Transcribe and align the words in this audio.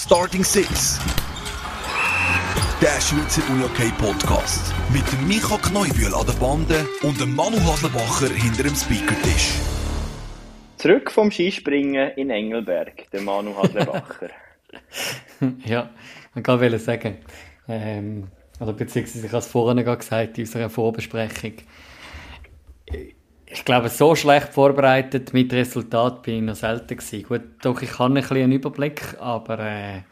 Starting 0.00 0.44
Six. 0.44 1.00
Der 2.80 3.00
Schweizer 3.00 3.42
UJK 3.50 3.98
Podcast. 3.98 4.72
Mit 4.92 5.02
dem 5.10 5.26
Micha 5.26 5.58
Kneubühl 5.58 6.14
an 6.14 6.24
der 6.24 6.34
Bande 6.34 6.86
und 7.02 7.20
dem 7.20 7.34
Manu 7.34 7.58
Haslebacher 7.58 8.32
hinter 8.32 8.62
dem 8.62 8.76
Speakertisch. 8.76 9.54
Zurück 10.76 11.10
vom 11.10 11.32
Skispringen 11.32 12.12
in 12.12 12.30
Engelberg, 12.30 13.10
der 13.10 13.22
Manu 13.22 13.56
Haslebacher. 13.56 14.30
ja, 15.64 15.90
man 16.32 16.44
kann 16.44 16.60
wollte 16.60 16.78
sagen, 16.78 17.18
ähm, 17.66 18.28
oder 18.60 18.74
beziehungsweise 18.74 19.26
ich 19.26 19.32
habe 19.32 19.42
es 19.42 19.48
vorhin 19.48 19.84
gesagt 19.84 20.38
in 20.38 20.44
unserer 20.44 20.70
Vorbesprechung, 20.70 21.54
ich 23.50 23.64
glaube, 23.64 23.88
so 23.88 24.14
schlecht 24.14 24.52
vorbereitet 24.52 25.32
mit 25.32 25.52
Resultat 25.52 26.22
bin 26.22 26.36
ich 26.36 26.42
noch 26.42 26.54
selten 26.54 26.96
gewesen. 26.96 27.22
Gut, 27.22 27.42
doch, 27.62 27.80
ich 27.80 27.98
habe 27.98 28.12
ein 28.12 28.14
bisschen 28.14 28.36
einen 28.36 28.52
Überblick, 28.52 29.16
aber 29.20 29.58
äh, 29.60 30.02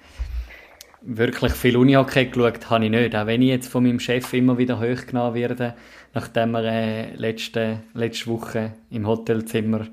wirklich 1.02 1.52
viel 1.52 1.76
Unihockey 1.76 2.26
geschaut 2.26 2.70
habe 2.70 2.84
ich 2.86 2.90
nicht. 2.90 3.14
Auch 3.14 3.26
wenn 3.26 3.42
ich 3.42 3.48
jetzt 3.48 3.68
von 3.68 3.82
meinem 3.82 4.00
Chef 4.00 4.32
immer 4.32 4.56
wieder 4.56 4.80
hochgenommen 4.80 5.34
werde, 5.34 5.74
nachdem 6.14 6.54
er 6.54 6.64
äh, 6.64 7.14
letzte, 7.14 7.80
letzte 7.94 8.28
Woche 8.28 8.72
im 8.90 9.06
Hotelzimmer 9.06 9.86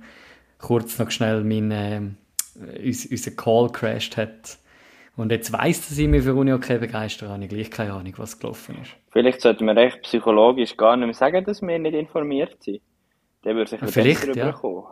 kurz 0.57 0.97
noch 0.97 1.11
schnell 1.11 1.43
mein, 1.43 1.71
äh, 1.71 2.01
uns, 2.85 3.05
unseren 3.05 3.35
Call 3.35 3.69
crashed 3.71 4.15
hat. 4.15 4.57
Und 5.15 5.31
jetzt 5.31 5.51
weiss, 5.51 5.87
dass 5.87 5.97
ich 5.97 6.07
mich 6.07 6.23
für 6.23 6.33
Unihockey 6.33 6.77
begeistert 6.79 7.29
habe 7.29 7.43
ich 7.43 7.49
gleich 7.49 7.69
keine 7.69 7.93
Ahnung, 7.93 8.13
was 8.17 8.39
gelaufen 8.39 8.77
ist. 8.81 8.91
Vielleicht 9.11 9.41
sollten 9.41 9.65
wir 9.65 9.77
echt 9.77 10.01
psychologisch 10.03 10.75
gar 10.75 10.95
nicht 10.95 11.05
mehr 11.05 11.13
sagen, 11.13 11.43
dass 11.45 11.61
wir 11.61 11.77
nicht 11.77 11.93
informiert 11.93 12.55
sind. 12.63 12.81
Der 13.43 13.55
würde 13.55 13.69
sich 13.69 13.79
Vielleicht, 13.85 14.35
ja. 14.35 14.51
Bekommen. 14.51 14.85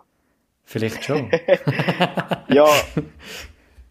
Vielleicht 0.63 1.03
schon. 1.03 1.29
ja. 2.49 2.65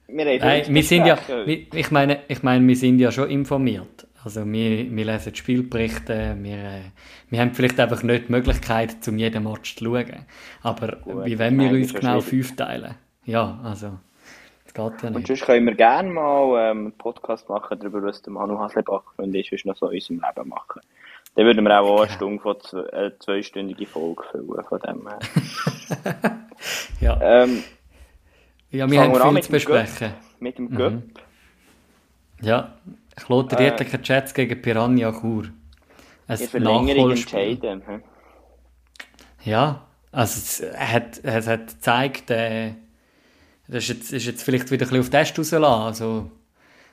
Wir, 0.08 0.38
Nein, 0.38 0.64
wir 0.68 0.82
sind 0.82 1.06
ja, 1.06 1.18
ich 1.46 1.90
meine, 1.90 2.20
ich 2.28 2.42
meine, 2.42 2.66
wir 2.66 2.76
sind 2.76 2.98
ja 2.98 3.12
schon 3.12 3.30
informiert. 3.30 4.06
Also 4.24 4.44
wir, 4.44 4.90
wir 4.94 5.04
lesen 5.04 5.32
die 5.32 5.38
Spielberichte, 5.38 6.36
wir, 6.40 6.56
äh, 6.56 6.80
wir 7.30 7.40
haben 7.40 7.54
vielleicht 7.54 7.80
einfach 7.80 8.02
nicht 8.02 8.28
die 8.28 8.32
Möglichkeit, 8.32 9.02
zum 9.02 9.16
jeden 9.16 9.44
Match 9.44 9.76
zu 9.76 9.84
schauen. 9.84 10.26
Aber 10.62 10.96
Gut, 10.96 11.24
wie 11.24 11.38
wenn 11.38 11.58
wir 11.58 11.70
uns 11.70 11.94
genau 11.94 12.20
fünf 12.20 12.54
teilen? 12.54 12.96
Ja, 13.24 13.60
also, 13.64 13.98
das 14.64 14.74
geht 14.74 15.02
ja 15.02 15.10
nicht. 15.10 15.16
Und 15.16 15.26
sonst 15.26 15.44
können 15.46 15.66
wir 15.66 15.74
gerne 15.74 16.10
mal 16.10 16.70
ähm, 16.70 16.78
einen 16.78 16.92
Podcast 16.92 17.48
machen 17.48 17.78
darüber, 17.78 18.02
was 18.02 18.20
der 18.20 18.32
Manu 18.32 18.58
Haslebach 18.58 19.04
und 19.16 19.34
ich 19.34 19.64
noch 19.64 19.76
so 19.76 19.88
in 19.88 19.94
unserem 19.94 20.20
Leben 20.20 20.48
machen. 20.48 20.82
Dann 21.34 21.46
würden 21.46 21.64
wir 21.64 21.80
auch, 21.80 22.02
eine 22.02 22.10
Stunde 22.10 22.42
von 22.42 22.60
zwei, 22.60 22.80
äh, 22.80 23.18
zweistündige 23.18 23.86
Folge 23.86 24.24
füllen, 24.30 24.64
von 24.68 24.80
dem 24.80 25.08
her. 25.08 25.18
ja. 27.00 27.18
Ähm, 27.20 27.62
ja, 28.70 28.90
wir 28.90 29.00
haben 29.00 29.12
wir 29.12 29.32
viel 29.32 29.42
zu 29.42 29.52
besprechen. 29.52 30.12
Mit 30.38 30.58
dem 30.58 30.70
Göpp. 30.70 30.92
Mhm. 30.92 31.12
Ja, 32.42 32.74
Kloten 33.16 33.58
äh, 33.58 33.68
Riedlicher 33.68 34.02
Chats 34.02 34.34
gegen 34.34 34.60
Piranha 34.60 35.12
Chur. 35.12 35.44
Ein 36.26 36.38
Verlängerung 36.38 37.10
entscheiden. 37.10 37.82
Hm? 37.86 38.02
Ja, 39.44 39.86
also 40.12 40.38
es 40.38 40.76
hat, 40.76 41.20
es 41.22 41.46
hat 41.46 41.66
gezeigt, 41.68 42.30
äh, 42.30 42.72
das 43.68 43.84
ist 43.84 43.88
jetzt, 43.88 44.12
ist 44.12 44.26
jetzt 44.26 44.42
vielleicht 44.42 44.70
wieder 44.70 44.86
ein 44.86 44.90
bisschen 44.90 45.00
auf 45.00 45.10
Test 45.10 45.38
rausgelassen. 45.38 45.82
Also 45.84 46.30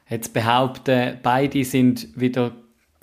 jetzt 0.10 0.34
behaupten, 0.34 1.20
beide 1.24 1.64
sind 1.64 2.20
wieder 2.20 2.52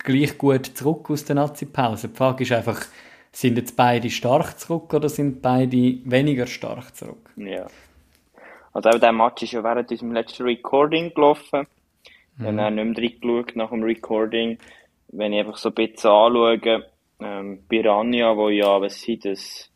gleich 0.05 0.37
gut 0.37 0.65
zurück 0.65 1.09
aus 1.09 1.25
der 1.25 1.35
Nazi-Pause. 1.35 2.09
Die 2.09 2.15
Frage 2.15 2.43
ist 2.43 2.51
einfach, 2.51 2.85
sind 3.31 3.57
jetzt 3.57 3.75
beide 3.75 4.09
stark 4.09 4.57
zurück 4.59 4.93
oder 4.93 5.09
sind 5.09 5.41
beide 5.41 5.97
weniger 6.05 6.47
stark 6.47 6.95
zurück? 6.95 7.29
Ja. 7.35 7.67
Also 8.71 8.89
auch 8.89 8.99
der 8.99 9.11
Match 9.11 9.43
ist 9.43 9.53
ja 9.53 9.63
während 9.63 9.91
unserem 9.91 10.13
letzten 10.13 10.43
Recording 10.43 11.13
gelaufen. 11.13 11.67
Mhm. 12.37 12.43
Dann 12.43 12.61
habe 12.61 12.75
ich 12.75 12.85
nicht 12.85 13.23
mehr 13.23 13.35
reingeschaut 13.35 13.55
nach 13.55 13.69
dem 13.69 13.83
Recording. 13.83 14.57
Wenn 15.09 15.33
ich 15.33 15.39
einfach 15.39 15.57
so 15.57 15.69
ein 15.69 15.75
bisschen 15.75 16.09
anschaue, 16.09 16.85
ähm, 17.19 17.63
Piranha, 17.67 18.35
wo 18.35 18.49
ja, 18.49 18.79
was 18.81 19.01
sind 19.01 19.25
das, 19.25 19.69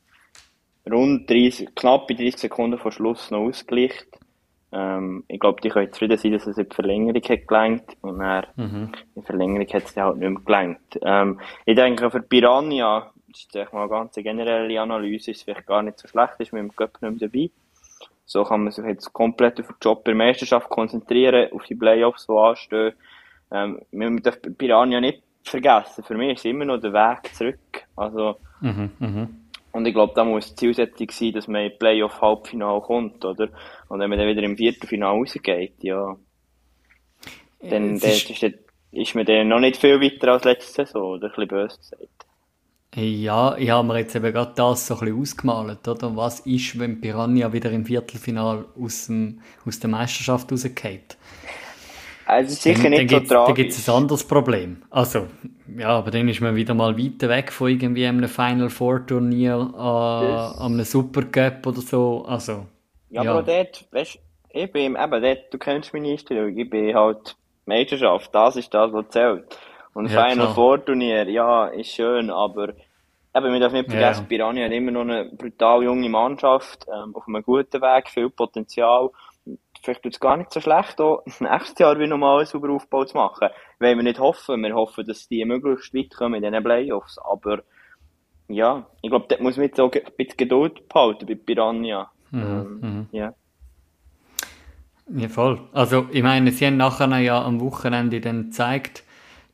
rund 0.90 1.30
30, 1.30 1.75
knapp 1.75 2.08
bei 2.08 2.16
30 2.16 2.38
Sekunden 2.38 2.78
vor 2.78 2.92
Schluss 2.92 3.31
noch 3.31 3.40
ausgleicht, 3.40 4.08
ähm, 4.72 5.24
ich 5.28 5.40
glaube, 5.40 5.62
die 5.62 5.69
können 5.69 5.91
zufrieden 5.91 6.18
sein, 6.18 6.34
dass 6.34 6.46
es 6.46 6.57
in 6.57 6.69
die 6.69 6.75
Verlängerung 6.75 7.22
hat 7.22 7.47
gelangt 7.47 7.97
und 8.02 8.19
dann 8.19 8.46
mhm. 8.56 8.91
in 9.16 9.22
die 9.22 9.25
Verlängerung 9.25 9.68
hat 9.68 9.84
es 9.84 9.94
dann 9.94 10.06
halt 10.06 10.18
nicht 10.18 10.30
mehr 10.30 10.41
gelangt. 10.41 11.00
Ähm, 11.02 11.40
ich 11.66 11.75
denke, 11.75 12.12
für 12.12 12.22
Piranha, 12.22 13.12
das 13.28 13.40
ist 13.40 13.56
jetzt 13.56 13.74
mal 13.74 13.81
eine 13.81 13.90
ganz 13.90 14.13
generelle 14.16 14.81
Analyse, 14.81 15.31
ist 15.31 15.44
vielleicht 15.44 15.66
gar 15.66 15.81
nicht 15.81 15.97
so 15.97 16.07
schlecht, 16.07 16.34
ist 16.40 16.53
mit 16.53 16.62
dem 16.62 16.75
Göpp 16.75 17.02
nicht 17.02 17.19
mehr 17.19 17.30
dabei. 17.30 17.50
So 18.25 18.44
kann 18.44 18.63
man 18.63 18.72
sich 18.72 18.85
jetzt 18.85 19.12
komplett 19.12 19.59
auf 19.59 19.68
den 19.68 19.75
Job 19.81 20.06
der 20.06 20.13
Meisterschaft 20.13 20.69
konzentrieren, 20.69 21.51
auf 21.51 21.63
die 21.63 21.75
Playoffs, 21.75 22.28
die 22.28 22.34
anstehen. 22.34 22.94
Ähm, 23.51 23.81
man 23.91 24.18
darf 24.18 24.38
Piranha 24.56 25.01
nicht 25.01 25.24
vergessen. 25.44 26.03
Für 26.03 26.13
mich 26.16 26.34
ist 26.34 26.40
es 26.40 26.46
immer 26.46 26.66
noch 26.66 26.80
der 26.80 26.94
Weg 26.94 27.34
zurück. 27.34 27.88
Also, 27.96 28.36
mhm, 28.62 28.91
mh. 29.00 29.28
Und 29.80 29.86
ich 29.86 29.94
glaube, 29.94 30.12
da 30.14 30.26
muss 30.26 30.50
die 30.50 30.56
Zielsetzung 30.56 31.10
sein, 31.10 31.32
dass 31.32 31.48
man 31.48 31.64
in 31.64 31.80
Playoff-Halbfinale 31.80 32.82
kommt, 32.82 33.24
oder? 33.24 33.48
Und 33.88 34.02
wenn 34.02 34.10
man 34.10 34.20
dann 34.20 34.28
wieder 34.28 34.44
im 34.44 34.58
Viertelfinale 34.58 35.18
rausgeht, 35.18 35.76
ja, 35.80 36.18
dann, 37.62 37.96
ist, 37.96 38.30
ist, 38.30 38.44
dann, 38.44 38.56
ist 38.92 39.16
man 39.16 39.26
dann 39.26 39.48
noch 39.48 39.62
nicht 39.62 39.78
viel 39.78 40.02
weiter 40.02 40.34
als 40.34 40.44
letzte 40.44 40.86
Saison, 40.86 41.14
oder? 41.14 41.28
Ein 41.28 41.30
bisschen 41.30 41.48
böse 41.48 41.78
gesagt. 41.78 42.26
Ja, 42.94 43.56
ich 43.56 43.70
habe 43.70 43.88
mir 43.88 44.00
jetzt 44.00 44.14
eben 44.18 44.34
gerade 44.34 44.52
das 44.54 44.86
so 44.86 44.96
ein 44.96 45.00
bisschen 45.00 45.22
ausgemalt, 45.22 45.88
oder? 45.88 46.14
Was 46.14 46.42
ist, 46.42 46.78
wenn 46.78 47.00
Piranha 47.00 47.54
wieder 47.54 47.72
im 47.72 47.86
Viertelfinale 47.86 48.66
aus, 48.78 49.08
dem, 49.08 49.40
aus 49.66 49.80
der 49.80 49.90
Meisterschaft 49.90 50.52
rausgeht? 50.52 51.16
Also 52.30 52.54
sicher 52.54 52.84
dann, 52.84 52.92
nicht 52.92 53.12
dann 53.12 53.26
so 53.26 53.34
tragisch. 53.34 53.48
Dann 53.48 53.56
gibt 53.56 53.72
es 53.72 53.90
ein 53.90 53.96
anderes 53.96 54.24
Problem. 54.24 54.84
Also, 54.92 55.28
ja, 55.78 55.90
aber 55.90 56.12
dann 56.12 56.28
ist 56.28 56.42
man 56.42 56.56
wieder 56.56 56.76
mal 56.76 56.96
weiter 56.96 57.28
weg 57.28 57.52
von 57.52 57.70
irgendwie 57.70 58.06
einem 58.06 58.30
Final 58.30 58.70
Four 58.70 59.08
Turnier, 59.08 59.74
äh, 59.76 60.64
einem 60.64 60.84
Super 60.84 61.24
Cup 61.24 61.66
oder 61.66 61.82
so. 61.82 62.24
Also, 62.28 62.68
ja, 63.10 63.24
ja. 63.24 63.32
aber 63.32 63.42
dort, 63.42 63.88
weißt 63.92 64.20
ich 64.52 64.72
bin 64.72 64.96
eben 64.96 65.22
dort, 65.22 65.54
du 65.54 65.58
kennst 65.58 65.94
meine 65.94 66.12
Einstellung, 66.12 66.56
ich 66.56 66.70
bin 66.70 66.94
halt 66.96 67.36
Meisterschaft, 67.66 68.34
das 68.34 68.56
ist 68.56 68.74
das, 68.74 68.94
was 68.94 69.10
zählt. 69.10 69.46
Und 69.94 70.12
ja, 70.12 70.24
Final 70.24 70.46
klar. 70.46 70.56
Four 70.56 70.86
Turnier, 70.86 71.28
ja, 71.30 71.68
ist 71.68 71.90
schön, 71.90 72.30
aber 72.30 72.70
eben, 73.36 73.54
wir 73.54 73.60
dürfen 73.60 73.78
nicht 73.78 73.90
vergessen, 73.90 74.22
ja. 74.22 74.28
Piranha 74.28 74.66
hat 74.66 74.72
immer 74.72 74.92
noch 74.92 75.02
eine 75.02 75.26
brutal 75.26 75.84
junge 75.84 76.10
Mannschaft, 76.10 76.86
ähm, 76.88 77.16
auf 77.16 77.28
einem 77.28 77.42
guten 77.42 77.82
Weg, 77.82 78.08
viel 78.10 78.30
Potenzial 78.30 79.10
vielleicht 79.82 80.04
tut 80.04 80.14
es 80.14 80.20
gar 80.20 80.38
nicht 80.38 80.52
so 80.52 80.62
schlecht, 80.62 81.00
auch 81.02 81.24
nächstes 81.40 81.80
Jahr 81.80 81.98
wieder 81.98 82.08
nochmal 82.08 82.40
einen 82.40 82.46
sauber 82.46 82.70
Aufbau 82.72 83.06
zu 83.06 83.18
machen. 83.18 83.50
Wollen 83.80 83.98
wir 83.98 84.04
nicht 84.04 84.20
hoffen. 84.20 84.62
Wir 84.62 84.74
hoffen, 84.74 85.06
dass 85.06 85.28
die 85.28 85.44
möglichst 85.46 85.94
weit 85.94 86.16
kommen 86.16 86.44
in 86.44 86.52
diesen 86.52 86.64
Playoffs. 86.64 87.18
Aber 87.20 87.64
ja, 88.48 88.88
ich 89.02 89.10
glaube, 89.10 89.26
da 89.30 89.42
muss 89.42 89.58
man 89.58 89.68
jetzt 89.68 89.80
auch 89.80 89.92
ein 89.92 90.02
bisschen 90.18 90.38
Geduld 90.38 90.88
behalten 90.88 91.26
bei 91.26 91.36
Piranha. 91.36 92.12
Mhm, 92.32 92.42
ähm, 92.42 92.80
mhm. 92.82 93.08
ja. 93.12 93.34
Ja, 95.12 95.28
voll. 95.28 95.60
Also, 95.74 96.08
ich 96.12 96.22
meine, 96.22 96.52
sie 96.52 96.68
haben 96.68 96.78
nachher 96.78 97.18
ja 97.18 97.44
am 97.44 97.60
Wochenende 97.62 98.22
dann 98.22 98.46
gezeigt, 98.46 99.04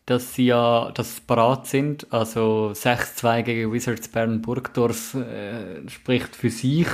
dass 0.06 0.36
sie 0.36 0.48
ja 0.48 0.92
dass 0.92 1.16
sie 1.16 1.22
parat 1.22 1.68
sind. 1.68 2.12
Also 2.12 2.72
6-2 2.74 3.42
gegen 3.44 3.74
Wizards 3.74 4.10
Bern 4.10 4.42
Burgdorf 4.42 5.16
äh, 5.16 5.88
spricht 5.90 6.36
für 6.36 6.50
sich 6.50 6.88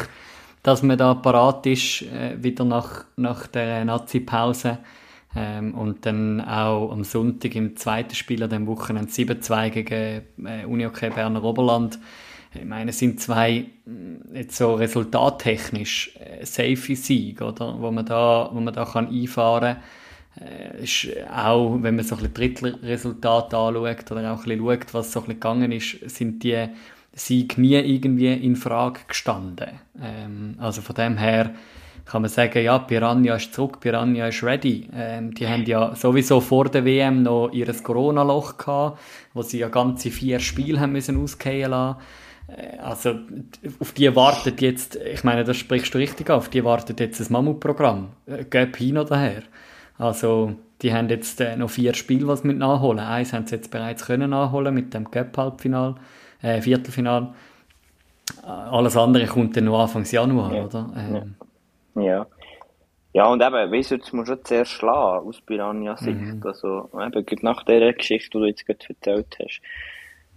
dass 0.63 0.83
man 0.83 0.97
da 0.97 1.13
parat 1.13 1.66
ist, 1.66 2.03
äh, 2.03 2.41
wieder 2.41 2.66
nach, 2.66 3.05
nach 3.16 3.47
der 3.47 3.83
Nazi-Pause. 3.85 4.79
Ähm, 5.33 5.73
und 5.75 6.05
dann 6.05 6.41
auch 6.41 6.91
am 6.91 7.03
Sonntag 7.03 7.55
im 7.55 7.77
zweiten 7.77 8.16
Spiel 8.16 8.44
an 8.44 8.49
dem 8.49 8.67
Wochenende 8.67 9.09
7-2 9.09 9.69
gegen 9.69 10.45
äh, 10.45 10.66
Unihockey 10.66 11.09
Berner 11.09 11.44
Oberland. 11.44 12.00
Ich 12.53 12.66
meine, 12.66 12.89
es 12.89 13.00
sind 13.00 13.21
zwei 13.21 13.66
mm, 13.85 14.35
jetzt 14.35 14.57
so 14.57 14.73
resultattechnisch 14.73 16.17
äh, 16.19 16.45
safe 16.45 16.95
Siege, 16.95 17.45
oder? 17.45 17.77
Wo 17.79 17.91
man 17.91 18.05
da, 18.05 18.50
wo 18.51 18.59
man 18.59 18.73
da 18.73 18.83
kann 18.83 19.07
einfahren 19.07 19.77
kann. 19.77 20.45
Äh, 20.45 21.25
auch, 21.33 21.77
wenn 21.81 21.95
man 21.95 22.03
so 22.03 22.15
ein 22.15 22.30
bisschen 22.30 22.53
Drittresultate 22.53 23.57
anschaut 23.57 24.12
oder 24.12 24.33
auch 24.33 24.45
ein 24.45 24.59
bisschen 24.59 24.59
schaut, 24.59 24.94
was 24.94 25.12
so 25.13 25.19
ein 25.19 25.25
bisschen 25.25 25.39
gegangen 25.39 25.71
ist, 25.71 26.09
sind 26.09 26.44
die 26.44 26.68
Sieg 27.13 27.58
nie 27.58 27.75
irgendwie 27.75 28.34
in 28.34 28.56
Frage 28.56 29.02
gestanden. 29.08 29.80
Ähm, 30.02 30.56
also 30.60 30.81
von 30.81 30.96
dem 30.96 31.18
her 31.18 31.52
kann 32.06 32.22
man 32.22 32.31
sagen, 32.31 32.63
ja, 32.63 32.80
Piranha 32.80 33.36
ist 33.36 33.54
zurück, 33.54 33.80
Piranha 33.80 34.28
ist 34.28 34.44
ready. 34.44 34.90
Ähm, 34.94 35.34
die 35.34 35.48
haben 35.48 35.66
ja 35.66 35.96
sowieso 35.96 36.42
vor 36.42 36.66
der 36.66 36.86
WM 36.86 37.24
noch 37.24 37.50
ihr 37.52 37.72
Corona-Loch 37.74 38.58
gehabt, 38.58 39.00
wo 39.34 39.42
sie 39.42 39.60
ja 39.60 39.69
ganze 39.69 40.10
vier 40.10 40.40
Spiele 40.40 40.80
haben 40.80 40.94
müssen 40.94 41.22
ausgehen 41.22 41.72
lassen. 41.72 42.00
Äh, 42.48 42.78
also 42.78 43.16
auf 43.80 43.92
die 43.92 44.13
wartet 44.16 44.62
jetzt, 44.62 44.96
ich 44.96 45.24
meine, 45.24 45.44
das 45.44 45.58
sprichst 45.58 45.94
du 45.94 45.98
richtig 45.98 46.30
auf, 46.30 46.50
die 46.50 46.63
wartet 46.63 47.00
jetzt 47.00 47.19
ein 47.19 47.28
Mammutprogramm. 47.30 48.10
Äh, 48.25 48.68
hin 48.78 48.98
oder 48.98 49.19
her. 49.19 49.44
Also 49.98 50.56
die 50.81 50.94
haben 50.94 51.10
jetzt 51.10 51.40
äh, 51.42 51.56
noch 51.56 51.69
vier 51.69 51.94
Spiele, 51.94 52.28
was 52.28 52.44
mit 52.44 52.58
nachholen. 52.58 53.00
Eins 53.00 53.34
haben 53.34 53.48
sie 53.48 53.56
jetzt 53.56 53.69
bereits 53.69 54.06
können 54.06 54.31
nachholen 54.31 54.74
mit 54.74 54.94
dem 54.94 55.12
Gap-Halbfinale 55.12 55.96
äh, 56.41 56.61
Viertelfinale. 56.61 57.33
Alles 58.43 58.97
andere 58.97 59.25
kommt 59.27 59.55
dann 59.57 59.65
noch 59.65 59.81
Anfang 59.81 60.03
Januar, 60.03 60.53
ja. 60.53 60.63
oder? 60.65 60.89
Ähm. 60.95 61.35
Ja. 62.01 62.25
ja. 63.13 63.25
Und 63.27 63.41
eben, 63.41 63.71
Wizards 63.71 64.13
muss 64.13 64.27
schon 64.27 64.43
zuerst 64.43 64.71
schlagen, 64.71 65.27
aus 65.27 65.41
Piranha-Sicht. 65.41 66.19
Mhm. 66.19 66.43
Also, 66.45 66.89
eben, 66.93 67.39
nach 67.41 67.63
dieser 67.63 67.93
Geschichte, 67.93 68.29
die 68.31 68.39
du 68.39 68.45
jetzt 68.45 68.65
gerade 68.65 68.85
erzählt 68.89 69.38
hast. 69.39 69.61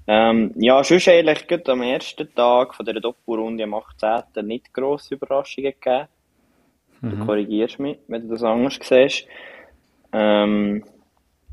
Ähm, 0.06 0.52
ja, 0.56 0.84
sonst 0.84 1.08
eigentlich 1.08 1.46
gerade 1.46 1.72
am 1.72 1.82
ersten 1.82 2.32
Tag 2.34 2.74
von 2.74 2.84
dieser 2.84 3.00
Doppelrunde 3.00 3.64
am 3.64 3.74
18. 3.74 4.46
nicht 4.46 4.74
grosse 4.74 5.14
Überraschungen 5.14 5.72
gegeben. 5.72 6.08
Mhm. 7.00 7.10
Du 7.10 7.26
korrigierst 7.26 7.78
mich, 7.78 7.98
wenn 8.08 8.22
du 8.22 8.34
das 8.34 8.42
anders 8.42 8.78
siehst. 8.82 9.26
Ähm, 10.12 10.84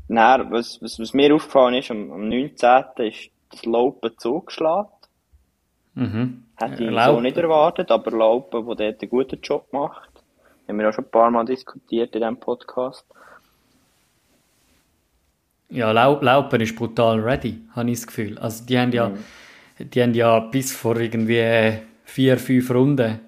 dann, 0.08 0.50
was, 0.52 0.82
was, 0.82 0.98
was 0.98 1.14
mir 1.14 1.34
aufgefallen 1.34 1.74
ist, 1.74 1.90
am, 1.90 2.12
am 2.12 2.28
19. 2.28 2.78
ist 2.98 3.30
das 3.52 3.64
Laupen 3.64 4.12
zugeschlagen. 4.18 4.90
Mhm. 5.94 6.44
Hätte 6.56 6.84
ich 6.84 6.90
Laupen. 6.90 7.16
so 7.16 7.20
nicht 7.20 7.36
erwartet, 7.36 7.90
aber 7.90 8.10
Laupen, 8.10 8.66
der 8.76 8.92
dort 8.92 9.02
einen 9.02 9.10
guten 9.10 9.40
Job 9.40 9.72
macht. 9.72 10.10
Haben 10.68 10.78
wir 10.78 10.88
auch 10.88 10.92
schon 10.92 11.04
ein 11.04 11.10
paar 11.10 11.30
Mal 11.30 11.44
diskutiert 11.44 12.14
in 12.14 12.20
diesem 12.20 12.36
Podcast. 12.38 13.06
Ja, 15.68 15.90
Laupen 15.90 16.60
ist 16.60 16.76
brutal 16.76 17.18
ready, 17.20 17.62
habe 17.74 17.90
ich 17.90 18.00
das 18.00 18.06
Gefühl. 18.06 18.38
Also 18.38 18.64
die 18.66 18.78
haben 18.78 18.92
ja, 18.92 19.08
mhm. 19.08 19.90
die 19.90 20.02
haben 20.02 20.14
ja 20.14 20.38
bis 20.40 20.72
vor 20.72 20.98
irgendwie 20.98 21.78
vier, 22.04 22.38
fünf 22.38 22.70
Runden 22.70 23.20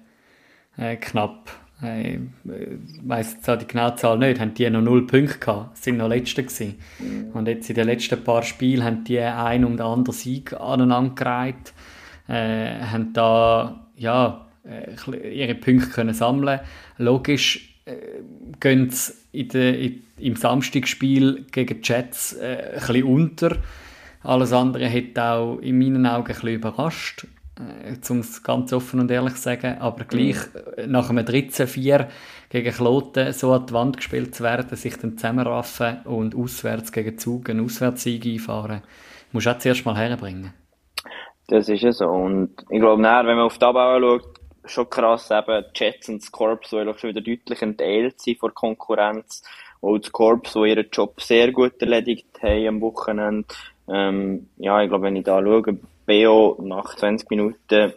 äh, 0.77 0.95
knapp, 0.97 1.49
äh, 1.81 2.19
weiss 3.03 3.33
jetzt 3.33 3.61
die 3.61 3.67
genaue 3.67 3.95
Zahl 3.95 4.17
nicht, 4.17 4.39
haben 4.39 4.53
die 4.53 4.69
noch 4.69 4.81
null 4.81 5.05
Punkte 5.05 5.39
gehabt, 5.39 5.77
sind 5.77 5.97
noch 5.97 6.07
Letzte 6.07 6.43
gewesen. 6.43 6.75
Mhm. 6.99 7.31
Und 7.33 7.47
jetzt 7.47 7.69
in 7.69 7.75
den 7.75 7.87
letzten 7.87 8.23
paar 8.23 8.43
Spielen 8.43 8.83
haben 8.83 9.03
die 9.03 9.19
ein 9.19 9.65
und 9.65 9.81
anderen 9.81 10.17
Sieg 10.17 10.53
aneinandergereiht, 10.53 11.73
äh, 12.27 12.79
haben 12.79 13.13
da, 13.13 13.87
ja, 13.97 14.45
äh, 14.63 15.33
ihre 15.33 15.55
Punkte 15.55 15.89
können 15.89 16.13
sammeln. 16.13 16.61
Logisch 16.97 17.75
äh, 17.85 17.95
gehen 18.59 18.89
sie 18.89 19.13
in 19.31 19.49
der, 19.49 19.77
in, 19.77 20.03
im 20.17 20.35
Samstagsspiel 20.35 21.45
gegen 21.51 21.81
die 21.81 21.87
Jets 21.87 22.33
äh, 22.33 22.71
ein 22.73 22.79
bisschen 22.79 23.03
unter. 23.03 23.57
Alles 24.23 24.53
andere 24.53 24.91
hat 24.91 25.19
auch 25.19 25.59
in 25.59 25.77
meinen 25.77 26.05
Augen 26.07 26.27
ein 26.27 26.33
bisschen 26.33 26.55
überrascht, 26.55 27.27
äh, 27.59 28.11
um 28.11 28.19
es 28.19 28.43
ganz 28.43 28.73
offen 28.73 28.99
und 28.99 29.11
ehrlich 29.11 29.35
zu 29.35 29.41
sagen. 29.41 29.77
Aber 29.79 30.05
gleich 30.05 30.37
mhm. 30.77 30.91
nach 30.91 31.09
einem 31.09 31.25
13-4 31.25 32.07
gegen 32.49 32.73
Kloten 32.73 33.33
so 33.33 33.53
an 33.53 33.65
die 33.65 33.73
Wand 33.73 33.97
gespielt 33.97 34.35
zu 34.35 34.43
werden, 34.43 34.75
sich 34.75 34.97
dann 34.97 35.17
zusammenraffen 35.17 36.01
und 36.05 36.35
auswärts 36.35 36.91
gegen 36.91 37.17
Zug 37.17 37.49
einen 37.49 37.65
Auswärtssieg 37.65 38.25
einfahren, 38.25 38.81
musst 39.31 39.45
du 39.45 39.51
auch 39.51 39.57
zuerst 39.57 39.85
mal 39.85 39.95
herbringen. 39.95 40.53
Das 41.47 41.69
ist 41.69 41.81
ja 41.81 41.91
so. 41.91 42.05
Und 42.05 42.51
ich 42.69 42.79
glaube, 42.79 43.03
wenn 43.03 43.25
man 43.25 43.39
auf 43.39 43.57
die 43.57 43.65
Abbau 43.65 43.99
schaut, 43.99 44.39
schon 44.65 44.89
krass, 44.89 45.29
eben 45.31 45.63
die 45.73 45.79
Jets 45.83 46.09
und 46.09 46.21
das 46.21 46.31
Corps, 46.31 46.59
die 46.59 46.99
schon 46.99 47.09
wieder 47.09 47.21
deutlich 47.21 47.61
entteilt 47.61 48.19
sind 48.19 48.39
vor 48.39 48.53
Konkurrenz. 48.53 49.43
Auch 49.81 49.97
das 49.97 50.11
Corps, 50.11 50.41
die 50.41 50.69
ihren 50.69 50.89
Job 50.91 51.21
sehr 51.21 51.51
gut 51.51 51.79
erledigt 51.81 52.41
haben 52.41 52.67
am 52.67 52.81
Wochenende. 52.81 53.47
Ähm, 53.87 54.49
ja, 54.57 54.81
ich 54.81 54.89
glaube, 54.89 55.03
wenn 55.03 55.15
ich 55.15 55.23
da 55.23 55.41
schaue, 55.41 55.77
BO 56.05 56.57
nach 56.61 56.95
20 56.95 57.29
Minuten 57.29 57.93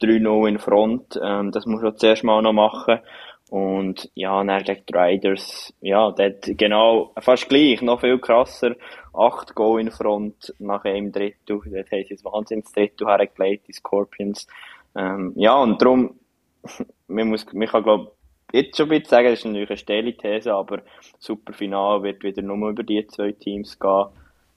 3-0 0.00 0.48
in 0.48 0.58
Front, 0.58 1.18
ähm, 1.22 1.50
das 1.52 1.66
muss 1.66 1.82
man 1.82 1.96
zuerst 1.96 2.24
mal 2.24 2.42
noch 2.42 2.52
machen. 2.52 3.00
Und 3.50 4.10
ja, 4.14 4.42
dann 4.42 4.64
Riders, 4.92 5.72
ja, 5.80 6.10
dort 6.10 6.44
genau, 6.58 7.12
fast 7.20 7.48
gleich, 7.48 7.82
noch 7.82 8.00
viel 8.00 8.18
krasser. 8.18 8.74
Acht 9.12 9.54
Go 9.54 9.78
in 9.78 9.90
Front 9.90 10.54
nach 10.58 10.84
einem 10.84 11.12
Drittel. 11.12 11.60
Dort 11.64 11.92
haben 11.92 12.04
sie 12.04 12.14
ein 12.14 12.24
Wahnsinns-Drittel 12.24 13.06
hergelegt, 13.06 13.68
die 13.68 13.72
Scorpions. 13.72 14.48
Ähm, 14.96 15.32
ja, 15.36 15.56
und 15.56 15.80
darum, 15.80 16.18
man, 17.06 17.28
muss, 17.28 17.46
man 17.52 17.68
kann, 17.68 17.84
glaube 17.84 18.12
jetzt 18.52 18.76
schon 18.76 18.86
ein 18.86 18.90
bisschen 18.90 19.10
sagen, 19.10 19.28
das 19.28 19.38
ist 19.40 19.44
natürlich 19.44 19.70
eine 19.70 19.76
steile 19.76 20.16
These, 20.16 20.52
aber 20.52 20.82
super 21.18 21.52
Final 21.52 22.02
wird 22.02 22.22
wieder 22.22 22.42
nur 22.42 22.70
über 22.70 22.82
die 22.82 23.06
zwei 23.06 23.32
Teams 23.32 23.78
gehen. 23.78 24.06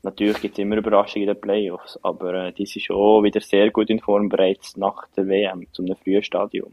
Natürlich 0.04 0.40
gibt 0.42 0.54
es 0.54 0.60
immer 0.60 0.78
Überraschungen 0.78 1.28
in 1.28 1.34
den 1.34 1.42
Playoffs, 1.42 2.00
aber 2.04 2.34
äh, 2.34 2.54
die 2.54 2.66
sind 2.66 2.84
schon 2.84 3.24
wieder 3.24 3.42
sehr 3.42 3.72
gut 3.72 3.90
in 3.90 4.00
Form 4.00 4.30
bereits 4.30 4.78
nach 4.78 5.08
der 5.16 5.28
WM, 5.28 5.68
zu 5.72 5.84
einem 5.84 5.96
frühen 5.96 6.24
Stadium. 6.24 6.72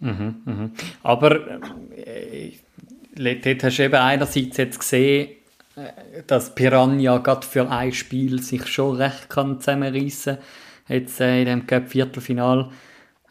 Mhm, 0.00 0.42
mhm. 0.44 0.72
Aber 1.02 1.60
äh, 1.94 2.52
dort 3.14 3.64
hast 3.64 3.78
du 3.78 3.84
eben 3.84 3.94
einerseits 3.94 4.56
jetzt 4.56 4.80
gesehen, 4.80 5.30
äh, 5.76 6.22
dass 6.26 6.54
Piranha 6.54 7.18
gerade 7.18 7.46
für 7.46 7.70
ein 7.70 7.92
Spiel 7.92 8.40
sich 8.42 8.66
schon 8.66 8.96
recht 8.96 9.28
kann 9.28 9.60
zusammenreissen 9.60 10.36
kann 10.36 10.44
jetzt 10.88 11.20
äh, 11.20 11.40
in 11.40 11.46
dem 11.46 11.66
Cup 11.66 11.88
Viertelfinal. 11.88 12.70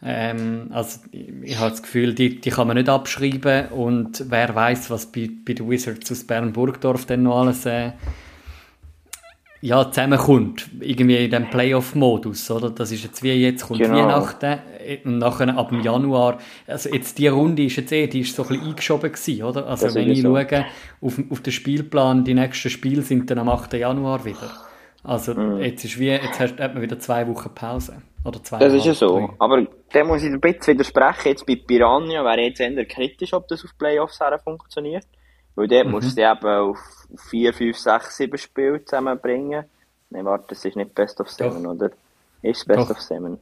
Ähm, 0.04 0.68
also 0.70 1.00
ich, 1.12 1.58
habe 1.58 1.70
das 1.70 1.82
Gefühl, 1.82 2.14
die, 2.14 2.40
die 2.40 2.50
kann 2.50 2.66
man 2.66 2.76
nicht 2.76 2.88
abschreiben 2.88 3.68
und 3.68 4.24
wer 4.28 4.54
weiß, 4.54 4.90
was 4.90 5.06
bei, 5.06 5.30
bei 5.46 5.52
den 5.52 5.70
Wizards 5.70 6.10
aus 6.10 6.24
Bern-Burgdorf 6.24 7.06
denn 7.06 7.22
noch 7.22 7.40
alles 7.40 7.66
äh, 7.66 7.92
ja, 9.62 9.88
zusammenkommt, 9.88 10.68
irgendwie 10.80 11.24
in 11.24 11.30
dem 11.30 11.48
Playoff-Modus, 11.48 12.50
oder? 12.50 12.70
Das 12.70 12.90
ist 12.90 13.04
jetzt 13.04 13.22
wie 13.22 13.32
jetzt 13.32 13.64
kommt 13.64 13.78
genau. 13.78 13.94
Weihnachten 13.94 14.58
und 15.04 15.18
nachher 15.18 15.56
ab 15.56 15.68
dem 15.68 15.80
Januar, 15.80 16.38
also 16.66 16.90
jetzt 16.90 17.16
die 17.18 17.28
Runde 17.28 17.62
ist 17.62 17.76
jetzt 17.76 17.92
eh, 17.92 18.08
die 18.08 18.20
ist 18.20 18.34
so 18.34 18.42
ein 18.42 18.48
bisschen 18.48 18.66
eingeschoben 18.66 19.12
gewesen, 19.12 19.42
oder? 19.44 19.66
Also 19.68 19.86
das 19.86 19.94
wenn 19.94 20.10
ich 20.10 20.20
so. 20.20 20.36
schaue, 20.36 20.66
auf, 21.00 21.20
auf 21.30 21.40
den 21.42 21.52
Spielplan, 21.52 22.24
die 22.24 22.34
nächsten 22.34 22.70
Spiele 22.70 23.02
sind 23.02 23.30
dann 23.30 23.38
am 23.38 23.48
8. 23.48 23.74
Januar 23.74 24.24
wieder. 24.24 24.50
Also 25.04 25.34
mhm. 25.34 25.60
jetzt 25.60 25.84
ist 25.84 25.96
wie, 25.96 26.08
jetzt 26.08 26.40
hast, 26.40 26.58
hat 26.58 26.74
man 26.74 26.82
wieder 26.82 26.98
zwei 26.98 27.28
Wochen 27.28 27.54
Pause. 27.54 28.02
Oder 28.24 28.42
zwei 28.42 28.58
Das 28.58 28.74
ist 28.74 28.84
ja 28.84 28.94
so. 28.94 29.18
Drei. 29.18 29.28
Aber 29.38 29.66
da 29.92 30.04
muss 30.04 30.24
ich 30.24 30.30
ein 30.30 30.40
bisschen 30.40 30.74
widersprechen. 30.74 31.28
Jetzt 31.28 31.46
bei 31.46 31.54
Piranha 31.54 32.24
wäre 32.24 32.40
jetzt 32.40 32.60
eher 32.60 32.84
kritisch, 32.84 33.32
ob 33.32 33.46
das 33.46 33.64
auf 33.64 33.70
Playoffs 33.78 34.18
her 34.18 34.40
funktioniert. 34.42 35.06
Weil 35.54 35.68
dort 35.68 35.86
mhm. 35.86 35.92
musst 35.92 36.16
du 36.16 36.22
eben 36.22 36.46
auf 36.46 36.78
4, 37.28 37.52
5, 37.52 37.76
6, 37.76 38.16
7 38.16 38.38
Spiele 38.38 38.84
zusammenbringen. 38.84 39.64
Nein, 40.10 40.24
warte, 40.24 40.46
das 40.48 40.64
ist 40.64 40.76
nicht 40.76 40.94
Best 40.94 41.20
of 41.20 41.30
7, 41.30 41.66
oder? 41.66 41.90
Ist 42.42 42.66
Best 42.66 42.90
Doch. 42.90 42.90
of 42.90 43.00
7. 43.00 43.38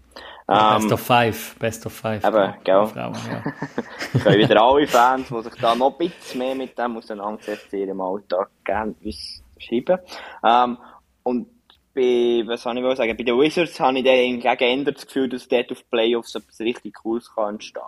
Ja, 0.48 0.76
um, 0.76 0.82
Best 0.82 0.86
ähm, 0.86 0.92
of 0.92 1.00
5. 1.00 1.58
Best 1.58 1.86
of 1.86 1.92
5. 1.92 2.24
Eben, 2.24 2.54
gell? 2.64 2.86
Frauen, 2.86 3.18
ja. 3.30 3.42
können 4.22 4.38
wieder 4.38 4.62
alle 4.62 4.86
Fans, 4.86 5.28
die 5.28 5.42
sich 5.42 5.54
da 5.54 5.74
noch 5.74 5.98
ein 5.98 6.08
bisschen 6.08 6.38
mehr 6.38 6.54
mit 6.54 6.76
dem 6.76 6.96
auseinandersetzen, 6.96 7.76
in 7.76 7.88
ihrem 7.88 8.00
Alltag 8.00 8.50
gerne 8.64 8.94
uns 9.02 9.42
schreiben. 9.58 9.98
Ähm, 10.44 10.78
und 11.22 11.48
bei, 11.94 12.42
was 12.46 12.62
soll 12.62 12.78
ich 12.78 12.96
sagen, 12.96 13.16
bei 13.16 13.24
den 13.24 13.38
Wizards 13.38 13.80
habe 13.80 13.98
ich 13.98 14.04
dann 14.04 14.56
geändert 14.58 14.96
das 14.96 15.06
Gefühl, 15.06 15.28
dass 15.28 15.48
dort 15.48 15.72
auf 15.72 15.88
Playoffs 15.90 16.34
etwas 16.34 16.60
richtig 16.60 16.94
Cooles 16.94 17.32
kann 17.34 17.54
entstehen. 17.54 17.82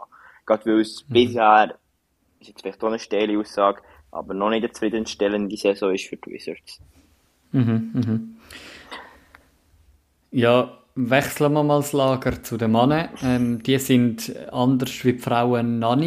Gerade 0.46 0.66
weil 0.66 0.80
es 0.80 1.04
mhm. 1.08 1.12
bisher, 1.12 1.75
ist 2.40 2.48
jetzt 2.48 2.62
vielleicht 2.62 2.82
auch 2.82 2.88
eine 2.88 2.98
steile 2.98 3.38
Aussage, 3.38 3.82
aber 4.12 4.35
noch 4.35 4.50
nicht 4.50 4.64
eine 4.64 4.73
zufriedenstellende 4.73 5.56
Saison 5.56 5.93
ist 5.93 6.07
für 6.07 6.16
die 6.16 6.31
Wizards. 6.31 6.81
Mhm, 7.50 7.90
mhm. 7.92 8.37
Ja, 10.31 10.78
wechseln 10.95 11.52
wir 11.54 11.62
mal 11.62 11.78
das 11.78 11.92
Lager 11.92 12.42
zu 12.42 12.57
den 12.57 12.73
Männern. 12.73 13.09
Ähm, 13.23 13.62
die 13.62 13.78
sind 13.78 14.35
anders 14.52 15.04
wie 15.04 15.14
die 15.14 15.19
Frauen 15.19 15.78
noch 15.78 15.99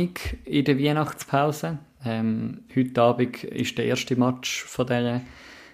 in 0.45 0.65
der 0.65 0.79
Weihnachtspause. 0.79 1.79
Ähm, 2.05 2.63
heute 2.75 3.01
Abend 3.01 3.43
ist 3.43 3.77
der 3.77 3.85
erste 3.85 4.15
Match 4.15 4.63
von 4.63 4.87
dieser 4.87 5.21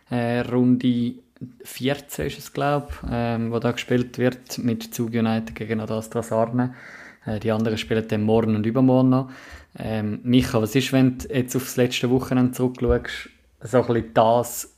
äh, 0.10 0.40
Runde 0.42 1.16
14 1.64 2.28
ist 2.28 2.40
es, 2.40 2.54
glaube 2.54 2.88
ich, 2.92 3.10
ähm, 3.12 3.52
wo 3.52 3.60
da 3.60 3.72
gespielt 3.72 4.18
wird 4.18 4.60
mit 4.60 4.94
Zug 4.94 5.10
United 5.10 5.56
gegen 5.56 5.80
Adastra 5.80 6.22
Sarne. 6.22 6.76
Äh, 7.26 7.40
die 7.40 7.52
anderen 7.52 7.78
spielen 7.78 8.08
dann 8.08 8.24
morgen 8.24 8.56
und 8.56 8.66
übermorgen 8.66 9.10
noch. 9.10 9.30
Ähm, 9.78 10.20
Micha, 10.24 10.62
was 10.62 10.76
ist, 10.76 10.92
wenn 10.92 11.18
du 11.20 11.34
jetzt 11.34 11.56
auf 11.56 11.64
das 11.64 11.78
letzte 11.78 12.10
Wochenende 12.10 12.52
zurückschaust, 12.52 13.30
so 13.64 13.78
ein 13.78 13.88
bisschen 13.88 14.14
das 14.14 14.78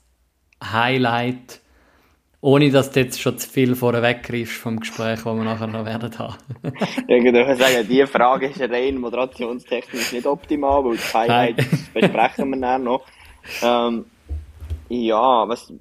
Highlight, 0.64 1.62
ohne 2.42 2.70
dass 2.70 2.92
du 2.92 3.00
jetzt 3.00 3.22
schon 3.22 3.38
zu 3.38 3.50
viel 3.50 3.76
vorweg 3.76 4.24
greifst 4.24 4.58
vom 4.58 4.80
Gespräch, 4.80 5.24
das 5.24 5.26
wir 5.26 5.44
nachher 5.44 5.68
noch 5.68 5.86
werden 5.86 6.18
haben. 6.20 6.36
ja, 7.08 7.16
ich 7.16 7.24
würde 7.24 7.56
sagen, 7.56 7.88
diese 7.88 8.08
Frage 8.08 8.48
ist 8.48 8.62
rein 8.62 8.98
moderationstechnisch 8.98 10.12
nicht 10.12 10.28
optimal, 10.28 10.84
weil 10.84 10.98
das 10.98 11.14
Highlight 11.14 11.56
besprechen 11.94 12.50
wir 12.50 12.60
dann 12.60 12.84
noch. 12.84 13.06
Ähm, 13.62 14.06
ja, 14.90 15.48
was, 15.48 15.74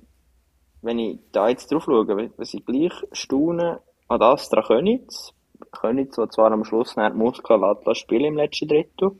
wenn 0.80 0.98
ich 0.98 1.18
da 1.32 1.48
jetzt 1.48 1.70
drauf 1.70 1.84
schaue, 1.84 2.30
was 2.36 2.54
ich 2.54 2.64
gleich 2.64 2.92
staune 3.12 3.80
an 4.08 4.22
Astra 4.22 4.62
Könitz, 4.62 5.34
Könitz, 5.70 6.16
die 6.16 6.28
zwar 6.28 6.52
am 6.52 6.64
Schluss 6.64 6.96
nicht 6.96 7.14
Muskel 7.14 7.60
spielen 7.94 8.24
im 8.24 8.36
letzten 8.36 8.68
Drittel, 8.68 9.12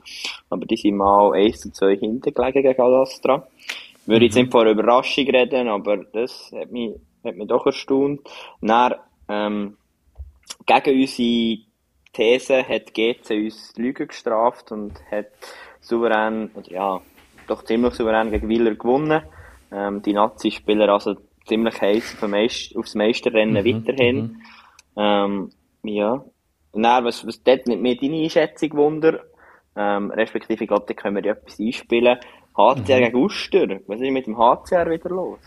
aber 0.50 0.66
die 0.66 0.76
sind 0.76 0.96
mal 0.96 1.32
1 1.32 1.60
zu 1.60 1.72
2 1.72 1.96
hinten 1.96 2.34
gelegen 2.34 2.62
gegen 2.62 2.80
Astra. 2.80 3.46
Würde 4.06 4.20
mhm. 4.20 4.24
jetzt 4.24 4.34
nicht 4.34 4.50
vor 4.50 4.64
Überraschung 4.64 5.26
reden, 5.28 5.68
aber 5.68 5.98
das 5.98 6.52
hat 6.52 6.70
mich, 6.72 6.94
hat 7.24 7.36
mich 7.36 7.48
doch 7.48 7.66
erstaunt. 7.66 8.20
Dann, 8.60 8.94
ähm, 9.28 9.76
gegen 10.66 11.00
unsere 11.00 11.58
These 12.12 12.68
hat 12.68 12.92
GC 12.94 13.30
uns 13.30 13.72
Lügen 13.76 14.08
gestraft 14.08 14.70
und 14.72 14.92
hat 15.10 15.28
souverän, 15.80 16.50
oder 16.54 16.70
ja, 16.70 17.00
doch 17.46 17.64
ziemlich 17.64 17.94
souverän 17.94 18.30
gegen 18.30 18.48
Wieler 18.48 18.74
gewonnen. 18.74 19.22
Ähm, 19.70 20.02
die 20.02 20.12
Nazi-Spieler 20.12 20.88
also 20.90 21.16
ziemlich 21.46 21.80
heiß 21.80 22.18
aufs 22.76 22.94
Meisterrennen 22.94 23.64
mhm, 23.64 23.86
weiterhin. 23.86 24.16
Mhm. 24.16 24.42
Ähm, 24.96 25.50
ja. 25.84 26.24
Dann, 26.72 27.04
was, 27.04 27.26
was 27.26 27.42
dort 27.42 27.66
nicht 27.66 27.80
mehr 27.80 27.96
deine 27.96 28.22
Einschätzung 28.22 28.72
wunder, 28.74 29.20
Ähm, 29.74 30.10
respektive, 30.10 30.64
ich 30.64 30.68
glaube, 30.68 30.84
da 30.86 30.92
können 30.92 31.16
wir 31.16 31.24
ja 31.24 31.32
etwas 31.32 31.58
einspielen. 31.58 32.18
HCR 32.54 32.76
mhm. 32.76 32.84
gegen 32.84 33.16
Uster. 33.16 33.80
Was 33.86 34.00
ist 34.00 34.10
mit 34.10 34.26
dem 34.26 34.36
HCR 34.36 34.90
wieder 34.90 35.08
los? 35.08 35.38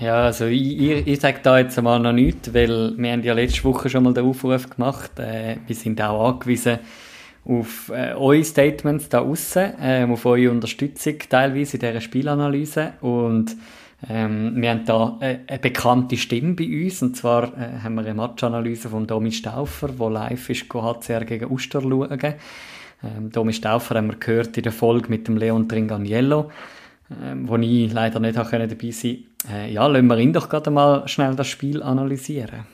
Ja, 0.00 0.24
also 0.24 0.46
ich, 0.46 0.80
ich, 0.80 1.06
ich 1.06 1.20
sage 1.20 1.40
da 1.42 1.58
jetzt 1.58 1.80
mal 1.82 1.98
noch 1.98 2.12
nichts, 2.12 2.54
weil 2.54 2.96
wir 2.96 3.12
haben 3.12 3.22
ja 3.22 3.34
letzte 3.34 3.64
Woche 3.64 3.90
schon 3.90 4.04
mal 4.04 4.14
den 4.14 4.24
Aufruf 4.24 4.70
gemacht. 4.70 5.18
Äh, 5.18 5.56
wir 5.66 5.74
sind 5.74 6.00
auch 6.00 6.30
angewiesen 6.30 6.78
auf 7.44 7.90
äh, 7.90 8.12
eure 8.12 8.44
Statements 8.44 9.08
da 9.08 9.20
aussen, 9.20 9.72
äh, 9.80 10.06
auf 10.08 10.24
eure 10.26 10.50
Unterstützung 10.50 11.18
teilweise 11.28 11.76
in 11.76 11.80
dieser 11.80 12.00
Spielanalyse 12.00 12.92
und 13.00 13.56
ähm, 14.08 14.60
wir 14.62 14.70
haben 14.70 14.84
da 14.84 15.16
eine, 15.18 15.40
eine, 15.46 15.58
bekannte 15.58 16.16
Stimme 16.16 16.54
bei 16.54 16.84
uns, 16.84 17.02
und 17.02 17.16
zwar 17.16 17.44
äh, 17.58 17.80
haben 17.82 17.96
wir 17.96 18.02
eine 18.02 18.14
Matchanalyse 18.14 18.88
von 18.90 19.06
Domi 19.06 19.32
Stauffer, 19.32 19.88
der 19.88 20.10
live 20.10 20.50
ist, 20.50 20.72
HCR 20.72 21.24
gegen 21.24 21.50
Uster 21.50 21.80
schauen. 21.80 22.18
Ähm, 23.02 23.30
Domi 23.30 23.52
Stauffer 23.52 23.96
haben 23.96 24.08
wir 24.08 24.16
gehört 24.16 24.56
in 24.56 24.62
der 24.62 24.72
Folge 24.72 25.08
mit 25.08 25.26
dem 25.26 25.36
Leon 25.36 25.68
Tringaniello, 25.68 26.50
ähm, 27.22 27.48
wo 27.48 27.56
ich 27.56 27.92
leider 27.92 28.20
nicht 28.20 28.36
dabei 28.36 28.60
sein 28.60 28.68
konnte. 28.68 29.52
Äh, 29.52 29.72
ja, 29.72 29.86
lassen 29.86 30.06
wir 30.06 30.18
ihn 30.18 30.32
doch 30.32 30.48
gerade 30.48 30.70
mal 30.70 31.06
schnell 31.08 31.34
das 31.34 31.48
Spiel 31.48 31.82
analysieren. 31.82 32.66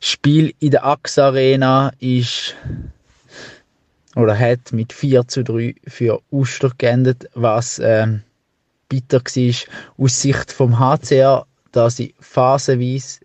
Spiel 0.00 0.54
in 0.60 0.70
der 0.70 0.86
AXA 0.86 1.26
Arena 1.26 1.92
ist 1.98 2.56
oder 4.16 4.38
hat 4.38 4.72
mit 4.72 4.94
4 4.94 5.28
zu 5.28 5.44
3 5.44 5.74
für 5.86 6.22
Uster 6.30 6.72
geendet, 6.78 7.28
was 7.34 7.78
ähm, 7.78 8.22
bitter 8.90 9.20
war 9.20 9.54
aus 10.04 10.20
Sicht 10.20 10.52
vom 10.52 10.78
HCR, 10.78 11.46
da 11.72 11.88
sie 11.88 12.14
phasenweise 12.20 13.20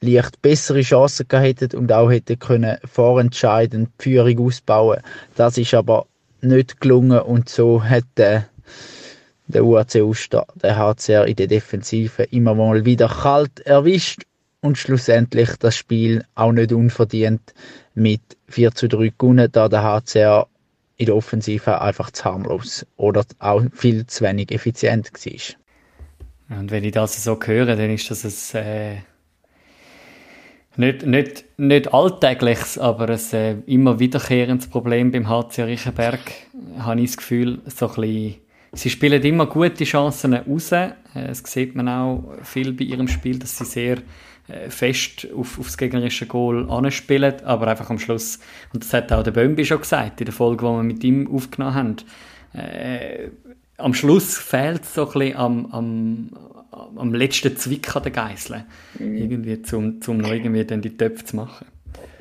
leicht 0.00 0.42
bessere 0.42 0.82
Chancen 0.82 1.26
hätten 1.30 1.78
und 1.78 1.90
auch 1.90 2.10
hätten 2.10 2.38
können 2.38 2.76
vorentscheidend 2.84 3.90
die 3.98 4.02
Führung 4.02 4.46
ausbauen. 4.46 5.00
Das 5.34 5.56
ist 5.56 5.72
aber 5.74 6.06
nicht 6.40 6.80
gelungen 6.80 7.20
und 7.20 7.48
so 7.48 7.82
hat 7.82 8.04
der, 8.16 8.48
der 9.46 9.64
UAC 9.64 9.96
Uster 9.96 10.46
der 10.62 10.76
HCR 10.76 11.26
in 11.26 11.36
der 11.36 11.46
Defensive 11.46 12.24
immer 12.24 12.54
mal 12.54 12.84
wieder 12.84 13.08
kalt 13.08 13.60
erwischt 13.60 14.22
und 14.60 14.78
schlussendlich 14.78 15.50
das 15.58 15.76
Spiel 15.76 16.24
auch 16.34 16.52
nicht 16.52 16.72
unverdient 16.72 17.54
mit 17.94 18.20
4 18.48 18.72
zu 18.72 18.88
3 18.88 19.12
gewonnen, 19.16 19.48
da 19.50 19.68
der 19.68 19.82
HCR 19.82 20.46
in 20.98 21.06
der 21.06 21.16
Offensive 21.16 21.80
einfach 21.80 22.10
zu 22.10 22.24
harmlos 22.24 22.84
oder 22.96 23.24
auch 23.38 23.62
viel 23.72 24.06
zu 24.06 24.24
wenig 24.24 24.52
effizient 24.52 25.10
war. 25.12 26.58
Und 26.58 26.70
wenn 26.70 26.84
ich 26.84 26.92
das 26.92 27.22
so 27.22 27.38
höre, 27.42 27.76
dann 27.76 27.90
ist 27.90 28.10
das 28.10 28.54
ein 28.54 28.64
äh, 28.64 28.96
nicht, 30.76 31.06
nicht, 31.06 31.44
nicht 31.56 31.92
alltägliches, 31.92 32.78
aber 32.78 33.08
ein 33.08 33.32
äh, 33.32 33.56
immer 33.66 33.98
wiederkehrendes 33.98 34.68
Problem 34.68 35.10
beim 35.10 35.28
HC 35.28 35.64
Riechenberg, 35.64 36.20
habe 36.78 37.00
ich 37.00 37.10
das 37.10 37.16
Gefühl, 37.16 37.60
so 37.66 37.88
ein 37.88 37.94
bisschen, 37.94 38.34
sie 38.72 38.90
spielen 38.90 39.22
immer 39.22 39.46
gute 39.46 39.84
Chancen 39.84 40.34
raus. 40.34 40.72
Äh, 40.72 40.92
es 41.14 41.42
sieht 41.44 41.74
man 41.74 41.88
auch 41.88 42.32
viel 42.42 42.72
bei 42.72 42.84
ihrem 42.84 43.08
Spiel, 43.08 43.38
dass 43.38 43.58
sie 43.58 43.64
sehr 43.64 43.98
fest 44.68 45.28
auf, 45.34 45.58
auf 45.58 45.66
das 45.66 45.76
gegnerische 45.76 46.26
Goal 46.26 46.70
anspielen, 46.70 47.34
aber 47.44 47.68
einfach 47.68 47.90
am 47.90 47.98
Schluss, 47.98 48.38
und 48.72 48.82
das 48.82 48.92
hat 48.94 49.12
auch 49.12 49.22
der 49.22 49.32
Bömbi 49.32 49.64
schon 49.64 49.80
gesagt, 49.80 50.20
in 50.20 50.26
der 50.26 50.34
Folge, 50.34 50.64
die 50.64 50.72
wir 50.72 50.82
mit 50.82 51.04
ihm 51.04 51.28
aufgenommen 51.32 51.74
haben, 51.74 51.96
äh, 52.54 53.28
am 53.76 53.94
Schluss 53.94 54.38
fehlt 54.38 54.82
es 54.82 54.94
so 54.94 55.06
ein 55.06 55.12
bisschen 55.12 55.36
am, 55.36 55.66
am, 55.72 56.30
am 56.96 57.14
letzten 57.14 57.56
Zwick 57.56 57.94
an 57.94 58.02
den 58.02 58.12
Geiseln, 58.12 58.64
mhm. 58.98 59.16
irgendwie, 59.16 59.62
zum, 59.62 60.00
zum 60.00 60.18
noch 60.18 60.32
irgendwie 60.32 60.64
dann 60.64 60.82
die 60.82 60.96
Töpfe 60.96 61.24
zu 61.24 61.36
machen. 61.36 61.66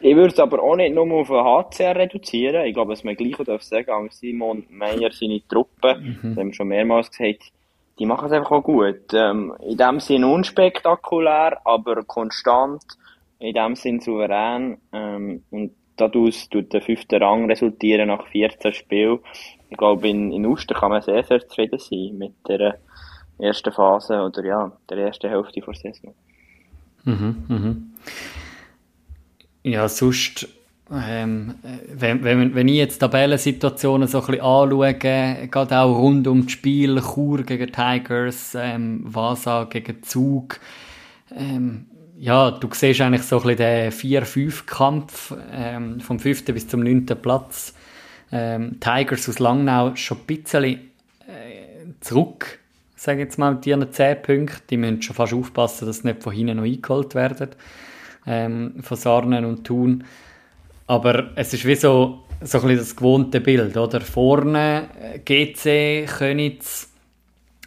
Ich 0.02 0.16
würde 0.16 0.34
es 0.34 0.40
aber 0.40 0.62
auch 0.62 0.76
nicht 0.76 0.94
nur 0.94 1.12
auf 1.12 1.28
den 1.28 1.38
HCR 1.38 1.96
reduzieren. 1.96 2.66
Ich 2.66 2.74
glaube, 2.74 2.92
was 2.92 3.04
man 3.04 3.16
gleich 3.16 3.36
darf 3.38 3.64
sagen, 3.64 4.10
Simon 4.12 4.64
Meyer, 4.70 5.12
seine 5.12 5.42
Truppe, 5.48 5.96
mhm. 6.00 6.18
das 6.22 6.38
haben 6.38 6.48
wir 6.48 6.54
schon 6.54 6.68
mehrmals 6.68 7.10
gesagt, 7.10 7.52
die 8.00 8.06
machen 8.06 8.28
es 8.28 8.32
einfach 8.32 8.52
auch 8.52 8.64
gut. 8.64 9.14
Ähm, 9.14 9.54
in 9.60 9.78
dem 9.78 10.00
Sinn 10.00 10.24
unspektakulär, 10.24 11.60
aber 11.66 12.04
konstant, 12.04 12.84
in 13.40 13.54
dem 13.54 13.76
Sinn 13.76 14.00
souverän. 14.00 14.78
Ähm, 14.92 15.44
und 15.52 15.72
daraus 15.96 16.50
tut 16.50 16.74
der 16.74 16.82
fünfte 16.82 17.20
Rang 17.20 17.50
resultieren 17.50 18.08
nach 18.08 18.28
14 18.28 18.74
Spielen. 18.74 19.20
Ich 19.70 19.78
glaube, 19.78 20.08
in, 20.08 20.32
in 20.32 20.46
Uster 20.46 20.76
kann 20.76 20.92
man 20.92 21.02
sehr, 21.02 21.24
sehr 21.24 21.48
zufrieden 21.48 21.80
sein 21.80 22.18
mit 22.18 22.34
der 22.48 22.80
ersten 23.40 23.72
Phase 23.72 24.22
oder 24.22 24.44
ja, 24.46 24.72
der 24.90 24.98
ersten 24.98 25.30
Hälfte 25.30 25.62
der 25.62 25.74
Saison. 25.74 26.14
Mhm, 27.04 27.46
mhm. 27.48 27.94
Ja, 29.64 29.88
sonst 29.90 30.48
ähm, 30.92 31.56
wenn, 31.94 32.24
wenn, 32.24 32.56
wenn 32.56 32.68
ich 32.68 32.76
jetzt 32.76 33.00
Tabellensituationen 33.00 34.08
so 34.08 34.22
ein 34.22 34.26
bisschen 34.28 34.42
anschaue, 34.42 34.94
gerade 34.94 35.80
auch 35.80 35.98
rund 35.98 36.28
um 36.28 36.44
das 36.44 36.52
Spiel, 36.52 37.02
Chur 37.02 37.44
gegen 37.44 37.72
Tigers, 37.72 38.56
ähm, 38.56 39.02
Vasa 39.04 39.66
gegen 39.66 40.02
Zug, 40.04 40.60
ähm, 41.36 41.88
ja, 42.20 42.52
du 42.52 42.68
siehst 42.72 43.02
eigentlich 43.02 43.24
so 43.24 43.42
ein 43.42 43.56
bisschen 43.56 43.58
den 43.58 43.92
4-5-Kampf 43.92 45.36
ähm, 45.52 46.00
vom 46.00 46.20
5. 46.20 46.46
bis 46.46 46.68
zum 46.68 46.80
9. 46.82 47.06
Platz. 47.06 47.74
Ähm, 48.32 48.80
Tigers 48.80 49.30
aus 49.30 49.40
Langnau 49.40 49.96
schon 49.96 50.18
ein 50.18 50.26
bisschen 50.26 50.64
äh, 50.64 50.80
zurück, 52.02 52.60
sage 52.96 53.20
jetzt 53.20 53.38
mal, 53.38 53.54
mit 53.56 53.68
ihren 53.68 53.92
10 53.92 54.22
Punkten. 54.22 54.62
Die 54.70 54.78
müssen 54.78 55.02
schon 55.02 55.16
fast 55.16 55.34
aufpassen, 55.34 55.86
dass 55.86 56.00
sie 56.00 56.08
nicht 56.08 56.24
von 56.24 56.34
hinten 56.34 56.58
noch 56.58 56.64
eingeholt 56.64 57.14
werden, 57.14 57.50
ähm, 58.26 58.76
von 58.82 58.98
Sarnen 58.98 59.46
und 59.46 59.64
Thun. 59.66 60.04
Aber 60.88 61.32
es 61.36 61.54
ist 61.54 61.66
wie 61.66 61.76
so, 61.76 62.24
so 62.42 62.62
ein 62.62 62.78
das 62.78 62.96
gewohnte 62.96 63.42
Bild, 63.42 63.76
oder? 63.76 64.02
Vorne 64.02 64.88
äh, 65.00 65.20
GC, 65.20 66.08
Könitz, 66.08 66.90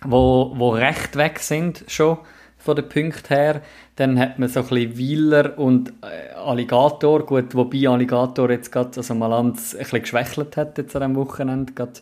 wo, 0.05 0.53
wo 0.57 0.71
recht 0.71 1.17
weg 1.17 1.39
sind 1.39 1.85
schon 1.87 2.19
von 2.57 2.77
den 2.77 2.89
Punkten 2.89 3.35
her. 3.35 3.63
Dann 3.97 4.19
hat 4.19 4.39
man 4.39 4.49
so 4.49 4.61
ein 4.61 4.69
bisschen 4.69 4.97
Wieler 4.97 5.59
und 5.59 5.93
äh, 6.03 6.35
Alligator. 6.35 7.27
Gut, 7.27 7.55
wobei 7.55 7.89
Alligator 7.89 8.51
jetzt 8.51 8.73
gerade, 8.73 8.97
also 8.97 9.15
Malanz 9.15 9.75
ein 9.75 9.81
bisschen 9.81 10.01
geschwächelt 10.01 10.57
hat 10.57 10.79
jetzt 10.79 10.97
an 10.97 11.03
diesem 11.03 11.17
Wochenende, 11.17 11.75
gerade 11.75 12.01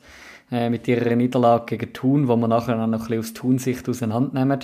äh, 0.53 0.71
mit 0.71 0.87
ihrer 0.87 1.17
Niederlage 1.17 1.77
gegen 1.77 1.93
Thun, 1.93 2.29
wo 2.29 2.37
man 2.37 2.51
nachher 2.51 2.77
noch 2.77 2.85
ein 2.85 2.93
bisschen 2.93 3.19
aus 3.19 3.33
Thun-Sicht 3.35 3.89
auseinandernehmen. 3.89 4.61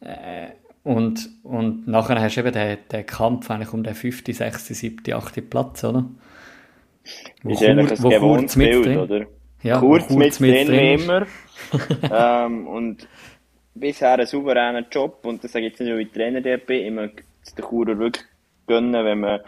Äh, 0.00 0.48
und, 0.84 1.30
und 1.42 1.88
nachher 1.88 2.20
hast 2.20 2.36
du 2.36 2.40
eben 2.40 2.52
den, 2.52 2.78
den 2.92 3.06
Kampf 3.06 3.50
eigentlich 3.50 3.72
um 3.72 3.82
den 3.82 3.94
5., 3.94 4.22
6., 4.26 4.66
7., 4.68 5.14
8. 5.14 5.50
Platz, 5.50 5.82
oder? 5.82 6.04
Wo 7.42 7.50
ist 7.50 7.62
eigentlich 7.62 7.98
ein 7.98 8.10
gewohntes 8.10 8.56
Bild, 8.56 8.84
drin. 8.84 8.98
oder? 8.98 9.26
Ja, 9.62 9.80
kurz, 9.80 10.08
kurz 10.08 10.40
mit, 10.40 10.68
drin, 10.68 11.00
immer. 11.00 11.26
ähm, 12.12 12.66
und 12.66 13.08
bisher 13.74 14.18
ein 14.18 14.26
souveräner 14.26 14.84
Job. 14.90 15.24
Und 15.24 15.42
das 15.42 15.52
sage 15.52 15.66
ich 15.66 15.72
jetzt 15.72 15.80
nicht 15.80 15.88
nur 15.88 15.98
wie 15.98 16.06
Trainer 16.06 16.42
der 16.42 16.58
bin. 16.58 16.84
Ich 16.84 16.92
möchte 16.92 17.22
den 17.56 17.64
Churer 17.64 17.98
wirklich 17.98 18.26
gönnen, 18.66 19.04
wenn 19.04 19.20
man 19.20 19.40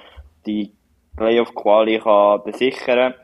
die 0.46 0.72
Playoff-Quali 1.16 2.00
kann 2.00 2.44
besichern 2.44 3.14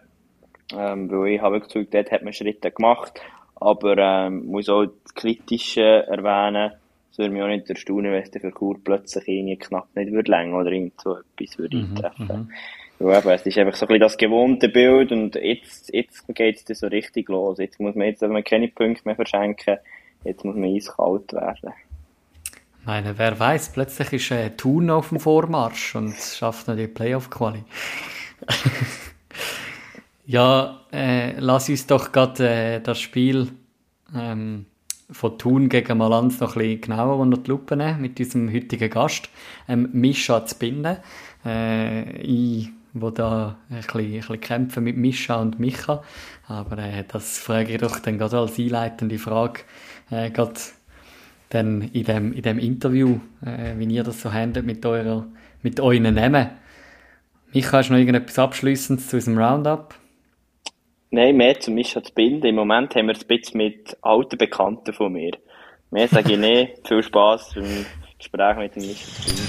kann. 0.71 0.79
Ähm, 0.79 1.11
weil 1.11 1.33
ich 1.33 1.41
habe 1.41 1.61
wirklich 1.61 1.89
dort 1.91 2.11
hat 2.11 2.23
man 2.23 2.35
Schritte 2.35 2.71
gemacht. 2.71 3.21
Aber 3.55 3.97
ähm, 3.97 4.47
muss 4.47 4.69
auch 4.69 4.85
das 4.85 5.15
Kritische 5.15 6.07
erwähnen 6.07 6.73
es 7.13 7.19
würde 7.19 7.31
mich 7.31 7.43
auch 7.43 7.49
nicht 7.49 7.69
erstaunen, 7.69 8.11
wenn 8.11 8.23
es 8.23 8.31
für 8.31 8.51
Kur 8.51 8.79
plötzlich 8.83 9.29
irgendwie 9.29 9.59
knapp 9.59 9.95
nicht 9.95 10.13
würde 10.13 10.31
länger 10.31 10.59
oder 10.59 10.73
irgend 10.73 10.99
so 10.99 11.19
etwas 11.19 11.59
würde 11.59 11.77
mhm, 11.77 11.91
eintreffen. 11.91 12.27
Mhm. 12.27 12.51
Ja, 13.07 13.19
es 13.19 13.47
ist 13.47 13.59
einfach 13.59 13.75
so 13.75 13.85
ein 13.85 13.89
bisschen 13.89 14.01
das 14.01 14.17
gewohnte 14.17 14.69
Bild 14.69 15.13
und 15.13 15.35
jetzt, 15.35 15.93
jetzt 15.93 16.25
geht 16.35 16.71
es 16.71 16.79
so 16.79 16.87
richtig 16.87 17.29
los. 17.29 17.59
Jetzt 17.59 17.81
muss 17.81 17.95
man 17.95 18.07
jetzt 18.07 18.23
also 18.23 18.35
keine 18.43 18.69
Punkte 18.69 19.03
mehr 19.05 19.17
verschenken, 19.17 19.77
jetzt 20.25 20.45
muss 20.45 20.57
man 20.57 20.75
eiskalt 20.75 21.33
werden. 21.33 21.73
Ich 22.81 22.87
meine, 22.87 23.19
wer 23.19 23.39
weiß, 23.39 23.73
plötzlich 23.73 24.13
ist 24.13 24.31
äh, 24.31 24.51
Thun 24.57 24.89
auf 24.89 25.11
dem 25.11 25.21
Vormarsch 25.21 25.95
und 25.95 26.15
schafft 26.15 26.67
noch 26.67 26.77
die 26.77 26.89
Playoff-Quali. 26.89 27.63
ja, 30.27 30.81
äh, 30.93 31.39
lass 31.39 31.69
uns 31.69 31.87
doch 31.87 32.11
gerade 32.11 32.49
äh, 32.49 32.81
das 32.81 33.01
Spiel 33.01 33.49
ähm, 34.17 34.67
von 35.13 35.39
Thun 35.39 35.69
gegen 35.69 35.99
Malanz 35.99 36.41
noch 36.41 36.57
ein 36.57 36.63
bisschen 36.63 36.81
genauer 36.81 37.19
unter 37.19 37.39
die 37.39 37.51
Lupe 37.51 37.77
nehmen 37.77 38.01
mit 38.01 38.19
unserem 38.19 38.53
heutigen 38.53 38.91
Gast, 38.91 39.29
ähm, 39.69 39.89
Mischa 39.93 40.45
Zbinden. 40.45 40.97
Äh, 41.45 42.21
ich, 42.23 42.71
wo 42.95 43.11
da 43.11 43.57
ein 43.71 43.77
bisschen, 43.77 44.01
ein 44.01 44.13
bisschen 44.13 44.41
kämpfe 44.41 44.81
mit 44.81 44.97
Mischa 44.97 45.37
und 45.37 45.59
Micha. 45.59 46.03
Aber 46.49 46.79
äh, 46.79 47.05
das 47.07 47.39
frage 47.39 47.73
ich 47.73 47.79
doch 47.79 47.99
dann 48.01 48.19
gerade 48.19 48.39
als 48.39 48.59
einleitende 48.59 49.19
Frage, 49.19 49.61
äh, 50.11 50.31
gerade 50.31 50.61
dann 51.51 51.83
in 51.83 52.05
dem, 52.05 52.33
in 52.33 52.43
dem 52.43 52.59
Interview, 52.59 53.21
äh, 53.45 53.79
wie 53.79 53.87
ihr 53.87 54.05
das 54.05 54.21
so 54.23 54.33
handelt 54.33 54.67
mit, 54.67 54.85
eurer, 54.85 55.27
mit 55.63 55.81
euren 55.81 56.15
Namen. 56.15 56.49
Micha, 57.53 57.79
hast 57.79 57.89
du 57.89 57.93
noch 57.93 58.01
irgendetwas 58.01 58.39
Abschließendes 58.39 59.09
zu 59.09 59.17
unserem 59.17 59.39
Roundup? 59.39 59.95
Nein, 61.15 61.37
mehr 61.37 61.61
zu 61.61 61.71
Mischa 61.71 62.03
zu 62.03 62.11
binden. 62.15 62.47
Im 62.47 62.55
Moment 62.55 62.95
haben 62.95 63.09
wir 63.09 63.15
es 63.15 63.21
ein 63.21 63.27
bisschen 63.27 63.59
mit 63.59 63.99
alten 64.01 64.39
Bekannten 64.39 64.95
von 64.95 65.13
mir. 65.13 65.33
Mehr 65.91 66.09
sage 66.09 66.33
ich 66.33 66.39
nicht. 66.39 66.73
Viel 66.89 67.03
Spass 67.03 67.53
beim 67.55 67.85
Gespräch 68.17 68.57
mit 68.57 68.77
dem 68.77 68.87
Mischa 68.87 69.07
zu 69.13 69.27
binden. 69.27 69.49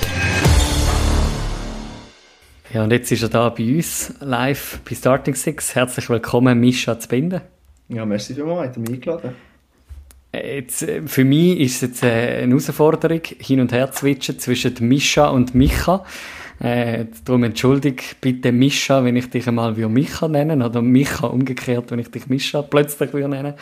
Ja, 2.74 2.84
und 2.84 2.92
jetzt 2.92 3.10
ist 3.14 3.24
er 3.24 3.30
da 3.30 3.48
bei 3.48 3.64
uns 3.76 4.14
live 4.20 4.82
bei 4.84 4.94
Starting 4.94 5.36
Six. 5.36 5.74
Herzlich 5.74 6.10
willkommen, 6.10 6.60
Mischa 6.60 7.00
zu 7.00 7.08
binden. 7.08 7.40
Ja, 7.88 8.06
merci 8.06 8.34
vielmals, 8.34 8.72
hat 8.72 8.76
er 8.76 8.82
mich 8.82 8.90
eingeladen. 8.90 9.36
Jetzt, 10.34 10.84
äh, 10.84 11.02
für 11.04 11.24
mich 11.24 11.62
ist 11.62 11.76
es 11.76 11.82
jetzt 11.82 12.04
äh, 12.04 12.42
eine 12.42 12.50
Herausforderung, 12.50 13.22
hin 13.40 13.62
und 13.62 13.72
her 13.72 13.90
zu 13.90 14.00
switchen 14.00 14.38
zwischen 14.38 14.76
Mischa 14.82 15.30
und 15.30 15.56
Micha. 15.56 16.04
Äh, 16.60 17.06
darum 17.26 17.44
entschuldige 17.44 18.04
bitte 18.22 18.52
Mischa, 18.52 19.04
wenn 19.04 19.16
ich 19.16 19.30
dich 19.30 19.48
einmal 19.48 19.76
wie 19.76 19.86
Micha 19.86 20.28
nenne, 20.28 20.66
oder 20.66 20.82
Micha 20.82 21.28
umgekehrt, 21.28 21.92
wenn 21.92 22.00
ich 22.00 22.12
dich 22.12 22.28
Mischa 22.28 22.62
plötzlich 22.62 23.14
wie 23.14 23.28
nenne. 23.28 23.56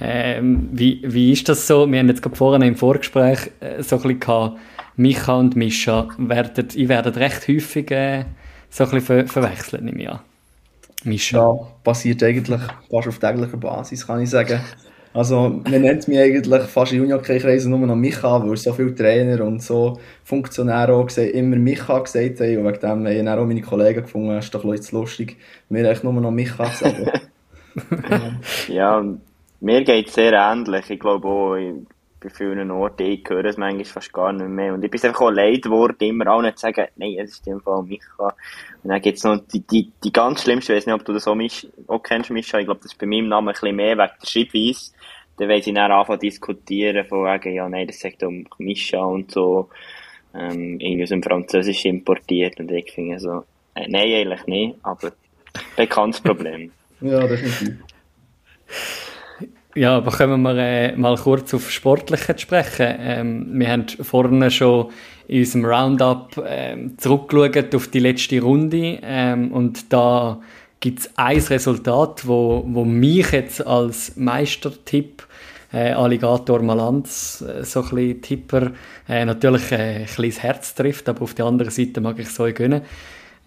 Ähm, 0.00 0.68
wie, 0.72 1.02
wie 1.06 1.32
ist 1.32 1.48
das 1.48 1.66
so? 1.66 1.90
Wir 1.90 1.98
haben 1.98 2.08
jetzt 2.08 2.22
gerade 2.22 2.36
vorhin 2.36 2.62
im 2.62 2.76
Vorgespräch 2.76 3.50
äh, 3.60 3.82
so 3.82 3.96
ein 3.96 4.02
bisschen 4.02 4.20
gehabt, 4.20 4.58
Micha 4.96 5.34
und 5.34 5.56
Mischa, 5.56 6.08
werdet, 6.18 6.74
ihr 6.74 6.88
werdet 6.88 7.16
recht 7.16 7.48
häufig 7.48 7.90
äh, 7.90 8.24
so 8.68 8.84
ein 8.84 8.90
bisschen 8.90 9.26
ver 9.26 9.26
verwechselt, 9.26 9.82
nehme 9.82 10.02
ich 10.02 10.08
an. 10.08 10.20
Mischa. 11.04 11.38
Ja, 11.38 11.54
passiert 11.82 12.22
eigentlich 12.22 12.60
fast 12.90 13.08
auf 13.08 13.18
täglicher 13.18 13.56
Basis, 13.56 14.06
kann 14.06 14.20
ich 14.20 14.30
sagen. 14.30 14.60
Also, 15.16 15.62
man 15.64 15.80
nennt 15.80 16.06
mich 16.08 16.18
eigentlich 16.18 16.62
fast 16.64 16.92
in 16.92 16.98
Junior-Kreisen 16.98 17.70
nur 17.70 17.78
noch 17.78 17.96
Micha, 17.96 18.46
weil 18.46 18.54
so 18.58 18.74
viele 18.74 18.94
Trainer 18.94 19.42
und 19.46 19.62
so 19.62 19.98
Funktionäre 20.22 20.92
auch 20.92 21.08
immer 21.16 21.56
Micha 21.56 22.00
gesagt 22.00 22.38
haben. 22.38 22.58
Und 22.58 22.66
wegen 22.66 22.80
dem 22.80 23.28
haben 23.30 23.40
auch 23.40 23.46
meine 23.46 23.62
Kollegen 23.62 24.02
gefunden, 24.02 24.28
das 24.28 24.44
ist 24.44 24.54
doch 24.54 24.62
jetzt 24.66 24.92
lustig, 24.92 25.38
mir 25.70 25.88
echt 25.88 26.04
nur 26.04 26.12
noch 26.12 26.30
Micha 26.30 26.70
zu 26.70 26.84
sagen. 26.84 27.10
ja, 28.68 29.02
mir 29.60 29.84
geht 29.84 30.08
es 30.08 30.14
sehr 30.16 30.34
ähnlich. 30.34 30.90
Ich 30.90 31.00
glaube 31.00 31.26
auch, 31.26 31.56
bei 32.20 32.30
vielen 32.30 32.70
Orten, 32.70 33.02
ich 33.02 33.24
höre 33.28 33.44
es 33.44 33.56
manchmal 33.56 33.84
fast 33.84 34.12
gar 34.12 34.32
nicht 34.32 34.48
mehr. 34.48 34.72
Und 34.74 34.84
ich 34.84 34.90
bin 34.90 35.02
einfach 35.02 35.20
auch 35.20 35.30
leid 35.30 35.62
geworden, 35.62 35.96
immer 36.00 36.28
auch 36.32 36.42
nicht 36.42 36.58
zu 36.58 36.62
sagen, 36.62 36.88
nein, 36.96 37.16
es 37.18 37.32
ist 37.32 37.46
in 37.46 37.54
dem 37.54 37.60
Fall 37.60 37.82
Micha. 37.82 38.34
Und 38.82 38.90
dann 38.90 39.00
gibt 39.00 39.18
es 39.18 39.24
noch 39.24 39.38
die, 39.52 39.60
die, 39.60 39.92
die 40.02 40.12
ganz 40.12 40.42
schlimmste, 40.42 40.72
ich 40.72 40.78
weiß 40.78 40.86
nicht, 40.86 40.94
ob 40.94 41.04
du 41.04 41.12
das 41.12 41.28
auch, 41.28 41.34
Mich 41.34 41.68
auch 41.86 42.02
kennst, 42.02 42.30
Micha, 42.30 42.58
ich 42.58 42.66
glaube, 42.66 42.80
das 42.82 42.92
ist 42.92 42.98
bei 42.98 43.06
meinem 43.06 43.28
Namen 43.28 43.48
ein 43.48 43.52
bisschen 43.52 43.76
mehr 43.76 43.96
wegen 43.98 44.10
der 44.20 44.26
Schreibweise. 44.26 44.92
Dann 45.36 45.48
wollen 45.50 45.62
sie 45.62 45.74
dann 45.74 45.92
anfangen 45.92 46.20
zu 46.20 46.26
diskutieren, 46.26 47.06
von 47.06 47.24
wegen, 47.24 47.54
ja, 47.54 47.68
nein, 47.68 47.86
das 47.86 48.00
sagt 48.00 48.22
um 48.22 48.46
Micha 48.58 49.02
und 49.02 49.30
so, 49.30 49.68
ähm, 50.34 50.80
irgendwie 50.80 51.02
aus 51.02 51.10
dem 51.10 51.22
Französischen 51.22 51.96
importiert. 51.96 52.58
Und 52.58 52.70
ich 52.72 52.92
finde 52.92 53.20
so, 53.20 53.44
äh, 53.74 53.86
nein, 53.88 54.12
eigentlich 54.14 54.46
nicht, 54.46 54.76
aber 54.82 55.12
bekanntes 55.76 56.20
Problem. 56.20 56.72
ja, 57.00 57.26
definitiv. 57.26 57.76
Ja, 59.76 59.98
aber 59.98 60.10
kommen 60.10 60.40
wir 60.40 60.56
äh, 60.56 60.96
mal 60.96 61.18
kurz 61.18 61.52
auf 61.52 61.70
Sportliche 61.70 62.38
sprechen. 62.38 62.94
Ähm, 62.98 63.46
wir 63.52 63.70
haben 63.70 63.86
vorne 63.86 64.50
schon 64.50 64.86
in 65.28 65.40
unserem 65.40 65.64
Roundup 65.66 66.42
ähm, 66.48 66.96
zurückgeschaut 66.96 67.74
auf 67.74 67.88
die 67.88 67.98
letzte 67.98 68.40
Runde 68.40 69.00
ähm, 69.02 69.52
und 69.52 69.92
da 69.92 70.40
gibt 70.80 71.00
es 71.00 71.10
ein 71.16 71.36
Resultat, 71.36 72.26
wo, 72.26 72.64
wo 72.66 72.86
mich 72.86 73.32
jetzt 73.32 73.66
als 73.66 74.16
Meistertipp 74.16 75.26
äh, 75.74 75.90
Alligator 75.90 76.62
Malanz, 76.62 77.44
äh, 77.46 77.62
so 77.62 77.82
ein 77.82 77.90
bisschen 77.90 78.22
Tipper, 78.22 78.70
äh, 79.06 79.26
natürlich 79.26 79.72
äh, 79.72 79.76
ein 79.76 80.06
bisschen 80.06 80.40
Herz 80.40 80.74
trifft, 80.74 81.06
aber 81.06 81.20
auf 81.20 81.34
der 81.34 81.44
anderen 81.44 81.70
Seite 81.70 82.00
mag 82.00 82.18
ich 82.18 82.28
es 82.28 82.40
euch 82.40 82.54
gönnen. 82.54 82.80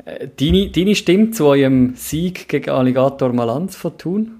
Äh, 0.05 0.27
deine, 0.39 0.69
deine 0.69 0.93
Stimme 0.93 1.31
zu 1.31 1.48
eurem 1.48 1.95
Sieg 1.95 2.48
gegen 2.48 2.69
Alligator 2.69 3.33
Malanz 3.33 3.75
von 3.75 3.98
Thun? 3.98 4.38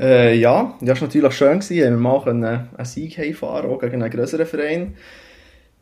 Äh, 0.00 0.36
ja, 0.36 0.78
das 0.80 1.00
war 1.00 1.08
natürlich 1.08 1.34
schön. 1.34 1.60
Gewesen. 1.60 1.76
Wir 1.76 1.90
mal 1.90 2.22
einen, 2.26 2.44
einen 2.44 2.84
Sieg 2.84 3.18
heimfahren, 3.18 3.70
auch 3.70 3.78
gegen 3.78 4.02
einen 4.02 4.10
größeren 4.10 4.46
Verein. 4.46 4.94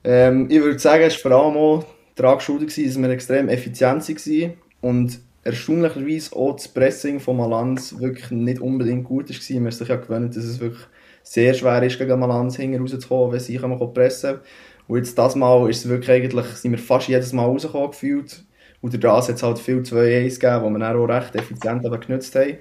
Ähm, 0.03 0.49
ich 0.51 0.61
würde 0.61 0.79
sagen, 0.79 1.05
es 1.05 1.25
war 1.25 1.31
vor 1.31 1.45
allem 1.45 1.57
auch 1.57 1.85
daran 2.17 2.39
geschuldet, 2.39 2.71
dass 2.71 3.01
wir 3.01 3.11
extrem 3.11 3.49
effizient 3.49 4.09
waren 4.09 4.53
und 4.81 5.21
erstaunlicherweise 5.45 6.35
auch 6.35 6.57
das 6.57 6.67
Pressing 6.67 7.21
von 7.21 7.37
Malanz 7.37 7.99
wirklich 8.01 8.31
nicht 8.33 8.61
unbedingt 8.61 9.05
gut 9.05 9.31
war. 9.31 9.49
Wir 9.49 9.61
haben 9.61 9.71
sich 9.71 9.89
ja 9.89 9.97
gewöhnt, 9.97 10.37
dass 10.37 10.45
es 10.45 10.59
wirklich 10.59 10.85
sehr 11.23 11.55
schwer 11.55 11.83
ist, 11.85 11.99
gegen 11.99 12.19
Malanz 12.19 12.57
hinten 12.57 12.81
rauszukommen, 12.81 13.33
wenn 13.33 13.41
sie 13.41 13.59
pressen 13.59 14.31
können. 14.31 14.41
Und 14.89 14.97
jetzt 14.97 15.17
das 15.17 15.37
Mal 15.37 15.71
ist 15.71 15.89
wirklich 15.89 16.11
eigentlich, 16.11 16.47
sind 16.47 16.73
wir 16.73 16.79
fast 16.79 17.09
jedes 17.09 17.33
Mal 17.33 17.45
rausgekommen 17.45 17.91
gefühlt. 17.91 18.45
Und 18.81 18.93
durch 18.93 19.01
das 19.01 19.29
hat 19.29 19.37
es 19.37 19.43
halt 19.43 19.59
viel 19.61 19.81
2-1 19.81 20.41
gegeben, 20.41 20.65
wo 20.65 20.71
wir 20.71 20.79
dann 20.79 20.97
auch 20.97 21.09
recht 21.09 21.37
effizient 21.37 21.83
genutzt 21.83 22.35
haben. 22.35 22.59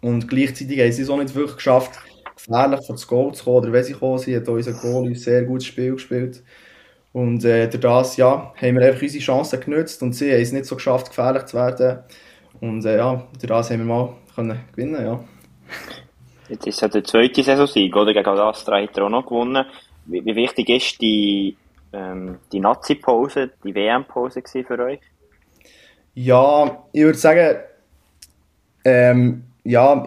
Und 0.00 0.28
gleichzeitig 0.28 0.78
haben 0.80 0.92
sie 0.92 1.02
es 1.02 1.10
auch 1.10 1.18
nicht 1.18 1.34
wirklich 1.34 1.56
geschafft, 1.56 1.98
gefährlich 2.36 2.86
vor 2.86 2.96
das 2.96 3.06
Goal 3.06 3.34
zu 3.34 3.44
kommen. 3.44 3.56
Oder 3.58 3.72
wenn 3.72 3.84
sie 3.84 3.92
gekommen 3.92 4.18
sind, 4.18 4.36
hat 4.36 4.48
unser 4.48 4.72
Goal 4.72 5.08
ein 5.08 5.14
sehr 5.14 5.42
gutes 5.42 5.66
Spiel 5.66 5.92
gespielt. 5.92 6.42
Und 7.12 7.44
äh, 7.44 7.68
durch 7.68 7.80
das 7.80 8.16
ja, 8.16 8.54
haben 8.56 8.78
wir 8.78 8.86
einfach 8.86 9.02
unsere 9.02 9.22
Chancen 9.22 9.60
genutzt 9.60 10.02
und 10.02 10.14
sie 10.14 10.32
haben 10.32 10.40
es 10.40 10.52
nicht 10.52 10.64
so 10.64 10.76
geschafft, 10.76 11.08
gefährlich 11.08 11.44
zu 11.44 11.56
werden. 11.56 11.98
Und 12.60 12.84
äh, 12.86 12.96
ja, 12.96 13.26
durch 13.38 13.48
das 13.48 13.70
haben 13.70 13.80
wir 13.80 13.84
mal 13.84 14.14
können 14.34 14.58
gewinnen 14.74 15.04
ja. 15.04 15.20
Jetzt 16.48 16.66
ist 16.66 16.76
es 16.76 16.80
ja 16.80 16.88
der 16.88 17.04
zweite 17.04 17.42
Saisonsieg, 17.42 17.94
oder? 17.94 18.12
Gegen 18.12 18.26
Astra 18.26 18.80
hat 18.80 18.96
er 18.96 19.04
auch 19.04 19.10
noch 19.10 19.26
gewonnen. 19.26 19.64
Wie, 20.06 20.24
wie 20.24 20.34
wichtig 20.34 20.68
ist 20.68 21.00
die, 21.00 21.56
ähm, 21.92 22.38
die 22.50 22.60
Nazi-Pause, 22.60 23.50
die 23.62 23.74
WM-Pause 23.74 24.42
für 24.46 24.78
euch? 24.78 25.00
Ja, 26.14 26.84
ich 26.92 27.02
würde 27.02 27.18
sagen, 27.18 27.58
ähm, 28.84 29.44
ja, 29.64 30.06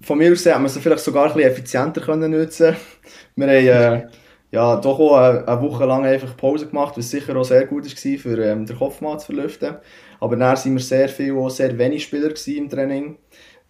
von 0.00 0.18
mir 0.18 0.32
aus 0.32 0.46
haben 0.46 0.62
wir 0.62 0.66
es 0.66 0.78
vielleicht 0.78 1.04
sogar 1.04 1.26
ein 1.26 1.34
bisschen 1.34 1.50
effizienter 1.50 2.00
können 2.00 2.30
nutzen 2.30 2.76
Wir 3.36 3.46
haben 3.46 3.98
äh, 3.98 4.06
ja, 4.52 4.76
doch 4.76 4.98
auch 5.00 5.16
eine, 5.16 5.48
eine, 5.48 5.62
Woche 5.62 5.86
lang 5.86 6.04
einfach 6.04 6.36
Pause 6.36 6.66
gemacht, 6.66 6.94
was 6.96 7.10
sicher 7.10 7.34
auch 7.36 7.44
sehr 7.44 7.66
gut 7.66 7.84
war, 7.86 8.18
für 8.18 8.38
ähm, 8.44 8.66
den 8.66 8.76
Kopf 8.76 9.00
mal 9.00 9.18
zu 9.18 9.26
verlüften. 9.26 9.76
Aber 10.20 10.36
dann 10.36 10.56
waren 10.56 10.74
wir 10.74 10.80
sehr 10.80 11.08
viel, 11.08 11.34
auch 11.36 11.48
sehr 11.48 11.76
wenig 11.78 12.04
Spieler 12.04 12.32
im 12.46 12.68
Training, 12.68 13.16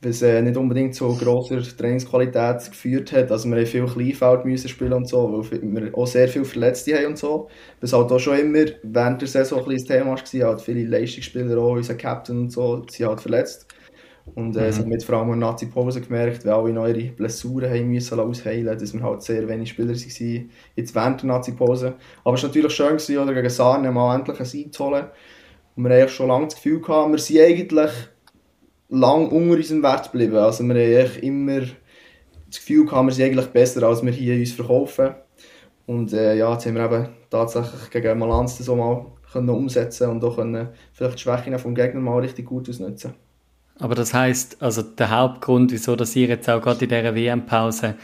was 0.03 0.23
äh, 0.23 0.43
nicht 0.43 0.57
unbedingt 0.57 0.97
zu 0.97 1.17
grosser 1.17 1.63
Trainingsqualität 1.63 2.71
geführt 2.71 3.13
hat. 3.13 3.31
Also 3.31 3.49
wir 3.49 3.59
haben 3.59 3.67
viel 3.67 3.87
Kleinfeld 3.87 4.45
müssen 4.45 4.69
spielen 4.69 4.93
und 4.93 5.09
so, 5.09 5.47
weil 5.51 5.63
wir 5.63 5.97
auch 5.97 6.07
sehr 6.07 6.29
viele 6.29 6.45
Verletzte 6.45 6.97
haben 6.97 7.07
und 7.07 7.19
so. 7.19 7.49
Was 7.81 7.93
halt 7.93 8.11
auch 8.11 8.19
schon 8.19 8.39
immer 8.39 8.67
während 8.83 9.21
der 9.21 9.29
Saison 9.29 9.65
ein 9.71 9.77
Thema 9.79 10.17
war, 10.17 10.49
halt 10.49 10.61
viele 10.61 10.85
Leistungsspieler, 10.85 11.57
auch 11.59 11.77
unser 11.77 11.95
Captain 11.95 12.41
und 12.41 12.51
so, 12.51 12.85
sind 12.91 13.07
halt 13.07 13.21
verletzt. 13.21 13.72
Und 14.35 14.57
äh, 14.57 14.61
mhm. 14.61 14.67
das 14.67 14.79
hat 14.79 14.87
man 14.87 15.01
vor 15.01 15.17
allem 15.17 15.33
in 15.33 15.41
der 15.41 15.51
Nazi-Pause 15.51 16.01
gemerkt, 16.01 16.45
weil 16.45 16.53
alle 16.53 16.73
noch 16.73 16.87
ihre 16.87 17.11
Blessuren 17.11 17.69
haben 17.69 17.89
müssen 17.89 18.21
ausheilen 18.21 18.79
dass 18.79 18.95
wir 18.95 19.03
halt 19.03 19.23
sehr 19.23 19.49
wenig 19.49 19.71
Spieler 19.71 19.95
waren, 19.95 20.51
jetzt 20.77 20.95
während 20.95 21.23
der 21.23 21.29
Nazi-Pause. 21.29 21.95
Aber 22.25 22.37
es 22.37 22.43
war 22.43 22.49
natürlich 22.49 22.73
schön, 22.73 22.97
gewesen, 22.97 23.19
oder, 23.19 23.35
gegen 23.35 23.51
Sarne 23.51 23.91
mal 23.91 24.15
endlich 24.15 24.39
einen 24.39 24.47
Sieg 24.47 24.73
zu 24.73 24.87
holen. 24.87 25.07
Und 25.75 25.85
wir 25.85 26.01
haben 26.01 26.09
schon 26.09 26.29
lange 26.29 26.47
das 26.47 26.55
Gefühl 26.55 26.81
gehabt, 26.81 27.11
wir 27.11 27.19
sind 27.19 27.41
eigentlich 27.41 27.91
lang 28.89 29.29
unter 29.29 29.57
unserem 29.57 29.83
Wert 29.83 30.13
geblieben. 30.13 30.37
Also 30.37 30.65
wir 30.65 30.75
haben 30.75 31.21
immer 31.21 31.61
das 31.61 32.59
Gefühl 32.59 32.85
gehabt, 32.85 33.07
wir 33.07 33.13
sind 33.13 33.25
eigentlich 33.27 33.47
besser, 33.47 33.83
als 33.85 34.05
wir 34.05 34.13
hier 34.13 34.37
uns 34.37 34.53
verkaufen. 34.53 35.15
Und 35.87 36.13
äh, 36.13 36.37
ja, 36.37 36.53
jetzt 36.53 36.67
haben 36.67 36.77
wir 36.77 36.85
eben 36.85 37.09
tatsächlich 37.29 37.91
gegen 37.91 38.19
Malanz 38.19 38.59
das 38.59 38.69
auch 38.69 38.77
mal 38.77 39.07
können 39.33 39.49
umsetzen 39.49 40.11
und 40.11 40.23
auch 40.23 40.37
können 40.37 40.69
vielleicht 40.93 41.19
die 41.19 41.23
Schwächen 41.23 41.59
vom 41.59 41.75
Gegner 41.75 42.01
mal 42.01 42.21
richtig 42.21 42.47
gut 42.47 42.69
ausnutzen. 42.69 43.15
Aber 43.83 43.97
das 43.97 44.15
heißt, 44.15 44.63
also 44.63 44.83
der 44.83 45.11
Hauptgrund, 45.11 45.73
wieso 45.73 45.97
dass 45.97 46.15
ihr 46.15 46.29
jetzt 46.29 46.49
auch 46.49 46.63
gerade 46.63 46.85
in 46.85 46.89
dieser 46.89 47.17
WM-Pause 47.17 47.97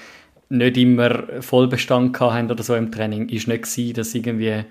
nicht 0.49 0.77
immer 0.77 1.23
Vollbestand 1.41 2.19
habt 2.19 2.51
oder 2.51 2.63
so 2.65 2.75
im 2.75 2.91
Training, 2.91 3.29
ist 3.29 3.47
nicht 3.47 3.63
gewesen, 3.63 3.95
dass 3.95 4.13
irgendwie 4.13 4.65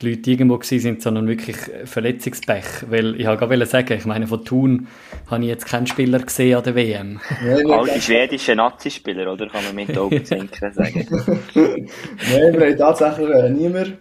die 0.00 0.08
Leute 0.08 0.30
irgendwo 0.30 0.58
sind, 0.62 1.02
sondern 1.02 1.28
wirklich 1.28 1.56
Verletzungspech. 1.84 2.64
Weil 2.88 3.20
ich 3.20 3.26
wollte 3.26 3.46
gerade 3.46 3.66
sagen, 3.66 3.92
ich 3.92 4.06
meine, 4.06 4.26
von 4.26 4.42
Thun 4.42 4.88
habe 5.30 5.42
ich 5.42 5.50
jetzt 5.50 5.66
keinen 5.66 5.86
Spieler 5.86 6.20
gesehen 6.20 6.56
an 6.56 6.64
der 6.64 6.74
WM. 6.74 7.20
All 7.68 7.86
die 7.94 8.00
schwedischen 8.00 8.56
Nazi-Spieler, 8.56 9.30
oder? 9.30 9.46
Kann 9.48 9.64
man 9.64 9.74
mit 9.74 9.98
Augenzinken 9.98 10.72
sagen. 10.72 11.06
Nein, 11.54 12.54
wir 12.54 12.68
haben 12.70 12.78
tatsächlich 12.78 13.28
äh, 13.28 13.50
niemand, 13.50 13.98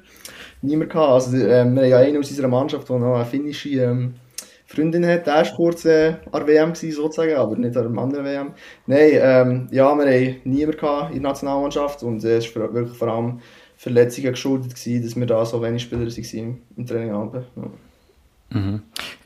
niemand 0.61 0.91
gehabt. 0.91 1.11
Also, 1.11 1.35
äh, 1.35 1.41
wir 1.41 1.57
haben 1.57 1.77
ja 1.77 1.97
einen 1.97 2.19
aus 2.19 2.29
unserer 2.29 2.47
Mannschaft, 2.47 2.87
der 2.87 2.99
noch 2.99 3.15
eine 3.15 3.25
finnische 3.25 3.67
ähm, 3.67 4.13
Freundin 4.73 5.05
hat, 5.05 5.27
der 5.27 5.35
war 5.35 5.55
kurz 5.55 5.85
äh, 5.85 6.15
an 6.31 6.45
der 6.45 6.47
WM 6.47 6.73
gewesen, 6.73 6.95
sozusagen, 6.95 7.35
aber 7.35 7.55
nicht 7.55 7.77
an 7.77 7.93
der 7.93 8.01
anderen 8.01 8.25
WM. 8.25 8.53
Nein, 8.87 9.11
ähm, 9.13 9.67
ja, 9.71 9.95
wir 9.95 10.05
hatten 10.05 10.41
niemanden 10.43 11.07
in 11.15 11.21
der 11.21 11.21
Nationalmannschaft 11.21 12.01
und 12.03 12.23
äh, 12.23 12.37
es 12.37 12.55
war 12.55 12.73
wirklich 12.73 12.97
vor 12.97 13.07
allem 13.07 13.39
Verletzungen 13.77 14.31
geschuldet 14.31 14.75
gewesen, 14.75 15.03
dass 15.03 15.15
wir 15.15 15.25
da 15.25 15.45
so 15.45 15.61
wenig 15.61 15.83
Spieler 15.83 16.01
waren 16.07 16.61
im 16.77 16.85
Training. 16.85 17.09
Ja. 17.09 17.43
Mhm. 18.49 18.81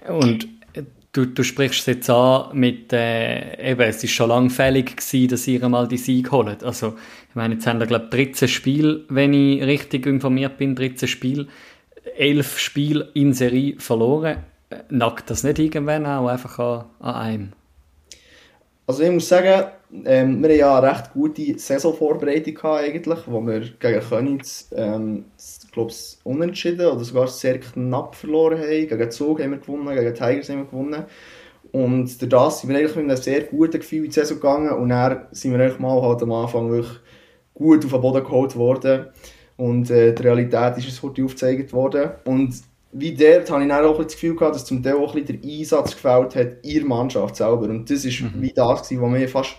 Und 0.09 0.47
äh, 0.73 0.83
du, 1.13 1.25
du 1.25 1.43
sprichst 1.43 1.79
es 1.81 1.85
jetzt 1.85 2.09
an 2.09 2.49
mit, 2.57 2.91
äh, 2.91 3.71
eben, 3.71 3.81
es 3.81 4.03
ist 4.03 4.11
schon 4.11 4.29
lange 4.29 4.49
fällig 4.49 4.97
gewesen, 4.97 5.29
dass 5.29 5.47
ihr 5.47 5.67
mal 5.69 5.87
die 5.87 5.97
Sieg 5.97 6.31
holt. 6.31 6.63
Also, 6.63 6.95
ich 7.29 7.35
meine, 7.35 7.53
jetzt 7.53 7.67
haben 7.67 7.79
wir, 7.79 7.87
glaube 7.87 8.05
ich, 8.05 8.31
13 8.31 8.47
Spiele, 8.49 9.05
wenn 9.07 9.33
ich 9.33 9.63
richtig 9.63 10.05
informiert 10.07 10.57
bin, 10.57 10.75
13 10.75 11.07
Spiele, 11.07 11.47
11 12.17 12.59
Spiele 12.59 13.11
in 13.13 13.33
Serie 13.33 13.79
verloren 13.79 14.37
nackt 14.89 15.29
das 15.29 15.43
nicht 15.43 15.59
irgendwann 15.59 16.05
auch 16.05 16.27
einfach 16.27 16.59
an, 16.59 16.85
an 16.99 17.15
einem? 17.15 17.53
Also 18.85 19.03
ich 19.03 19.11
muss 19.11 19.27
sagen, 19.27 19.65
ähm, 20.05 20.41
wir 20.41 20.49
haben 20.49 20.57
ja 20.57 20.77
eine 20.79 20.91
recht 20.91 21.13
gute 21.13 21.59
Saisonvorbereitung 21.59 22.53
gehabt, 22.53 22.83
eigentlich, 22.83 23.19
wo 23.25 23.41
wir 23.41 23.59
gegen 23.59 23.99
Königs, 23.99 24.69
ähm, 24.73 25.25
glaube 25.71 25.93
unentschieden 26.23 26.87
oder 26.87 27.03
sogar 27.03 27.27
sehr 27.27 27.59
knapp 27.59 28.15
verloren 28.15 28.59
haben. 28.59 28.87
Gegen 28.87 29.11
Zug 29.11 29.41
haben 29.41 29.51
wir 29.51 29.57
gewonnen, 29.57 29.93
gegen 29.95 30.13
Tigers 30.13 30.49
haben 30.49 30.59
wir 30.59 30.65
gewonnen. 30.65 31.05
Und 31.73 32.21
durch 32.21 32.29
das 32.29 32.61
sind 32.61 32.69
wir 32.69 32.77
eigentlich 32.77 32.95
mit 32.95 33.05
einem 33.05 33.17
sehr 33.17 33.43
guten 33.43 33.79
Gefühl 33.79 34.05
in 34.05 34.05
die 34.05 34.11
Saison 34.11 34.37
gegangen 34.37 34.71
und 34.71 34.89
dann 34.89 35.27
sind 35.31 35.51
wir 35.51 35.59
eigentlich 35.59 35.79
mal 35.79 36.01
halt 36.01 36.23
am 36.23 36.31
Anfang 36.31 36.71
wirklich 36.71 36.97
gut 37.53 37.83
auf 37.83 37.91
den 37.91 38.01
Boden 38.01 38.23
geholt 38.23 38.55
worden 38.55 39.07
und 39.57 39.89
äh, 39.89 40.13
die 40.13 40.21
Realität 40.21 40.77
ist 40.77 40.85
uns 40.85 41.03
heute 41.03 41.25
aufgezeigt 41.25 41.73
worden. 41.73 42.11
Und 42.25 42.55
wie 42.91 43.13
dort 43.13 43.49
habe 43.51 43.63
ich 43.63 43.69
dann 43.69 43.85
auch 43.85 44.01
das 44.01 44.13
Gefühl 44.13 44.35
gehabt, 44.35 44.55
dass 44.55 44.65
zum 44.65 44.81
Teil 44.81 44.95
auch 44.95 45.13
ein 45.13 45.23
bisschen 45.23 45.41
der 45.41 45.51
Einsatz 45.51 45.91
gefällt 45.91 46.35
hat 46.35 46.65
der 46.65 46.85
Mannschaft 46.85 47.35
selber. 47.35 47.69
Und 47.69 47.89
das 47.89 48.05
ist 48.05 48.21
mhm. 48.21 48.33
wie 48.41 48.53
das 48.53 48.81
was 48.81 48.91
mir 48.91 49.27
fast 49.27 49.55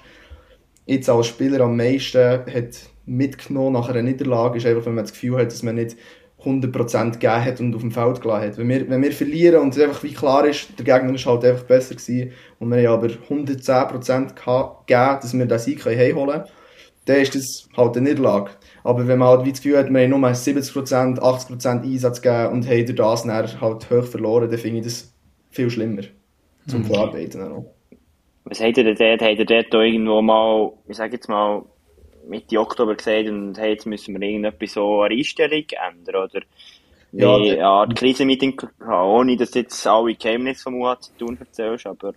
jetzt 0.86 1.08
als 1.10 1.26
Spieler 1.26 1.60
am 1.60 1.76
meisten 1.76 2.18
hat 2.18 2.78
mitgenommen 3.04 3.74
nach 3.74 3.88
einer 3.88 4.02
Niederlage, 4.02 4.58
ist 4.58 4.66
einfach, 4.66 4.86
wenn 4.86 4.94
man 4.94 5.04
das 5.04 5.12
Gefühl 5.12 5.38
hat, 5.38 5.52
dass 5.52 5.62
man 5.62 5.74
nicht 5.74 5.96
100% 6.44 7.12
gegeben 7.12 7.44
hat 7.44 7.60
und 7.60 7.74
auf 7.74 7.80
dem 7.80 7.90
Feld 7.90 8.20
gelassen 8.20 8.46
hat. 8.46 8.58
Wenn 8.58 8.68
wir, 8.68 8.88
wenn 8.88 9.02
wir 9.02 9.12
verlieren 9.12 9.60
und 9.60 9.76
es 9.76 9.82
einfach 9.82 10.02
wie 10.02 10.14
klar 10.14 10.46
ist, 10.46 10.68
der 10.78 10.84
Gegner 10.84 11.14
ist 11.14 11.26
halt 11.26 11.44
einfach 11.44 11.64
besser 11.64 11.94
gewesen 11.94 12.32
und 12.58 12.70
wir 12.70 12.88
haben 12.88 13.04
aber 13.04 13.08
110% 13.08 14.34
gegeben, 14.34 14.78
dass 14.86 15.34
wir 15.34 15.46
den 15.46 15.58
Sieg 15.58 15.84
heimholen 15.84 16.42
können, 16.42 16.44
dann 17.06 17.16
ist 17.16 17.34
das 17.34 17.68
halt 17.76 17.96
eine 17.96 18.10
Niederlage. 18.10 18.50
Aber 18.88 19.06
wenn 19.06 19.18
man 19.18 19.28
halt 19.28 19.44
wie 19.44 19.50
das 19.50 19.60
Gefühl 19.60 19.76
hat, 19.76 19.92
wir 19.92 20.00
haben 20.00 20.08
nur 20.08 20.18
70%, 20.18 21.18
80% 21.18 21.82
Einsatz 21.82 22.22
gegeben 22.22 22.54
und 22.54 22.66
haben 22.66 22.86
durch 22.86 22.96
das 22.96 23.22
dann 23.22 23.60
halt 23.60 23.90
hoch 23.90 24.04
verloren, 24.04 24.48
dann 24.48 24.58
finde 24.58 24.78
ich 24.78 24.84
das 24.84 25.14
viel 25.50 25.68
schlimmer 25.68 26.04
zum 26.66 26.80
mhm. 26.80 26.84
Verarbeiten. 26.86 27.42
Auch. 27.52 27.66
Was 28.44 28.62
habt 28.62 28.78
ihr 28.78 28.84
denn 28.84 28.94
dort? 28.94 29.20
Habt 29.20 29.38
ihr 29.40 29.44
dort 29.44 29.74
irgendwo 29.74 30.22
mal, 30.22 30.72
ich 30.88 30.96
sage 30.96 31.16
jetzt 31.16 31.28
mal, 31.28 31.66
Mitte 32.26 32.58
Oktober 32.58 32.94
gesagt 32.94 33.28
und 33.28 33.58
hey, 33.58 33.72
jetzt 33.72 33.84
müssen 33.84 34.18
wir 34.18 34.26
irgendetwas 34.26 34.72
so 34.72 35.02
eine 35.02 35.14
Einstellung 35.14 35.64
ändern, 35.90 36.24
oder? 36.24 36.40
Ja, 37.12 37.38
wie 37.40 37.52
eine 37.52 37.66
Art 37.66 37.94
Krisenmeeting 37.94 38.58
ohne 38.90 39.36
dass 39.36 39.52
jetzt 39.52 39.86
alle 39.86 40.14
Geheimnisse 40.14 40.62
vom 40.62 40.80
UH 40.80 41.00
zu 41.00 41.16
tun 41.18 41.36
erzählst, 41.38 41.86
aber... 41.86 42.14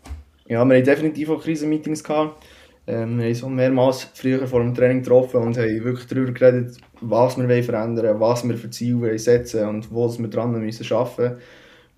Ja, 0.47 0.63
wir 0.63 0.75
haben 0.77 0.84
definitiv 0.86 1.31
auch 1.31 1.43
Krisenmeetings 1.43 2.01
gehabt. 2.01 2.41
Ähm, 2.88 3.20
wir 3.20 3.26
haben 3.26 3.36
so 3.36 3.50
mehrmals 3.50 4.08
früher 4.13 4.48
vor 4.48 4.62
dem 4.62 4.74
Training 4.74 5.04
getroffen 5.04 5.41
und 5.41 5.58
haben 5.58 5.84
wirklich 5.84 6.08
darüber 6.08 6.32
geredet, 6.32 6.78
was 7.00 7.38
wir 7.38 7.63
verändern 7.63 8.06
wollen, 8.06 8.20
was 8.20 8.48
wir 8.48 8.58
für 8.58 8.70
Ziele 8.70 9.17
setzen 9.20 9.67
und 9.67 9.91
wo 9.91 10.10
wir 10.17 10.28
dran 10.28 10.52
müssen 10.52 10.94
arbeiten. 10.94 11.38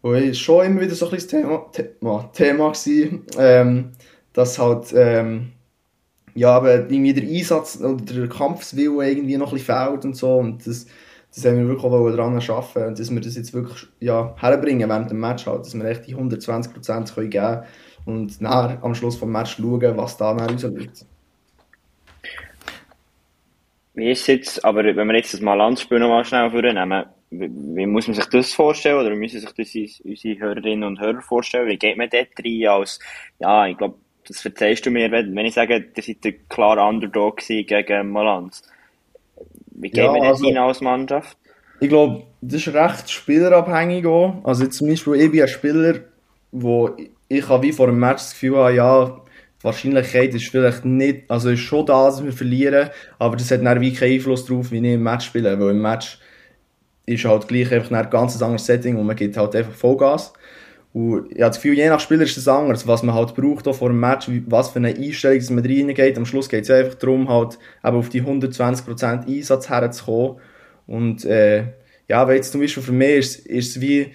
Und 0.02 0.16
es 0.16 0.26
war 0.26 0.34
schon 0.34 0.66
immer 0.66 0.82
wieder 0.82 0.96
so 0.96 1.06
ein 1.06 1.12
bisschen 1.12 1.42
Thema, 1.42 1.66
Thema, 1.72 2.30
Thema 2.34 2.70
gewesen, 2.72 3.26
ähm, 3.38 3.92
dass 4.34 4.60
halt, 4.60 4.94
ähm, 4.94 5.54
ja, 6.36 6.50
aber 6.50 6.90
irgendwie 6.90 7.14
der 7.14 7.24
Einsatz 7.24 7.80
oder 7.80 8.04
der 8.04 8.28
Kampfswille 8.28 9.10
irgendwie 9.10 9.38
noch 9.38 9.54
ein 9.54 9.58
bisschen 9.58 9.76
fehlt 9.76 10.04
und 10.04 10.18
so 10.18 10.38
und 10.38 10.68
das, 10.68 10.88
das 11.34 11.46
haben 11.46 11.58
wir 11.58 11.68
wirklich 11.68 11.86
auch 11.86 12.10
daran 12.10 12.36
arbeiten 12.36 12.88
und 12.90 13.00
dass 13.00 13.12
wir 13.12 13.22
das 13.22 13.36
jetzt 13.38 13.54
wirklich 13.54 13.88
ja, 14.00 14.36
herbringen 14.38 14.90
während 14.90 15.12
dem 15.12 15.20
Match 15.20 15.46
halt, 15.46 15.66
dass 15.66 15.74
wir 15.76 15.86
echt 15.86 16.08
die 16.08 16.16
120% 16.16 17.16
geben 17.16 17.32
können 17.32 17.64
und 18.06 18.42
nachher 18.42 18.84
am 18.84 18.96
Schluss 18.96 19.18
vom 19.18 19.32
Match 19.32 19.58
schauen, 19.58 19.98
was 19.98 20.18
da 20.18 20.34
dann 20.34 20.50
rausliegt. 20.50 21.06
Wie 23.96 24.10
ist 24.10 24.22
es 24.22 24.28
jetzt, 24.28 24.66
aber 24.66 24.84
wenn 24.84 25.08
wir 25.08 25.16
jetzt 25.16 25.34
das 25.34 25.42
Malanzspiel 25.42 26.00
noch 26.00 26.10
mal 26.10 26.26
schnell 26.26 26.50
vornehmen, 26.50 27.06
wie, 27.30 27.50
wie, 27.50 27.86
muss 27.86 28.08
man 28.08 28.16
sich 28.16 28.26
das 28.26 28.54
vorstellen 28.54 29.00
oder 29.00 29.12
wie 29.12 29.20
müssen 29.20 29.40
sich 29.40 29.52
das 29.52 30.02
unsere 30.04 30.40
Hörerinnen 30.40 30.84
und 30.84 31.00
Hörer 31.00 31.22
vorstellen? 31.22 31.68
Wie 31.68 31.78
geht 31.78 31.98
man 31.98 32.10
dort 32.10 32.30
rein 32.44 32.68
als, 32.68 33.00
ja, 33.40 33.68
ich 33.68 33.78
glaube, 33.78 33.96
das 34.28 34.42
verzeihst 34.42 34.86
du 34.86 34.90
mir, 34.90 35.12
wenn 35.12 35.38
ich 35.38 35.54
sage, 35.54 35.86
ihr 35.96 36.04
seid 36.04 36.26
ein 36.26 36.36
klarer 36.50 36.88
Underdog 36.88 37.38
gegen 37.38 38.12
Malanz. 38.12 38.64
Wie 39.72 39.90
geht 39.90 40.06
ja, 40.06 40.12
man 40.12 40.22
also, 40.22 40.48
rein 40.48 40.58
als 40.58 40.82
Mannschaft? 40.82 41.38
Ich 41.80 41.90
glaube, 41.90 42.24
das 42.42 42.66
ist 42.66 42.74
recht 42.74 43.12
spielerabhängig 43.12 44.06
auch. 44.06 44.36
Also 44.44 44.66
zum 44.68 44.88
Beispiel, 44.88 45.16
ich 45.16 45.32
bin 45.32 45.42
ein 45.42 45.48
Spieler, 45.48 46.00
wo 46.52 46.96
ich 47.34 47.50
habe 47.50 47.64
wie 47.64 47.72
vor 47.72 47.88
dem 47.88 48.00
Match 48.00 48.22
das 48.22 48.32
Gefühl, 48.32 48.58
habe, 48.58 48.74
ja, 48.74 49.06
die 49.60 49.64
Wahrscheinlichkeit 49.64 50.34
ist 50.34 50.50
vielleicht 50.50 50.86
nicht, 50.86 51.30
also 51.30 51.50
ist 51.50 51.62
schon 51.62 51.86
da, 51.86 52.06
dass 52.06 52.24
wir 52.24 52.34
verlieren, 52.34 52.90
aber 53.20 53.36
das 53.36 53.50
hat 53.52 53.66
dann 53.66 53.82
wie 53.82 53.94
keinen 53.94 54.14
Einfluss 54.14 54.46
darauf, 54.46 54.72
wie 54.72 54.78
ich 54.78 54.84
im 54.84 55.04
Match 55.04 55.26
spiele, 55.26 55.60
weil 55.60 55.70
im 55.70 55.82
Match 55.82 56.20
ist 57.06 57.26
halt 57.26 57.48
gleich 57.48 57.72
einfach 57.72 57.92
ein 57.92 58.10
ganz 58.10 58.42
anderes 58.42 58.66
Setting 58.66 58.98
und 58.98 59.06
man 59.06 59.16
gibt 59.16 59.38
halt 59.38 59.56
einfach 59.56 59.74
Vollgas. 59.74 60.34
Und 60.94 61.32
ich 61.32 61.42
habe 61.42 61.50
das 61.50 61.56
Gefühl, 61.56 61.76
je 61.76 61.90
nach 61.90 62.00
Spieler 62.00 62.24
ist 62.24 62.38
das 62.38 62.48
anders, 62.48 62.88
was 62.88 63.02
man 63.02 63.16
halt 63.16 63.34
braucht 63.34 63.68
auch 63.68 63.74
vor 63.76 63.90
dem 63.90 64.00
Match, 64.00 64.30
was 64.46 64.70
für 64.70 64.78
eine 64.78 64.90
Einstellung 64.90 65.40
dass 65.40 65.50
man 65.50 65.66
reingeht. 65.66 66.18
Am 66.18 66.26
Schluss 66.26 66.50
geht 66.50 66.66
es 66.66 66.70
einfach 66.70 66.94
darum, 66.96 67.30
halt 67.30 67.58
eben 67.84 67.98
auf 67.98 68.10
die 68.10 68.22
120% 68.22 69.28
Einsatz 69.28 69.70
herzukommen. 69.70 70.38
Und 70.86 71.26
äh, 71.26 71.64
ja, 72.08 72.28
weil 72.28 72.36
jetzt 72.36 72.52
zum 72.52 72.62
Beispiel 72.62 72.84
für 72.84 72.92
mich 72.92 73.10
ist, 73.10 73.46
ist 73.48 73.70
es 73.76 73.82
wie, 73.82 74.12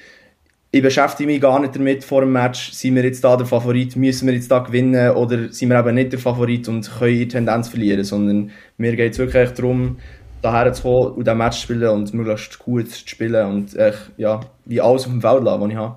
ich 0.70 0.82
beschäftige 0.82 1.30
mich 1.30 1.40
gar 1.40 1.58
nicht 1.60 1.74
damit 1.74 2.04
vor 2.04 2.20
dem 2.20 2.32
Match, 2.32 2.72
sind 2.72 2.94
wir 2.94 3.04
jetzt 3.04 3.24
da 3.24 3.36
der 3.36 3.46
Favorit, 3.46 3.96
müssen 3.96 4.26
wir 4.26 4.34
jetzt 4.34 4.50
da 4.50 4.58
gewinnen 4.58 5.12
oder 5.12 5.50
sind 5.50 5.70
wir 5.70 5.78
eben 5.78 5.94
nicht 5.94 6.12
der 6.12 6.18
Favorit 6.18 6.68
und 6.68 6.90
können 6.98 7.18
die 7.18 7.28
Tendenz 7.28 7.68
verlieren, 7.68 8.04
sondern 8.04 8.50
mir 8.76 8.94
geht 8.94 9.12
es 9.12 9.18
wirklich 9.18 9.50
darum, 9.50 9.96
daher 10.42 10.72
zu 10.72 10.82
kommen 10.82 11.12
und 11.12 11.26
den 11.26 11.38
Match 11.38 11.56
zu 11.56 11.62
spielen 11.62 11.88
und 11.88 12.12
möglichst 12.12 12.58
gut 12.58 12.90
zu 12.90 13.08
spielen 13.08 13.46
und 13.46 13.76
echt, 13.76 14.12
ja, 14.18 14.40
wie 14.66 14.80
alles 14.80 15.06
auf 15.06 15.12
dem 15.12 15.22
Feld 15.22 15.42
lassen, 15.42 15.62
was 15.62 15.70
ich 15.70 15.76
habe. 15.76 15.96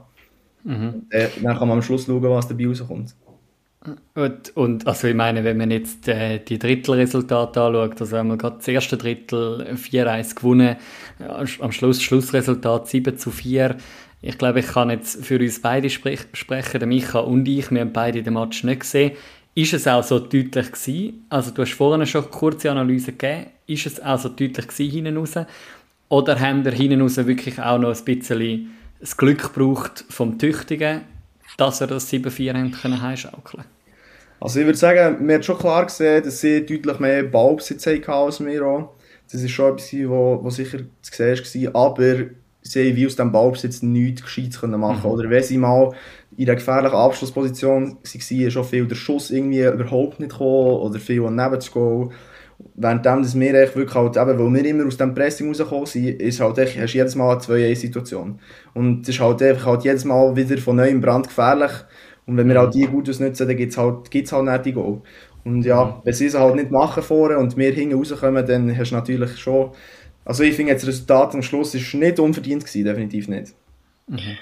Mhm. 0.64 1.06
Äh, 1.10 1.28
dann 1.42 1.58
kann 1.58 1.68
man 1.68 1.78
am 1.78 1.82
Schluss 1.82 2.06
schauen, 2.06 2.24
was 2.24 2.48
dabei 2.48 2.68
rauskommt. 2.68 3.16
Und, 4.14 4.56
und 4.56 4.88
also 4.88 5.08
ich 5.08 5.16
meine, 5.16 5.44
wenn 5.44 5.58
man 5.58 5.72
jetzt 5.72 6.08
äh, 6.08 6.38
die 6.38 6.60
Drittelresultate 6.60 7.60
anschaut, 7.60 8.00
also 8.00 8.16
haben 8.16 8.28
wir 8.28 8.38
gerade 8.38 8.58
das 8.58 8.68
erste 8.68 8.96
Drittel 8.96 9.74
4-1 9.74 10.36
gewonnen, 10.36 10.76
am 11.60 11.72
Schluss 11.72 12.02
Schlussresultat 12.02 12.88
7 12.88 13.18
zu 13.18 13.32
4, 13.32 13.78
ich 14.22 14.38
glaube, 14.38 14.60
ich 14.60 14.68
kann 14.68 14.90
jetzt 14.90 15.26
für 15.26 15.40
uns 15.40 15.62
beide 15.62 15.90
sprech 15.90 16.28
sprechen, 16.34 16.80
der 16.80 16.88
Micha 16.88 17.20
und 17.20 17.48
ich, 17.48 17.72
wir 17.72 17.82
haben 17.82 17.94
beide 17.94 18.22
den 18.22 18.36
Match 18.36 18.64
nicht 18.64 18.82
gesehen. 18.82 19.14
Ist 19.56 19.74
es 19.74 19.88
auch 19.88 20.04
so 20.04 20.20
deutlich 20.20 20.72
gewesen? 20.72 21.26
Also 21.30 21.52
du 21.52 21.64
hast 21.64 21.74
vorhin 21.74 22.06
schon 22.06 22.24
eine 22.24 22.32
kurze 22.32 22.72
Analyse 22.72 23.14
gegeben. 23.14 23.48
Ist 23.68 23.86
es 23.86 24.02
auch 24.02 24.20
so 24.20 24.30
deutlich 24.30 24.68
gewesen 24.68 24.92
hinten 24.92 25.18
raus? 25.18 25.34
Oder 26.08 26.40
haben 26.40 26.64
wir 26.64 26.72
hinten 26.72 27.02
raus 27.02 27.18
wirklich 27.18 27.60
auch 27.60 27.80
noch 27.80 27.96
ein 27.96 28.06
bisschen 28.06 28.72
das 29.00 29.18
Glück 29.18 29.54
gebraucht 29.54 30.06
vom 30.10 30.38
Tüchtigen, 30.38 31.02
dass 31.58 31.82
er 31.82 31.88
das 31.88 32.12
7-4 32.12 32.54
haben 32.54 32.72
können 32.72 33.02
heimschaukeln 33.02 33.66
Also 34.40 34.60
ich 34.60 34.66
würde 34.66 34.78
sagen, 34.78 35.28
wir 35.28 35.36
haben 35.36 35.44
schon 35.44 35.58
klar 35.58 35.86
gesehen, 35.86 36.24
dass 36.24 36.40
sie 36.40 36.66
deutlich 36.66 37.00
mehr 37.00 37.24
Ballbesitz 37.24 37.88
hatten 37.88 38.12
als 38.12 38.40
wir 38.46 38.66
auch. 38.66 38.94
Das 39.32 39.42
ist 39.42 39.52
schon 39.52 39.74
etwas, 39.74 39.94
was 40.44 40.56
sicher 40.56 40.80
zu 41.02 41.12
sehen 41.12 41.74
war. 41.74 41.88
Aber 41.88 42.26
sie 42.62 42.96
wie 42.96 43.06
aus 43.06 43.16
dem 43.16 43.32
Ballbesitz 43.32 43.82
nichts 43.82 44.24
Gescheites 44.24 44.62
machen 44.62 45.02
mhm. 45.04 45.12
Oder 45.12 45.30
wenn 45.30 45.44
sie 45.44 45.58
mal 45.58 45.92
in 46.38 46.48
einer 46.48 46.56
gefährlichen 46.56 46.96
Abschlussposition 46.96 47.84
waren, 47.84 47.98
ist 48.04 48.54
schon 48.54 48.64
viel 48.64 48.88
der 48.88 48.96
Schuss 48.96 49.32
irgendwie 49.32 49.64
überhaupt 49.64 50.20
nicht 50.20 50.32
gekommen 50.32 50.80
oder 50.80 51.00
viel 51.00 51.22
daneben 51.22 51.60
zu 51.60 51.72
gehen. 51.72 52.12
Währenddem, 52.76 53.24
dass 53.24 53.40
wir 53.40 53.54
echt 53.56 53.76
wirklich 53.76 53.96
halt, 53.96 54.18
eben, 54.18 54.40
weil 54.40 54.54
wir 54.54 54.66
immer 54.70 54.86
aus 54.86 54.98
dem 54.98 55.16
Pressing 55.16 55.48
rausgekommen 55.48 55.88
sind, 55.88 56.22
ist 56.22 56.40
halt 56.40 56.60
echt, 56.60 56.80
hast 56.80 56.94
du 56.94 56.98
jedes 56.98 57.16
Mal 57.16 57.32
eine 57.32 57.42
2-1-Situation. 57.42 58.40
Und 58.76 59.02
es 59.02 59.10
ist 59.10 59.20
halt 59.20 59.42
einfach 59.42 59.66
halt 59.66 59.84
jedes 59.84 60.06
Mal 60.06 60.36
wieder 60.36 60.58
von 60.60 60.76
neuem 60.76 61.02
Brand 61.02 61.28
gefährlich. 61.28 61.72
Und 62.28 62.38
wenn 62.38 62.48
wir 62.48 62.60
halt 62.60 62.76
die 62.76 62.86
gut 62.86 63.10
ausnutzen, 63.10 63.48
dann 63.48 63.58
gibt 63.58 63.72
es 63.72 63.78
halt, 63.80 64.12
gibt's 64.12 64.32
halt 64.32 64.46
nicht 64.46 64.66
die 64.66 64.74
Goal. 64.74 65.02
Und 65.44 65.66
ja, 65.66 65.86
mhm. 65.86 65.94
wenn 66.04 66.14
sie 66.14 66.28
es 66.28 66.36
halt 66.36 66.56
nicht 66.56 66.72
machen 66.72 67.02
vorne 67.02 67.38
und 67.38 67.58
wir 67.58 67.72
hinten 67.72 67.98
rauskommen, 67.98 68.46
dann 68.46 68.78
hast 68.78 68.92
du 68.92 68.96
natürlich 68.96 69.38
schon 69.38 69.72
also 70.26 70.44
ich 70.44 70.56
finde, 70.56 70.74
das 70.74 70.88
Resultat 70.88 71.34
am 71.34 71.42
Schluss 71.42 71.74
ist 71.74 71.94
nicht 71.94 72.20
unverdient 72.20 72.66
gewesen, 72.66 72.86
definitiv 72.86 73.28
nicht. 73.28 73.54
Mhm. 74.08 74.38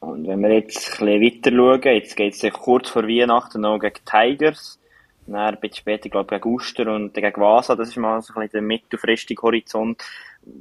Und 0.00 0.26
wenn 0.26 0.40
wir 0.40 0.52
jetzt 0.54 1.00
ein 1.00 1.20
bisschen 1.20 1.22
weiter 1.22 1.50
schauen, 1.56 1.94
jetzt 1.94 2.16
geht 2.16 2.42
es 2.42 2.52
kurz 2.52 2.88
vor 2.88 3.04
Weihnachten 3.04 3.60
noch 3.60 3.78
gegen 3.78 4.04
Tigers, 4.04 4.78
dann 5.26 5.54
ein 5.54 5.60
bisschen 5.60 5.76
später, 5.76 6.08
glaube 6.08 6.34
ich, 6.34 6.42
gegen 6.42 6.54
Uster 6.54 6.94
und 6.94 7.14
gegen 7.14 7.40
Vasa, 7.40 7.76
das 7.76 7.90
ist 7.90 7.96
mal 7.96 8.20
so 8.22 8.34
ein 8.34 8.40
bisschen 8.40 8.52
der 8.52 8.62
mittelfristige 8.62 9.42
Horizont. 9.42 10.02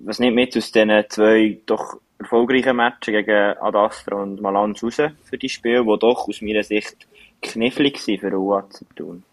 Was 0.03 0.19
nimmt 0.19 0.35
mit 0.35 0.55
aus 0.57 0.71
diesen 0.71 1.03
zwei 1.09 1.57
doch 1.65 1.99
erfolgreichen 2.19 2.75
Matches 2.75 3.13
gegen 3.13 3.57
Adastra 3.59 4.17
und 4.17 4.41
Malanz 4.41 4.83
raus 4.83 4.97
für 5.23 5.37
die 5.37 5.49
Spiele, 5.49 5.83
die 5.83 5.99
doch 5.99 6.27
aus 6.27 6.41
meiner 6.41 6.63
Sicht 6.63 7.07
knifflig 7.41 8.05
waren 8.07 8.19
für 8.19 8.37
UA 8.37 8.69
zu 8.69 8.85
tun? 8.95 9.23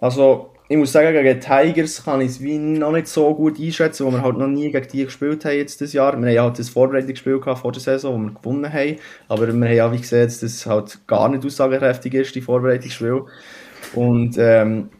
Also, 0.00 0.52
ich 0.70 0.76
muss 0.76 0.92
sagen, 0.92 1.12
gegen 1.14 1.40
Tigers 1.40 2.04
kann 2.04 2.20
ich 2.20 2.32
es 2.32 2.40
wie 2.42 2.58
noch 2.58 2.92
nicht 2.92 3.08
so 3.08 3.34
gut 3.34 3.58
einschätzen, 3.58 4.04
wo 4.04 4.10
wir 4.10 4.20
halt 4.20 4.36
noch 4.36 4.48
nie 4.48 4.70
gegen 4.70 4.86
die 4.88 5.04
gespielt 5.04 5.44
haben 5.46 5.56
jetzt 5.56 5.80
das 5.80 5.94
Jahr. 5.94 6.12
Wir 6.12 6.18
haben 6.18 6.34
ja 6.34 6.42
halt 6.42 6.58
das 6.58 6.68
Vorbereitungsspiel 6.68 7.40
gehabt 7.40 7.60
vor 7.60 7.72
der 7.72 7.80
Saison, 7.80 8.14
wo 8.14 8.26
wir 8.26 8.34
gewonnen 8.34 8.72
haben. 8.72 8.96
Aber 9.28 9.46
wir 9.46 9.54
haben 9.54 9.74
ja 9.74 9.90
wie 9.90 9.98
gesehen, 9.98 10.26
dass 10.26 10.40
das 10.40 10.66
halt 10.66 10.98
gar 11.06 11.30
nicht 11.30 11.44
aussagekräftig 11.46 12.12
ist, 12.12 12.34
die 12.34 12.42
Vorbereitungsspiel. 12.42 13.22
Und 13.94 14.36
ähm, 14.36 14.90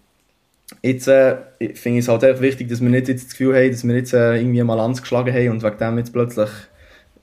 jetzt 0.82 1.06
äh, 1.06 1.36
finde 1.74 1.98
ich 1.98 2.04
es 2.04 2.08
halt 2.08 2.22
echt 2.22 2.40
wichtig, 2.40 2.70
dass 2.70 2.80
wir 2.80 2.88
nicht 2.88 3.08
jetzt 3.08 3.26
das 3.26 3.32
Gefühl 3.32 3.54
haben, 3.54 3.70
dass 3.70 3.86
wir 3.86 3.94
jetzt 3.94 4.14
äh, 4.14 4.36
irgendwie 4.36 4.62
mal 4.62 4.92
geschlagen 4.94 5.34
haben 5.34 5.50
und 5.50 5.62
wegen 5.62 5.78
dem 5.78 5.98
jetzt 5.98 6.14
plötzlich 6.14 6.48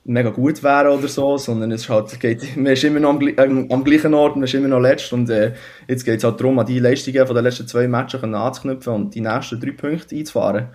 mega 0.06 0.30
gut 0.30 0.62
wären 0.62 0.98
oder 0.98 1.08
so, 1.08 1.36
sondern 1.36 1.72
es 1.72 1.82
ist 1.82 1.88
halt, 1.88 2.18
geht, 2.20 2.56
man 2.56 2.72
ist 2.72 2.84
immer 2.84 3.00
noch 3.00 3.10
am, 3.10 3.20
äh, 3.20 3.66
am 3.72 3.84
gleichen 3.84 4.14
Ort, 4.14 4.36
man 4.36 4.44
ist 4.44 4.54
immer 4.54 4.68
noch 4.68 4.80
letzt 4.80 5.12
und 5.12 5.28
äh, 5.30 5.52
jetzt 5.88 6.04
geht 6.04 6.18
es 6.18 6.24
halt 6.24 6.40
darum, 6.40 6.58
an 6.58 6.66
die 6.66 6.78
Leistungen 6.78 7.26
von 7.26 7.34
den 7.34 7.44
letzten 7.44 7.66
zwei 7.66 7.88
Matches 7.88 8.22
anzuknüpfen 8.22 8.92
und 8.92 9.14
die 9.14 9.20
nächsten 9.20 9.60
drei 9.60 9.72
Punkte 9.72 10.16
einzufahren. 10.16 10.68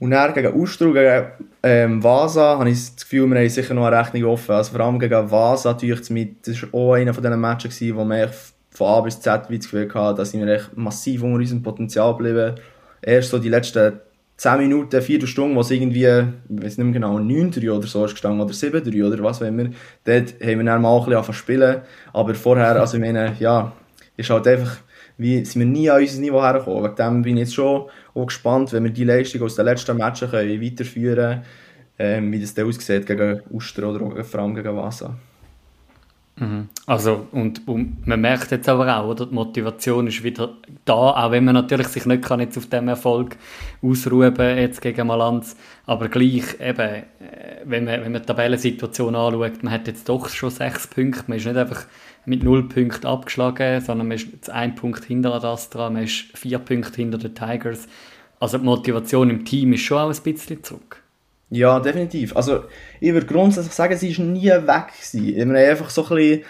Und 0.00 0.10
dann 0.10 0.34
gegen 0.34 0.60
Austro, 0.60 0.92
gegen 0.92 1.26
ähm, 1.62 2.02
Vasa, 2.02 2.58
habe 2.58 2.68
ich 2.68 2.94
das 2.94 3.04
Gefühl, 3.04 3.30
wir 3.30 3.38
haben 3.38 3.48
sicher 3.48 3.74
noch 3.74 3.86
eine 3.86 3.98
Rechnung 3.98 4.24
offen. 4.24 4.52
Also 4.54 4.72
vor 4.72 4.80
allem 4.80 4.98
gegen 4.98 5.30
Vasa, 5.30 5.72
natürlich 5.72 6.10
mit, 6.10 6.46
das 6.46 6.62
war 6.62 6.74
auch 6.74 6.94
einer 6.94 7.14
von 7.14 7.22
diesen 7.22 7.40
Matches, 7.40 7.78
gewesen, 7.78 7.96
wo 7.96 8.04
man 8.04 8.28
von 8.70 8.88
A 8.88 9.00
bis 9.00 9.20
Z 9.20 9.42
das 9.42 9.48
Gefühl 9.48 9.88
hatte, 9.94 10.18
dass 10.18 10.34
wir 10.34 10.46
echt 10.48 10.76
massiv 10.76 11.22
unter 11.22 11.36
unserem 11.36 11.62
Potenzial 11.62 12.14
bleiben. 12.14 12.56
Erst 13.00 13.30
so 13.30 13.38
die 13.38 13.48
letzten 13.48 14.00
10 14.36 14.58
Minuten, 14.58 15.00
4 15.00 15.26
Stunden, 15.26 15.54
wo 15.54 15.60
es 15.60 15.70
irgendwie, 15.70 16.04
ich 16.04 16.62
weiß 16.62 16.78
nicht 16.78 16.78
mehr 16.78 16.92
genau, 16.92 17.18
9-3 17.18 17.70
oder 17.70 17.86
so 17.86 18.04
ist 18.04 18.12
gestanden, 18.12 18.40
oder 18.40 18.52
7-3 18.52 19.06
oder 19.06 19.22
was 19.22 19.40
wenn 19.40 19.56
wir, 19.56 19.70
dort 20.04 20.34
haben 20.42 20.58
wir 20.58 20.64
dann 20.64 20.82
mal 20.82 20.98
ein 20.98 21.04
bisschen 21.04 21.34
spielen 21.34 21.82
aber 22.12 22.34
vorher, 22.34 22.80
also 22.80 22.96
ich 22.96 23.02
meine, 23.02 23.36
ja, 23.38 23.72
ist 24.16 24.30
halt 24.30 24.46
einfach, 24.46 24.78
wie, 25.16 25.44
sind 25.44 25.60
wir 25.60 25.66
nie 25.66 25.90
an 25.90 26.00
unser 26.00 26.20
Niveau 26.20 26.42
hergekommen. 26.42 26.84
Wegen 26.84 26.96
dem 26.96 27.22
bin 27.22 27.36
ich 27.36 27.42
jetzt 27.42 27.54
schon 27.54 27.88
auch 28.14 28.26
gespannt, 28.26 28.72
wenn 28.72 28.84
wir 28.84 28.90
die 28.90 29.04
Leistung 29.04 29.42
aus 29.42 29.54
den 29.54 29.64
letzten 29.64 29.96
Matchen 29.96 30.30
können 30.30 30.60
weiterführen 30.60 31.16
können, 31.16 31.44
ähm, 31.98 32.32
wie 32.32 32.40
das 32.40 32.54
dann 32.54 32.66
aussieht 32.66 33.06
gegen 33.06 33.42
Uster 33.50 33.88
oder 33.88 34.24
vor 34.24 34.40
allem 34.40 34.54
gegen 34.54 34.76
Wasser. 34.76 35.16
Mhm. 36.36 36.68
Also, 36.86 37.28
und, 37.30 37.66
und, 37.68 38.06
man 38.08 38.20
merkt 38.20 38.50
jetzt 38.50 38.68
aber 38.68 38.96
auch, 38.96 39.08
oder, 39.08 39.26
die 39.26 39.34
Motivation 39.34 40.08
ist 40.08 40.24
wieder 40.24 40.54
da, 40.84 40.94
auch 40.94 41.30
wenn 41.30 41.44
man 41.44 41.54
natürlich 41.54 41.86
sich 41.88 42.06
nicht 42.06 42.24
kann 42.24 42.40
jetzt 42.40 42.58
auf 42.58 42.66
dem 42.66 42.88
Erfolg 42.88 43.36
ausruhen 43.82 44.34
jetzt 44.36 44.82
gegen 44.82 45.06
Malanz, 45.06 45.56
aber 45.86 46.08
gleich 46.08 46.58
eben, 46.60 46.78
äh, 46.78 47.04
wenn 47.64 47.84
man, 47.84 48.02
wenn 48.02 48.12
man 48.12 48.22
die 48.22 48.26
Tabellensituation 48.26 49.14
anschaut, 49.14 49.62
man 49.62 49.72
hat 49.72 49.86
jetzt 49.86 50.08
doch 50.08 50.28
schon 50.28 50.50
sechs 50.50 50.88
Punkte, 50.88 51.24
man 51.28 51.38
ist 51.38 51.46
nicht 51.46 51.56
einfach 51.56 51.86
mit 52.26 52.42
null 52.42 52.68
Punkten 52.68 53.06
abgeschlagen, 53.06 53.80
sondern 53.80 54.08
man 54.08 54.16
ist 54.16 54.32
jetzt 54.32 54.50
ein 54.50 54.74
Punkt 54.74 55.04
hinter 55.04 55.34
Adastra, 55.34 55.88
man 55.88 56.02
ist 56.02 56.36
vier 56.36 56.58
Punkte 56.58 56.96
hinter 56.96 57.18
den 57.18 57.34
Tigers, 57.34 57.86
also 58.40 58.58
die 58.58 58.64
Motivation 58.64 59.30
im 59.30 59.44
Team 59.44 59.72
ist 59.72 59.82
schon 59.82 59.98
auch 59.98 60.12
ein 60.12 60.22
bisschen 60.22 60.64
zurück. 60.64 61.03
Ja, 61.54 61.78
definitiv. 61.78 62.36
Also, 62.36 62.64
ich 63.00 63.12
würde 63.12 63.26
grundsätzlich 63.26 63.74
sagen, 63.74 63.96
sie 63.96 64.10
ist 64.10 64.18
nie 64.18 64.48
weg 64.48 64.88
gewesen. 64.88 65.36
Wir 65.36 65.42
haben 65.42 65.54
einfach 65.54 65.90
so 65.90 66.02
ein 66.02 66.16
bisschen 66.16 66.44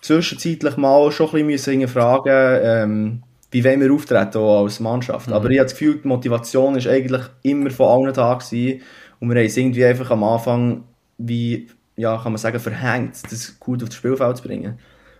zwischenzeitlich 0.00 0.76
mal 0.76 1.12
schon 1.12 1.30
ein 1.32 1.46
bisschen 1.46 1.86
fragen 1.86 2.60
ähm, 2.62 3.22
wie 3.52 3.64
wollen 3.64 3.80
wir 3.80 3.92
auftreten 3.92 4.38
als 4.38 4.80
Mannschaft. 4.80 5.28
Mhm. 5.28 5.34
Aber 5.34 5.50
ich 5.50 5.58
habe 5.58 5.66
das 5.66 5.78
Gefühl, 5.78 6.00
die 6.02 6.08
Motivation 6.08 6.74
ist 6.74 6.88
eigentlich 6.88 7.22
immer 7.42 7.70
von 7.70 7.86
allen 7.86 8.14
da 8.14 8.34
gewesen. 8.34 8.80
Und 9.20 9.28
wir 9.28 9.36
haben 9.36 9.46
es 9.46 9.56
irgendwie 9.56 9.84
einfach 9.84 10.10
am 10.10 10.24
Anfang, 10.24 10.84
wie, 11.18 11.68
ja, 11.96 12.16
kann 12.16 12.32
man 12.32 12.38
sagen, 12.38 12.58
verhängt, 12.58 13.20
das 13.30 13.60
gut 13.60 13.82
auf 13.82 13.90
das 13.90 13.98
Spielfeld 13.98 14.38
zu 14.38 14.42
bringen. 14.42 14.78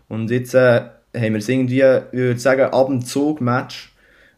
Und 0.09 0.31
jetzt 0.31 0.55
äh, 0.55 0.81
haben 1.15 1.33
wir 1.33 1.37
es 1.37 1.49
irgendwie, 1.49 1.83
ich 1.83 2.19
würde 2.19 2.41
sagen, 2.41 2.63
ab 2.63 2.87
dem 2.87 3.05
Zug-Match 3.05 3.92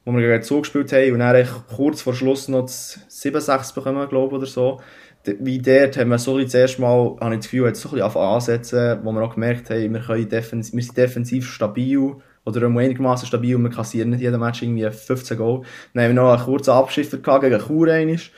wo 0.04 0.12
wir 0.12 0.20
gegen 0.20 0.42
Zug 0.42 0.62
gespielt 0.62 0.92
haben 0.92 1.12
und 1.12 1.18
dann 1.20 1.46
kurz 1.74 2.02
vor 2.02 2.14
Schluss 2.14 2.48
noch 2.48 2.62
das 2.62 3.00
7-6 3.10 3.74
bekommen, 3.74 4.08
glaube 4.08 4.36
ich, 4.36 4.42
oder 4.42 4.46
so. 4.46 4.80
Wie 5.24 5.58
dort 5.58 5.96
haben 5.96 6.10
wir 6.10 6.18
so 6.18 6.38
das 6.38 6.52
erste 6.52 6.82
Mal, 6.82 7.16
habe 7.20 7.34
ich 7.34 7.40
das 7.40 7.50
Gefühl, 7.50 7.66
jetzt 7.66 7.80
so 7.80 7.88
ein 7.88 7.94
bisschen 7.94 8.20
ansetzen, 8.20 8.98
wo 9.02 9.12
wir 9.12 9.22
auch 9.22 9.34
gemerkt 9.34 9.70
haben, 9.70 9.94
wir, 9.94 10.00
können 10.00 10.28
defensiv, 10.28 10.74
wir 10.74 10.82
sind 10.82 10.96
defensiv 10.96 11.50
stabil 11.50 12.16
oder 12.44 12.66
einigermaßen 12.66 13.26
stabil 13.26 13.56
und 13.56 13.62
wir 13.62 13.70
kassieren 13.70 14.10
nicht 14.10 14.20
jeden 14.20 14.38
Match 14.38 14.62
irgendwie 14.62 14.90
15 14.90 15.38
Goal. 15.38 15.62
Dann 15.94 16.04
haben 16.04 16.14
wir 16.14 16.22
noch 16.22 16.34
einen 16.34 16.42
kurzen 16.42 16.72
Abschiffer 16.72 17.16
gegen 17.40 17.58
Chur 17.60 17.88
einisch. 17.88 18.32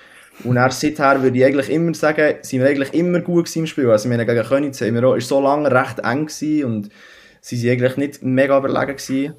Und 0.45 0.57
dann 0.57 0.71
seither 0.71 1.23
würde 1.23 1.39
ich 1.39 1.45
eigentlich 1.45 1.71
immer 1.71 1.93
sagen, 1.95 2.37
sind 2.43 2.61
wir 2.61 2.69
eigentlich 2.69 2.95
immer 2.95 3.21
gut 3.21 3.55
im 3.57 3.67
Spiel. 3.67 3.91
Also 3.91 4.09
wir 4.09 4.19
haben 4.19 4.27
gegen 4.27 4.45
Königs 4.45 4.81
haben 4.81 4.95
wir 4.95 5.05
auch, 5.05 5.15
ist 5.15 5.29
so 5.29 5.41
lange 5.41 5.71
recht 5.73 6.01
eng 6.01 6.27
gewesen 6.27 6.65
und 6.65 6.89
sie 7.41 7.57
sind 7.57 7.71
eigentlich 7.71 7.97
nicht 7.97 8.23
mega 8.23 8.59
überlegen 8.59 8.97
gewesen. 8.97 9.35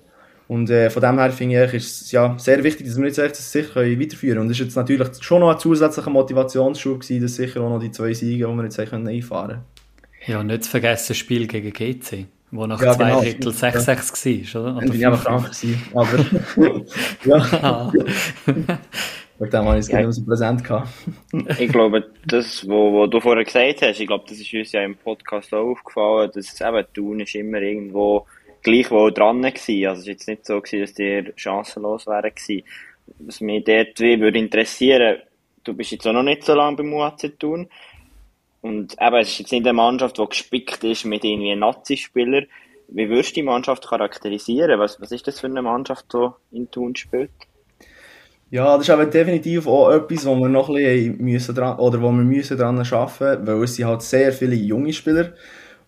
Und 0.48 0.70
äh, 0.70 0.90
von 0.90 1.02
dem 1.02 1.20
her 1.20 1.32
finde 1.32 1.66
ich, 1.66 1.74
ist 1.74 2.02
es 2.04 2.12
ja, 2.12 2.36
sehr 2.38 2.64
wichtig, 2.64 2.88
dass 2.88 2.98
wir 2.98 3.06
jetzt 3.06 3.18
das 3.18 3.52
sicher 3.52 3.82
weiterführen 3.82 4.18
können. 4.20 4.40
Und 4.40 4.46
es 4.48 4.60
ist 4.60 4.66
jetzt 4.66 4.76
natürlich 4.76 5.10
schon 5.22 5.42
noch 5.42 5.52
ein 5.52 5.60
zusätzlicher 5.60 6.10
Motivationsschub 6.10 7.02
gewesen, 7.02 7.22
dass 7.22 7.36
sicher 7.36 7.62
auch 7.62 7.70
noch 7.70 7.80
die 7.80 7.92
zwei 7.92 8.14
Siege, 8.14 8.48
die 8.48 8.54
wir 8.54 8.64
jetzt 8.64 8.80
einfahren 8.80 9.20
können. 9.20 9.60
Ja, 10.26 10.40
und 10.40 10.48
nicht 10.48 10.64
zu 10.64 10.72
vergessen 10.72 11.08
das 11.10 11.18
Spiel 11.18 11.48
gegen 11.48 11.72
GC, 11.72 12.28
wo 12.52 12.66
nach 12.66 12.82
ja, 12.82 12.94
zwei 12.94 13.10
genau. 13.10 13.22
Drittel 13.22 13.52
6-6 13.52 14.56
war, 14.56 14.62
oder? 14.62 14.80
Dann 14.80 14.90
bin 14.90 15.00
ich 15.00 15.08
einfach 15.08 15.26
krank 15.26 15.46
gewesen, 15.46 15.82
aber 15.94 16.26
ja. 17.26 17.92
Wegen 19.40 19.52
dem 19.52 19.66
habe 19.66 19.78
ich 19.78 19.86
es 19.86 19.92
ja. 19.92 20.12
so 20.12 20.24
präsent 20.24 20.64
gehabt. 20.64 20.90
ich 21.60 21.72
glaube, 21.72 22.10
das, 22.26 22.68
was 22.68 23.10
du 23.10 23.20
vorher 23.20 23.44
gesagt 23.44 23.84
hast, 23.84 24.00
ich 24.00 24.08
glaube, 24.08 24.26
das 24.28 24.40
ist 24.40 24.52
uns 24.54 24.72
ja 24.72 24.82
im 24.84 24.96
Podcast 24.96 25.54
auch 25.54 25.72
aufgefallen, 25.72 26.32
dass 26.34 26.60
eben 26.60 26.86
Thun 26.94 27.20
ist 27.20 27.36
immer 27.36 27.62
irgendwo 27.62 28.26
gleichwohl 28.68 29.14
dran 29.14 29.42
gewesen. 29.42 29.88
Also 29.88 30.02
es 30.02 30.08
ist 30.08 30.08
jetzt 30.08 30.28
nicht 30.28 30.46
so 30.46 30.60
gewesen, 30.60 30.82
dass 30.82 30.94
die 30.94 31.34
chancenlos 31.36 32.06
wären 32.06 32.34
gewesen. 32.36 32.64
Was 33.20 33.40
mich 33.40 33.64
dort 33.64 34.00
wie 34.00 34.20
würde 34.20 34.38
interessieren, 34.38 35.20
du 35.64 35.74
bist 35.74 35.92
jetzt 35.92 36.06
auch 36.06 36.14
noch 36.14 36.24
nicht 36.24 36.44
so 36.44 36.54
lange 36.54 36.78
beim 36.78 36.94
UAC 36.94 37.40
tun. 37.40 37.70
Und 38.62 38.98
eben, 39.00 39.16
es 39.16 39.30
ist 39.30 39.40
jetzt 39.40 39.52
nicht 39.54 39.66
eine 39.66 39.74
Mannschaft, 39.74 40.18
die 40.18 40.26
gespickt 40.26 40.84
ist 40.84 41.06
mit 41.06 41.24
irgendwie 41.24 41.56
Nazi-Spielern. 41.56 42.48
Wie 42.90 43.10
würdest 43.10 43.32
du 43.32 43.36
die 43.36 43.44
Mannschaft 43.44 43.88
charakterisieren? 43.88 44.80
Was, 44.80 45.00
was 45.00 45.12
ist 45.12 45.28
das 45.28 45.40
für 45.40 45.48
eine 45.48 45.62
Mannschaft, 45.62 46.06
die 46.14 46.58
in 46.58 46.70
Thun 46.70 46.96
spielt? 46.96 47.32
Ja, 48.50 48.76
das 48.76 48.88
ist 48.88 48.90
aber 48.90 49.06
definitiv 49.06 49.68
auch 49.68 49.92
etwas, 49.92 50.26
wo 50.26 50.36
wir 50.36 50.50
noch 50.50 50.70
ein 50.70 50.76
bisschen 50.76 51.18
müssen 51.18 51.56
dran, 51.56 51.80
oder 51.80 52.02
wo 52.02 52.12
wir 52.12 52.24
müssen 52.24 52.58
dran 52.58 52.80
arbeiten, 52.80 53.48
weil 53.48 53.64
es 53.64 53.76
sind 53.76 53.86
halt 53.86 54.02
sehr 54.02 54.32
viele 54.32 54.56
junge 54.56 54.94
Spieler 54.94 55.34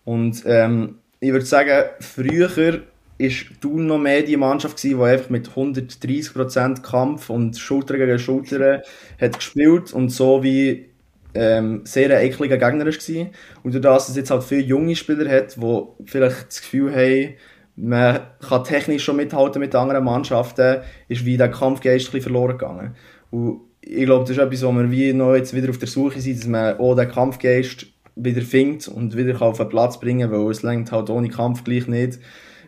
und 0.04 0.42
ähm, 0.46 0.99
ich 1.20 1.32
würde 1.32 1.46
sagen, 1.46 1.90
früher 2.00 2.82
ist 3.18 3.60
Thun 3.60 3.86
noch 3.86 3.98
mehr 3.98 4.22
die 4.22 4.38
Mannschaft 4.38 4.82
die 4.82 4.96
einfach 4.96 5.28
mit 5.28 5.50
130% 5.50 6.80
Kampf 6.80 7.28
und 7.28 7.58
Schulter 7.58 7.98
gegen 7.98 8.18
Schulter 8.18 8.82
hat 9.20 9.34
gespielt 9.34 9.92
und 9.92 10.08
so 10.08 10.42
wie 10.42 10.90
ähm, 11.34 11.82
sehr 11.84 12.16
ein 12.16 12.24
ekliger 12.24 12.56
Gegner 12.56 12.86
war. 12.86 13.26
Und 13.62 13.74
dadurch, 13.74 13.94
dass 13.94 14.08
es 14.08 14.16
jetzt 14.16 14.30
halt 14.30 14.42
viele 14.42 14.62
junge 14.62 14.96
Spieler 14.96 15.30
hat, 15.30 15.56
die 15.56 15.82
vielleicht 16.06 16.48
das 16.48 16.62
Gefühl 16.62 16.94
haben, 16.94 17.34
man 17.76 18.20
kann 18.40 18.64
technisch 18.64 19.04
schon 19.04 19.16
mithalten 19.16 19.60
mit 19.60 19.74
anderen 19.74 20.04
Mannschaften, 20.04 20.78
ist 21.08 21.24
wie 21.24 21.36
der 21.36 21.50
Kampfgeist 21.50 22.14
ein 22.14 22.20
verloren 22.20 22.58
gegangen. 22.58 22.96
Und 23.30 23.60
ich 23.80 24.04
glaube, 24.04 24.24
das 24.24 24.30
ist 24.30 24.38
etwas, 24.38 24.62
wo 24.62 24.72
wir 24.72 24.90
wie 24.90 25.12
noch 25.12 25.34
jetzt 25.34 25.54
wieder 25.54 25.70
auf 25.70 25.78
der 25.78 25.88
Suche 25.88 26.20
sind, 26.20 26.38
dass 26.38 26.46
man 26.46 26.78
auch 26.78 26.94
den 26.94 27.10
Kampfgeist 27.10 27.86
wieder 28.16 28.42
findet 28.42 28.88
und 28.88 29.16
wieder 29.16 29.40
auf 29.42 29.58
den 29.58 29.68
Platz 29.68 30.00
bringen 30.00 30.30
kann, 30.30 30.40
weil 30.44 30.50
es 30.50 30.62
längt 30.62 30.92
halt 30.92 31.10
ohne 31.10 31.28
Kampf 31.28 31.64
gleich 31.64 31.86
nicht. 31.86 32.18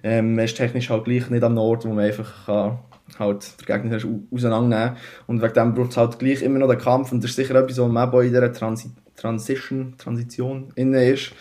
Ähm, 0.03 0.35
man 0.35 0.45
ist 0.45 0.57
technisch 0.57 0.91
halt 0.91 1.05
gleich 1.05 1.31
nicht 1.31 1.45
am 1.45 1.55
Nord, 1.55 1.85
wo 1.85 1.91
man 1.91 2.05
einfach 2.05 2.47
kann, 2.47 2.79
halt 3.19 3.55
den 3.61 3.67
Gegner 3.67 3.99
auseinandernehmen 4.33 4.97
Und 5.27 5.43
wegen 5.43 5.55
dem 5.55 5.75
braucht 5.75 5.91
es 5.91 5.97
halt 5.97 6.19
gleich 6.19 6.43
immer 6.43 6.59
noch 6.59 6.69
den 6.69 6.79
Kampf 6.79 7.13
und 7.13 7.23
das 7.23 7.31
ist 7.31 7.37
sicher 7.37 7.55
etwas, 7.55 7.79
was 7.79 7.89
man 7.89 8.13
in 8.13 8.29
dieser 8.29 8.53
Transi 8.53 8.91
Transition, 9.15 9.95
Transition 9.99 10.73
inne 10.75 11.05
ist. 11.11 11.33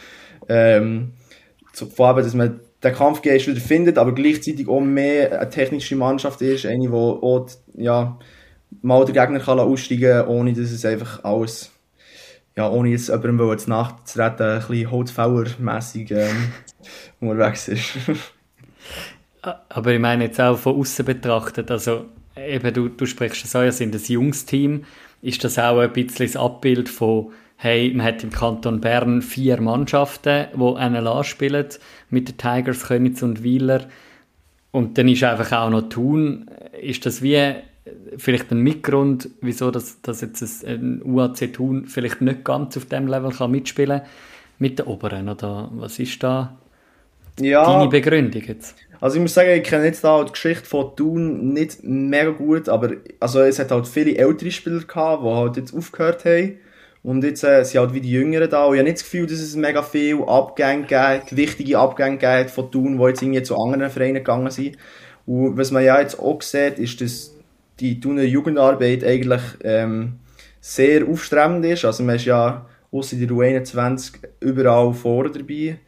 Ähm, 0.50 1.14
vor 1.74 2.10
allem, 2.10 2.24
dass 2.24 2.34
man 2.34 2.60
den 2.84 2.94
Kampfgeist 2.94 3.48
wieder 3.48 3.60
findet, 3.60 3.98
aber 3.98 4.14
gleichzeitig 4.14 4.68
auch 4.68 4.82
mehr 4.82 5.40
eine 5.40 5.50
technische 5.50 5.96
Mannschaft 5.96 6.42
ist, 6.42 6.66
eine, 6.66 6.88
die 6.88 6.94
auch, 6.94 7.48
ja, 7.76 8.20
mal 8.82 9.06
den 9.06 9.14
Gegner 9.14 9.40
kann 9.40 9.60
aussteigen 9.60 10.12
kann, 10.12 10.28
ohne 10.28 10.54
dass 10.54 10.72
es 10.72 10.86
einfach 10.86 11.24
alles 11.24 11.72
ja, 12.56 12.70
ohne 12.70 12.90
jetzt 12.90 13.10
jemandem 13.10 13.58
zu 13.58 13.70
nachzutreten, 13.70 14.46
ein 14.46 14.60
bisschen 14.60 14.92
Holzfäller-mässig 14.92 16.12
ähm, 16.12 16.52
unterwegs 17.20 17.68
ist. 17.68 17.98
Aber 19.42 19.94
ich 19.94 20.00
meine 20.00 20.26
jetzt 20.26 20.40
auch 20.40 20.58
von 20.58 20.76
außen 20.76 21.06
betrachtet, 21.06 21.72
also 21.72 22.06
eben 22.36 22.74
du, 22.74 22.90
du 22.90 23.06
sprichst 23.06 23.46
es 23.46 23.56
an, 23.56 23.66
ja, 23.66 23.72
sind 23.72 23.96
ein 23.96 24.02
junges 24.02 24.46
Team, 24.46 24.86
ist 25.22 25.44
das 25.44 25.58
auch 25.58 25.80
ein 25.80 25.94
bisschen 25.94 26.28
das 26.28 26.36
Abbild 26.36 26.90
von, 26.90 27.32
hey, 27.58 27.92
man 27.94 28.06
hat 28.06 28.24
im 28.24 28.32
Kanton 28.32 28.82
Bern 28.82 29.22
vier 29.22 29.62
Mannschaften, 29.62 30.48
die 30.54 30.58
NLA 30.58 31.24
spielen, 31.24 31.68
mit 32.10 32.28
den 32.28 32.38
Tigers, 32.38 32.88
Königs 32.88 33.24
und 33.24 33.44
Wieler. 33.44 33.88
Und 34.72 34.98
dann 34.98 35.08
ist 35.08 35.24
einfach 35.24 35.52
auch 35.52 35.70
noch 35.70 35.90
Thun, 35.90 36.50
ist 36.80 37.06
das 37.06 37.22
wie 37.22 37.56
vielleicht 38.18 38.52
ein 38.52 38.60
Mitgrund, 38.60 39.30
wieso 39.42 39.72
das, 39.72 40.02
das 40.02 40.22
jetzt 40.22 40.66
ein 40.66 41.02
UAC 41.04 41.54
Thun 41.54 41.86
vielleicht 41.88 42.22
nicht 42.22 42.44
ganz 42.44 42.78
auf 42.78 42.86
dem 42.86 43.08
Level 43.08 43.32
kann 43.32 43.52
mitspielen 43.52 44.02
mit 44.60 44.80
den 44.80 44.86
Oberen, 44.86 45.30
oder? 45.30 45.70
Was 45.74 46.00
ist 46.00 46.22
da 46.24 46.58
ja, 47.40 47.66
deine 47.66 47.90
Begründung 47.90 48.44
jetzt? 48.44 48.76
Also 49.00 49.16
ich 49.16 49.22
muss 49.24 49.34
sagen, 49.34 49.50
ich 49.50 49.64
kenne 49.64 49.86
jetzt 49.86 50.04
da 50.04 50.24
die 50.24 50.32
Geschichte 50.32 50.66
von 50.66 50.96
Thun 50.96 51.54
nicht 51.54 51.84
mega 51.84 52.30
gut, 52.30 52.70
aber 52.70 52.92
also 53.20 53.42
es 53.42 53.58
hat 53.58 53.72
halt 53.72 53.88
viele 53.88 54.16
ältere 54.16 54.52
Spieler 54.52 54.82
gehabt, 54.82 55.24
die 55.24 55.28
halt 55.28 55.58
jetzt 55.58 55.74
aufgehört 55.74 56.24
haben. 56.26 56.60
Und 57.04 57.24
jetzt 57.24 57.44
äh, 57.44 57.64
sind 57.64 57.80
halt 57.80 57.96
wie 57.96 58.02
die 58.02 58.12
Jüngeren 58.12 58.48
da. 58.48 58.66
Und 58.66 58.76
ich 58.76 58.80
habe 58.80 58.88
nicht 58.88 59.00
das 59.00 59.04
Gefühl, 59.04 59.26
dass 59.26 59.40
es 59.40 59.56
mega 59.56 59.82
viele 59.82 60.28
Abgänge 60.28 60.86
gibt, 60.86 61.36
wichtige 61.36 61.80
Abgänge 61.80 62.18
gibt 62.18 62.52
von 62.52 62.70
Thun, 62.72 63.00
die 63.00 63.04
jetzt 63.06 63.24
irgendwie 63.24 63.42
zu 63.42 63.58
anderen 63.58 63.90
Vereinen 63.90 64.16
gegangen 64.16 64.52
sind. 64.52 64.78
Und 65.26 65.58
was 65.58 65.72
man 65.72 65.84
ja 65.84 66.00
jetzt 66.00 66.20
auch 66.20 66.42
sieht, 66.44 66.78
ist, 66.78 67.02
dass 67.02 67.36
die 67.82 68.00
Thuner 68.00 68.24
Jugendarbeit 68.24 69.04
eigentlich 69.04 69.42
ähm, 69.64 70.20
sehr 70.62 71.08
aufstrebend 71.08 71.66
ist. 71.66 71.84
Also 71.84 72.04
man 72.04 72.16
ist 72.16 72.26
ja 72.26 72.66
außer 72.92 73.18
in 73.18 73.28
der 73.28 73.36
U21 73.36 74.14
überall 74.40 74.94
vor 74.94 75.30
dabei. 75.30 75.80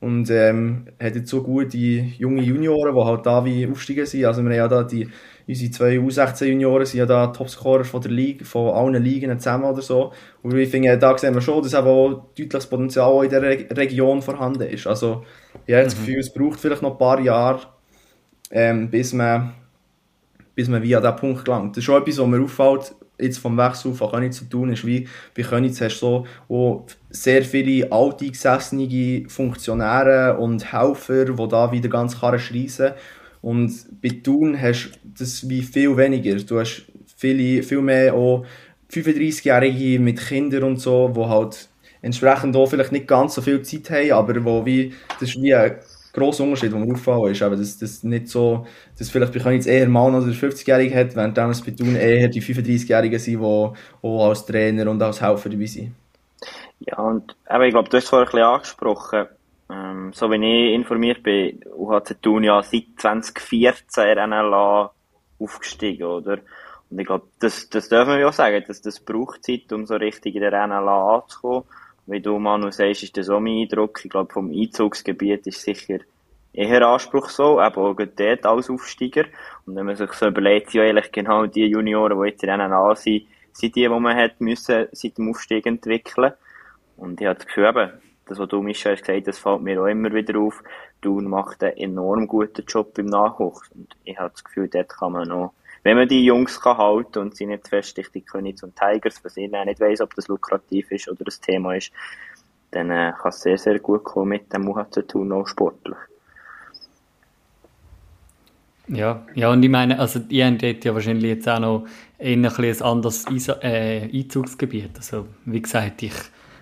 Und 0.00 0.30
ähm, 0.30 0.86
hat 1.00 1.14
jetzt 1.14 1.30
so 1.30 1.44
gute 1.44 1.76
junge 1.76 2.42
Junioren, 2.42 2.92
die 2.92 3.00
halt 3.00 3.24
da 3.24 3.44
wie 3.44 3.68
aufsteigen 3.68 4.04
sind. 4.04 4.24
Also 4.24 4.42
wir 4.42 4.50
haben 4.50 4.56
ja 4.56 4.66
da 4.66 4.82
die, 4.82 5.08
unsere 5.46 5.70
zwei 5.70 5.96
U16 5.96 6.46
Junioren 6.46 6.86
sind 6.86 6.98
ja 6.98 7.06
da 7.06 7.28
Topscorer 7.28 7.84
von 7.84 8.00
der 8.00 8.10
Liga, 8.10 8.44
von 8.44 8.74
allen 8.74 9.00
Ligen 9.00 9.38
zusammen 9.38 9.64
oder 9.64 9.80
so. 9.80 10.12
Und 10.42 10.56
ich 10.56 10.68
finde, 10.68 10.98
da 10.98 11.16
sehen 11.16 11.34
wir 11.34 11.40
schon, 11.40 11.62
dass 11.62 11.74
eben 11.74 11.86
auch 11.86 12.30
deutliches 12.36 12.66
Potenzial 12.66 13.22
in 13.22 13.30
der 13.30 13.42
Re 13.42 13.66
Region 13.70 14.22
vorhanden 14.22 14.62
ist. 14.62 14.88
Also 14.88 15.24
ich 15.66 15.74
habe 15.74 15.84
das 15.84 15.94
Gefühl, 15.94 16.18
es 16.18 16.32
braucht 16.32 16.58
vielleicht 16.58 16.82
noch 16.82 16.92
ein 16.92 16.98
paar 16.98 17.20
Jahre, 17.20 17.60
ähm, 18.50 18.90
bis 18.90 19.12
man 19.12 19.52
bis 20.54 20.68
man 20.68 20.82
wie 20.82 20.94
an 20.94 21.02
diesen 21.02 21.16
Punkt 21.16 21.44
gelangt. 21.44 21.72
Das 21.72 21.78
ist 21.78 21.84
schon 21.84 22.00
etwas, 22.00 22.18
was 22.18 22.26
mir 22.26 22.42
auffällt, 22.42 22.94
jetzt 23.18 23.38
vom 23.38 23.56
Wechsel 23.56 23.94
von 23.94 24.10
Königs 24.10 24.38
zu 24.38 24.44
tun, 24.46 24.72
ist 24.72 24.86
wie 24.86 25.08
bei 25.36 25.42
Königs 25.42 25.80
hast 25.80 26.00
du 26.00 26.24
so 26.48 26.86
sehr 27.10 27.42
viele 27.42 27.90
alteingesessene 27.90 29.28
Funktionäre 29.28 30.36
und 30.38 30.72
Helfer, 30.72 31.26
die 31.26 31.48
da 31.48 31.72
wieder 31.72 31.88
ganz 31.88 32.18
klar 32.18 32.38
schreissen. 32.38 32.92
Und 33.40 33.72
bei 34.00 34.10
Thun 34.22 34.60
hast 34.60 34.92
du 35.02 35.10
das 35.18 35.48
wie 35.48 35.62
viel 35.62 35.96
weniger. 35.96 36.36
Du 36.36 36.60
hast 36.60 36.84
viele, 37.16 37.62
viel 37.62 37.82
mehr 37.82 38.14
auch 38.14 38.44
35-Jährige 38.90 39.98
mit 39.98 40.20
Kindern 40.20 40.64
und 40.64 40.76
so, 40.78 41.08
die 41.08 41.20
halt 41.20 41.68
entsprechend 42.02 42.56
auch 42.56 42.66
vielleicht 42.66 42.92
nicht 42.92 43.08
ganz 43.08 43.34
so 43.34 43.42
viel 43.42 43.62
Zeit 43.62 43.90
haben, 43.90 44.12
aber 44.12 44.44
wo 44.44 44.66
wie, 44.66 44.92
das 45.18 45.30
ist 45.30 45.40
wie 45.40 45.54
ein 45.54 45.76
grosser 46.12 46.44
Unterschied, 46.44 46.72
der 46.72 46.78
mir 46.78 46.92
auffallen 46.92 47.32
ist, 47.32 47.42
aber 47.42 47.56
dass 47.56 47.78
das 47.78 48.02
nicht 48.02 48.28
so, 48.28 48.66
dass 48.98 49.10
vielleicht 49.10 49.32
bei 49.32 49.40
Königs 49.40 49.66
eher 49.66 49.88
Mann 49.88 50.14
oder 50.14 50.26
50-Jährige 50.26 50.94
hat, 50.94 51.16
während 51.16 51.38
es 51.38 51.62
bei 51.62 51.72
Thun 51.72 51.96
eher 51.96 52.28
die 52.28 52.42
35-Jährigen 52.42 53.18
sind, 53.18 53.40
die 53.40 53.44
auch 53.44 54.28
als 54.28 54.44
Trainer 54.44 54.90
und 54.90 55.02
als 55.02 55.20
Helfer 55.20 55.48
dabei 55.48 55.66
sind. 55.66 55.94
Ja, 56.80 56.98
und 56.98 57.36
eben, 57.48 57.62
ich 57.62 57.70
glaube, 57.70 57.88
du 57.88 57.96
hast 57.96 58.04
es 58.04 58.10
vorhin 58.10 58.28
ein 58.28 58.32
bisschen 58.32 58.46
angesprochen, 58.46 59.26
ähm, 59.70 60.12
so 60.12 60.30
wie 60.30 60.36
ich 60.36 60.74
informiert 60.74 61.22
bin, 61.22 61.60
UHC 61.74 62.20
Thun 62.20 62.44
ja 62.44 62.62
seit 62.62 62.84
2014 62.98 64.18
in 64.18 64.30
NLA 64.30 64.90
aufgestiegen, 65.38 66.04
oder? 66.04 66.38
Und 66.90 66.98
ich 66.98 67.06
glaube, 67.06 67.26
das, 67.40 67.70
das 67.70 67.88
dürfen 67.88 68.10
wir 68.10 68.18
ja 68.18 68.32
sagen, 68.32 68.62
dass 68.66 68.82
das 68.82 69.00
braucht 69.00 69.44
Zeit, 69.44 69.72
um 69.72 69.86
so 69.86 69.94
richtig 69.94 70.34
in 70.34 70.42
der 70.42 70.66
NLA 70.66 71.16
anzukommen 71.16 71.64
wie 72.06 72.20
du 72.20 72.38
Manu 72.38 72.70
sagst, 72.70 73.02
ist 73.02 73.16
das 73.16 73.28
auch 73.28 73.40
mein 73.40 73.62
Eindruck. 73.62 74.00
Ich 74.04 74.10
glaube, 74.10 74.32
vom 74.32 74.50
Einzugsgebiet 74.50 75.46
ist 75.46 75.62
sicher 75.62 75.98
eher 76.52 76.86
anspruchsvoll, 76.86 77.64
eben 77.64 77.76
auch 77.76 77.96
dort 77.96 78.46
als 78.46 78.70
Aufsteiger. 78.70 79.24
Und 79.66 79.76
wenn 79.76 79.86
man 79.86 79.96
sich 79.96 80.12
so 80.12 80.26
überlegt, 80.26 80.70
sind 80.70 80.82
ja 80.82 80.88
eigentlich 80.88 81.12
genau 81.12 81.46
die 81.46 81.66
Junioren, 81.66 82.20
die 82.20 82.28
jetzt 82.28 82.42
in 82.42 82.50
NNA 82.50 82.94
sind, 82.96 83.26
sind 83.52 83.76
die, 83.76 83.82
die 83.82 83.88
man 83.88 84.16
hat 84.16 84.40
müssen 84.40 84.86
seit 84.92 85.18
dem 85.18 85.30
Aufstieg 85.30 85.66
entwickeln. 85.66 86.32
Und 86.96 87.20
ich 87.20 87.26
habe 87.26 87.36
das 87.38 87.46
Gefühl, 87.46 87.66
eben, 87.66 87.90
das, 88.26 88.38
was 88.38 88.48
du, 88.48 88.62
Michel, 88.62 88.92
hast 88.92 89.04
gesagt, 89.04 89.26
das 89.26 89.38
fällt 89.38 89.62
mir 89.62 89.80
auch 89.82 89.86
immer 89.86 90.12
wieder 90.12 90.38
auf. 90.38 90.62
Thun 91.00 91.28
macht 91.28 91.62
einen 91.62 91.76
enorm 91.76 92.26
guten 92.26 92.64
Job 92.66 92.96
im 92.98 93.06
Nachwuchs. 93.06 93.70
Und 93.72 93.96
ich 94.04 94.18
habe 94.18 94.30
das 94.30 94.44
Gefühl, 94.44 94.68
dort 94.68 94.88
kann 94.88 95.12
man 95.12 95.28
noch 95.28 95.52
wenn 95.82 95.96
man 95.96 96.08
die 96.08 96.24
Jungs 96.24 96.60
kann 96.60 96.78
halten 96.78 97.18
und 97.18 97.36
sie 97.36 97.46
nicht 97.46 97.68
feststicht, 97.68 98.14
die 98.14 98.22
Königs 98.22 98.62
und 98.62 98.76
Tigers, 98.76 99.22
was 99.24 99.36
ich 99.36 99.50
nicht 99.50 99.80
weiss, 99.80 100.00
ob 100.00 100.14
das 100.14 100.28
lukrativ 100.28 100.90
ist 100.90 101.08
oder 101.08 101.24
das 101.24 101.40
Thema 101.40 101.74
ist, 101.74 101.92
dann 102.70 102.90
äh, 102.90 103.12
kann 103.20 103.30
es 103.30 103.40
sehr, 103.40 103.58
sehr 103.58 103.78
gut 103.78 104.04
kommen 104.04 104.30
mit 104.30 104.52
dem 104.52 104.68
UHC 104.68 105.06
Thun 105.06 105.32
auch 105.32 105.46
sportlich. 105.46 105.96
Ja, 108.88 109.24
ja, 109.34 109.50
und 109.50 109.62
ich 109.62 109.70
meine, 109.70 109.98
also 109.98 110.20
ihr 110.28 110.46
habt 110.46 110.84
ja 110.84 110.92
wahrscheinlich 110.92 111.24
jetzt 111.24 111.48
auch 111.48 111.60
noch 111.60 111.86
ein, 112.18 112.44
ein 112.44 112.82
anderes 112.82 113.24
äh, 113.62 114.10
Einzugsgebiet. 114.12 114.90
Also, 114.96 115.28
wie 115.44 115.62
gesagt, 115.62 116.02
ich 116.02 116.12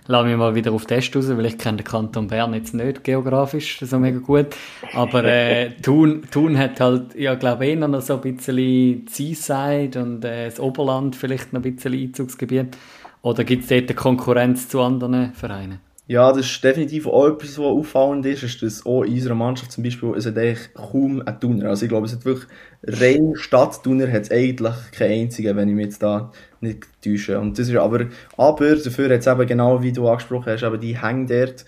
lasse 0.07 0.27
mich 0.27 0.37
mal 0.37 0.55
wieder 0.55 0.73
auf 0.73 0.87
Test 0.87 1.15
raus, 1.15 1.29
weil 1.29 1.47
ich 1.47 1.59
kenne 1.59 1.79
den 1.79 1.85
Kanton 1.85 2.29
Bern 2.29 2.55
jetzt 2.55 2.75
nicht 2.75 3.05
geografisch 3.05 3.79
so 3.81 3.99
mega 3.99 4.19
gut. 4.19 4.47
Aber 4.95 5.25
äh, 5.25 5.71
Thun, 5.83 6.23
Thun 6.31 6.59
hat 6.59 6.81
halt, 6.81 7.15
ja 7.15 7.35
glaube 7.35 7.67
ich, 7.67 7.79
noch 7.79 8.01
so 8.01 8.21
ein 8.21 8.37
bisschen 8.37 9.07
Seaside 9.09 10.03
und 10.03 10.25
äh, 10.25 10.47
das 10.47 10.61
Oberland 10.61 11.17
vielleicht 11.17 11.53
noch 11.53 11.63
ein 11.63 11.75
bisschen 11.75 11.95
Einzugsgebiet. 11.95 12.77
Oder 13.23 13.45
gibt 13.45 13.65
es 13.65 13.69
dort 13.69 13.83
eine 13.83 13.95
Konkurrenz 13.95 14.69
zu 14.69 14.81
anderen 14.81 15.33
Vereinen? 15.35 15.90
Ja, 16.11 16.33
das 16.33 16.47
ist 16.47 16.65
definitiv 16.65 17.07
auch 17.07 17.29
etwas, 17.29 17.57
was 17.57 17.67
auffallend 17.67 18.27
ist, 18.27 18.43
ist, 18.43 18.63
dass 18.63 18.85
auch 18.85 19.05
in 19.05 19.13
unserer 19.13 19.37
Mannschaft 19.37 19.71
zum 19.71 19.85
Beispiel, 19.85 20.13
es 20.17 20.27
hat 20.27 20.37
eigentlich 20.37 20.75
kaum 20.75 21.23
einen 21.25 21.39
Tuner. 21.39 21.69
Also 21.69 21.85
ich 21.85 21.89
glaube, 21.89 22.07
es 22.07 22.13
hat 22.13 22.25
wirklich 22.25 22.49
rein 22.83 23.35
Stadttuner 23.37 24.11
hat 24.11 24.23
es 24.23 24.31
eigentlich 24.33 24.75
keinen 24.91 25.13
einzigen, 25.27 25.57
wenn 25.57 25.69
ich 25.69 25.75
mich 25.77 25.85
jetzt 25.85 26.03
da 26.03 26.33
nicht 26.61 26.89
täusche. 27.05 27.39
Und 27.39 27.57
das 27.57 27.69
ist 27.69 27.77
aber, 27.77 28.07
aber 28.37 28.75
dafür 28.75 29.05
hat 29.15 29.21
es 29.21 29.29
eben 29.29 29.47
genau, 29.47 29.83
wie 29.85 29.93
du 29.93 30.09
angesprochen 30.09 30.53
hast, 30.53 30.65
eben 30.65 30.81
die 30.81 31.01
Hänge 31.01 31.27
dort, 31.27 31.65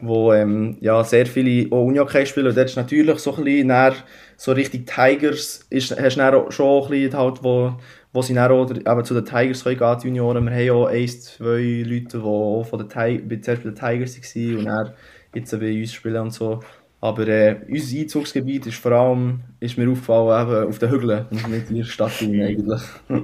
wo 0.00 0.32
ähm, 0.32 0.78
ja, 0.80 1.04
sehr 1.04 1.26
viele 1.26 1.70
auch 1.70 1.84
Unihockey 1.84 2.24
spielen. 2.24 2.46
Und 2.46 2.56
dort 2.56 2.70
ist 2.70 2.76
natürlich 2.76 3.18
so 3.18 3.36
ein 3.36 3.44
bisschen 3.44 3.66
näher, 3.66 3.94
so 4.38 4.52
richtig 4.52 4.86
Tigers, 4.86 5.66
ist, 5.68 5.94
hast 6.00 6.16
du 6.16 6.50
schon 6.50 6.84
ein 6.84 6.88
bisschen 6.88 7.18
halt, 7.18 7.44
wo 7.44 7.74
wo 8.12 8.22
sie 8.22 8.34
dann 8.34 8.50
auch 8.52 8.70
eben 8.70 9.04
zu 9.04 9.14
den 9.14 9.24
Tigers 9.24 9.64
können 9.64 9.78
gehen, 9.78 9.98
die 10.02 10.06
Junioren. 10.08 10.44
Wir 10.44 10.52
haben 10.52 10.64
ja 10.64 10.72
auch 10.74 10.86
ein, 10.86 11.08
zwei 11.08 11.84
Leute, 11.86 12.18
die 12.18 12.24
auch 12.24 12.64
von 12.64 12.78
den 12.78 12.88
Tigers, 12.88 13.42
zuerst 13.42 13.62
bei 13.62 13.70
den 13.70 13.74
Tigers 13.74 14.36
waren 14.36 14.58
und 14.58 14.64
dann 14.66 14.92
jetzt 15.34 15.58
bei 15.58 15.80
uns 15.80 15.92
spielen 15.92 16.22
und 16.22 16.32
so. 16.32 16.60
Aber 17.00 17.26
äh, 17.26 17.56
unser 17.68 17.98
Einzugsgebiet 17.98 18.66
ist 18.66 18.78
vor 18.78 18.92
allem, 18.92 19.40
ist 19.58 19.76
mir 19.76 19.90
aufgefallen, 19.90 20.48
eben 20.48 20.68
auf 20.68 20.78
den 20.78 20.90
Hügeln 20.90 21.26
und 21.30 21.50
nicht 21.50 21.70
in 21.70 21.76
der 21.76 21.84
Stadt 21.84 22.12
eigentlich. 22.22 22.82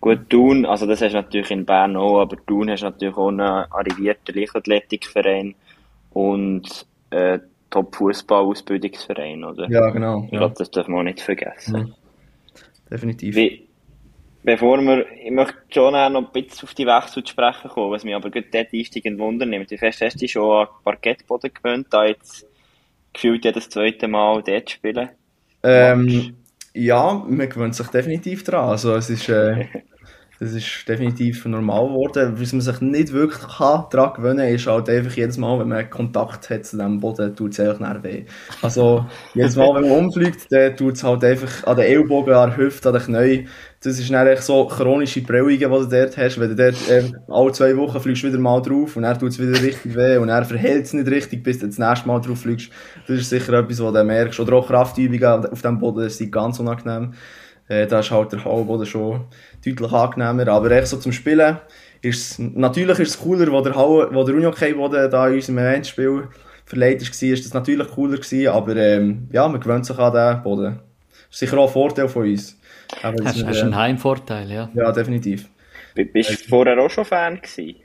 Gut, 0.00 0.30
Thun, 0.30 0.66
also 0.66 0.86
das 0.86 1.00
hast 1.00 1.12
du 1.12 1.16
natürlich 1.16 1.50
in 1.50 1.64
Bern 1.64 1.96
auch, 1.96 2.22
aber 2.22 2.36
Thun 2.46 2.70
hast 2.70 2.82
natürlich 2.82 3.16
auch 3.16 3.28
einen 3.28 3.40
arrivierten 3.40 4.34
Leichtathletikverein 4.34 5.54
und 6.12 6.86
äh, 7.10 7.38
Top-Fußball-Ausbildungsverein, 7.70 9.44
oder? 9.44 9.70
Ja, 9.70 9.90
genau. 9.90 10.24
Ich 10.24 10.30
glaube, 10.30 10.54
das 10.58 10.70
darf 10.70 10.88
man 10.88 11.00
auch 11.00 11.04
nicht 11.04 11.20
vergessen. 11.20 11.80
Mhm. 11.80 11.94
Definitiv. 12.90 13.36
Wie, 13.36 13.68
Bevor 14.44 14.80
wir, 14.80 15.06
ich 15.24 15.30
möchte 15.30 15.54
schon 15.70 15.92
noch 15.92 16.20
ein 16.20 16.32
bisschen 16.32 16.66
auf 16.66 16.74
die 16.74 16.86
Wechsel 16.86 17.22
zu 17.22 17.30
sprechen 17.30 17.70
kommen, 17.70 17.92
was 17.92 18.02
mich 18.02 18.14
aber 18.14 18.30
gut 18.30 18.46
dort 18.52 18.68
einsteigend 18.72 19.20
Wunder 19.20 19.46
nimmt. 19.46 19.70
Wie 19.70 19.78
fest 19.78 20.00
hast 20.00 20.14
du 20.14 20.18
dich 20.18 20.32
schon 20.32 20.50
an 20.50 20.68
Parkettboden 20.84 21.52
gewöhnt, 21.54 21.86
da 21.90 22.06
jetzt 22.06 22.44
gefühlt 23.12 23.44
jedes 23.44 23.68
zweite 23.68 24.08
Mal 24.08 24.42
dort 24.42 24.68
zu 24.68 24.74
spielen? 24.74 25.10
Ähm, 25.62 26.34
ja, 26.74 27.24
man 27.26 27.48
gewöhnt 27.48 27.76
sich 27.76 27.86
definitiv 27.88 28.42
dran. 28.42 28.70
Also 28.70 28.96
es 28.96 29.10
ist, 29.10 29.28
äh, 29.28 29.66
das 30.40 30.54
ist 30.54 30.88
definitiv 30.88 31.44
normal 31.44 31.86
geworden. 31.86 32.40
Was 32.40 32.52
man 32.52 32.62
sich 32.62 32.80
nicht 32.80 33.12
wirklich 33.12 33.42
kann, 33.42 33.84
daran 33.90 34.14
gewöhnen 34.14 34.38
kann, 34.38 34.54
ist 34.54 34.66
halt 34.66 34.88
einfach 34.88 35.16
jedes 35.16 35.38
Mal, 35.38 35.60
wenn 35.60 35.68
man 35.68 35.88
Kontakt 35.88 36.50
hat 36.50 36.66
zu 36.66 36.76
diesem 36.76 36.98
Boden, 36.98 37.36
tut 37.36 37.52
es 37.52 37.60
einfach 37.60 38.02
weh. 38.02 38.24
Also 38.60 39.06
jedes 39.34 39.54
Mal, 39.54 39.72
wenn 39.76 39.88
man 39.88 40.06
umfliegt, 40.06 40.50
dann 40.50 40.76
tut 40.76 40.94
es 40.94 41.04
halt 41.04 41.22
einfach 41.22 41.64
an 41.64 41.76
den 41.76 41.86
Ellbogen, 41.86 42.34
an 42.34 42.50
der 42.50 42.58
Hüfte, 42.58 42.88
an 42.88 42.94
den 42.94 43.04
Knien. 43.04 43.48
Das 43.84 43.98
ist 43.98 44.12
dann 44.12 44.36
so 44.36 44.64
chronische 44.66 45.22
Prellungen, 45.22 45.58
die 45.58 45.66
du 45.66 45.86
dort 45.86 46.16
hast. 46.16 46.38
Wenn 46.38 46.50
du 46.50 46.54
dort 46.54 46.88
äh, 46.88 47.02
alle 47.28 47.50
zwei 47.50 47.76
Wochen 47.76 47.98
fliegst 47.98 48.22
wieder 48.22 48.38
mal 48.38 48.62
drauf 48.62 48.96
und 48.96 49.02
er 49.02 49.18
tut 49.18 49.30
es 49.30 49.40
wieder 49.40 49.60
richtig 49.60 49.96
weh 49.96 50.18
und 50.18 50.28
er 50.28 50.44
verhält 50.44 50.84
es 50.84 50.92
nicht 50.92 51.08
richtig, 51.08 51.42
bis 51.42 51.58
du 51.58 51.66
das 51.66 51.78
nächste 51.78 52.06
Mal 52.06 52.20
drauf 52.20 52.42
fliegst. 52.42 52.70
Das 53.08 53.18
ist 53.18 53.30
sicher 53.30 53.54
etwas, 53.54 53.82
was 53.82 53.92
du 53.92 54.04
merkst. 54.04 54.38
Oder 54.38 54.52
auch 54.52 54.68
Kraftübungen 54.68 55.46
auf 55.46 55.60
diesem 55.60 55.80
Boden 55.80 56.08
sind 56.08 56.30
ganz 56.30 56.60
unangenehm. 56.60 57.14
Äh, 57.66 57.88
da 57.88 57.98
ist 57.98 58.12
halt 58.12 58.30
der 58.30 58.44
Hallboden 58.44 58.86
schon 58.86 59.24
deutlich 59.64 59.92
angenehmer. 59.92 60.46
Aber 60.46 60.70
echt 60.70 60.86
so 60.86 60.98
zum 60.98 61.10
Spielen 61.10 61.58
ist 62.02 62.38
natürlich 62.38 63.00
ist 63.00 63.10
es 63.10 63.20
cooler, 63.20 63.50
wo 63.50 63.62
der, 63.62 63.74
Hall, 63.74 64.10
wo 64.12 64.22
der 64.22 64.36
Unihockey-Boden 64.36 65.10
da 65.10 65.26
in 65.26 65.34
unserem 65.34 65.58
Eventspiel 65.58 66.28
verleiht 66.66 67.02
war, 67.02 67.28
ist 67.28 67.44
das 67.44 67.54
natürlich 67.54 67.88
cooler 67.90 68.16
gewesen, 68.16 68.46
aber 68.48 68.76
ähm, 68.76 69.28
ja, 69.32 69.48
man 69.48 69.60
gewöhnt 69.60 69.86
sich 69.86 69.98
an 69.98 70.12
den 70.12 70.42
Boden. 70.44 70.91
Das 71.32 71.40
ist 71.40 71.48
sicher 71.48 71.58
auch 71.58 71.68
ein 71.68 71.72
Vorteil 71.72 72.08
von 72.08 72.28
uns. 72.28 72.58
Aber 73.02 73.24
hast, 73.24 73.42
hast 73.42 73.58
äh, 73.58 73.62
einen 73.62 73.74
Heimvorteil, 73.74 74.50
ja. 74.50 74.68
Ja, 74.74 74.92
definitiv. 74.92 75.48
B 75.94 76.04
bist 76.04 76.30
du 76.30 76.48
vorher 76.48 76.78
auch 76.78 76.90
schon 76.90 77.06
Fan 77.06 77.40
gewesen? 77.40 77.76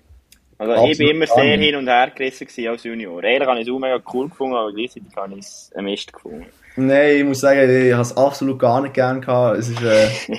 Also 0.57 0.73
Absolut 0.73 0.91
ich 0.91 0.97
bin 0.97 1.07
immer 1.09 1.27
sehr 1.27 1.57
hin 1.57 1.75
und 1.77 1.87
her 1.87 2.11
gerissen 2.13 2.67
als 2.67 2.83
Junior. 2.83 3.23
Eigentlich 3.23 3.47
habe 3.47 3.59
ich 3.61 3.67
es 3.67 3.73
auch 3.73 3.79
mega 3.79 4.01
cool 4.13 4.27
gefunden, 4.27 4.53
aber 4.53 4.73
gleichzeitig 4.73 5.15
habe 5.15 5.33
ich 5.35 5.39
es 5.39 5.71
ein 5.77 5.85
Mist 5.85 6.11
gefunden. 6.11 6.45
Nein, 6.75 7.17
ich 7.17 7.23
muss 7.23 7.39
sagen, 7.39 7.69
ich 7.69 7.93
habe 7.93 8.01
es 8.01 8.17
absolut 8.17 8.59
gar 8.59 8.81
nicht 8.81 8.93
gern 8.93 9.21
gehabt. 9.21 9.59
Es 9.59 9.69
ist, 9.69 9.81
äh, 9.81 10.09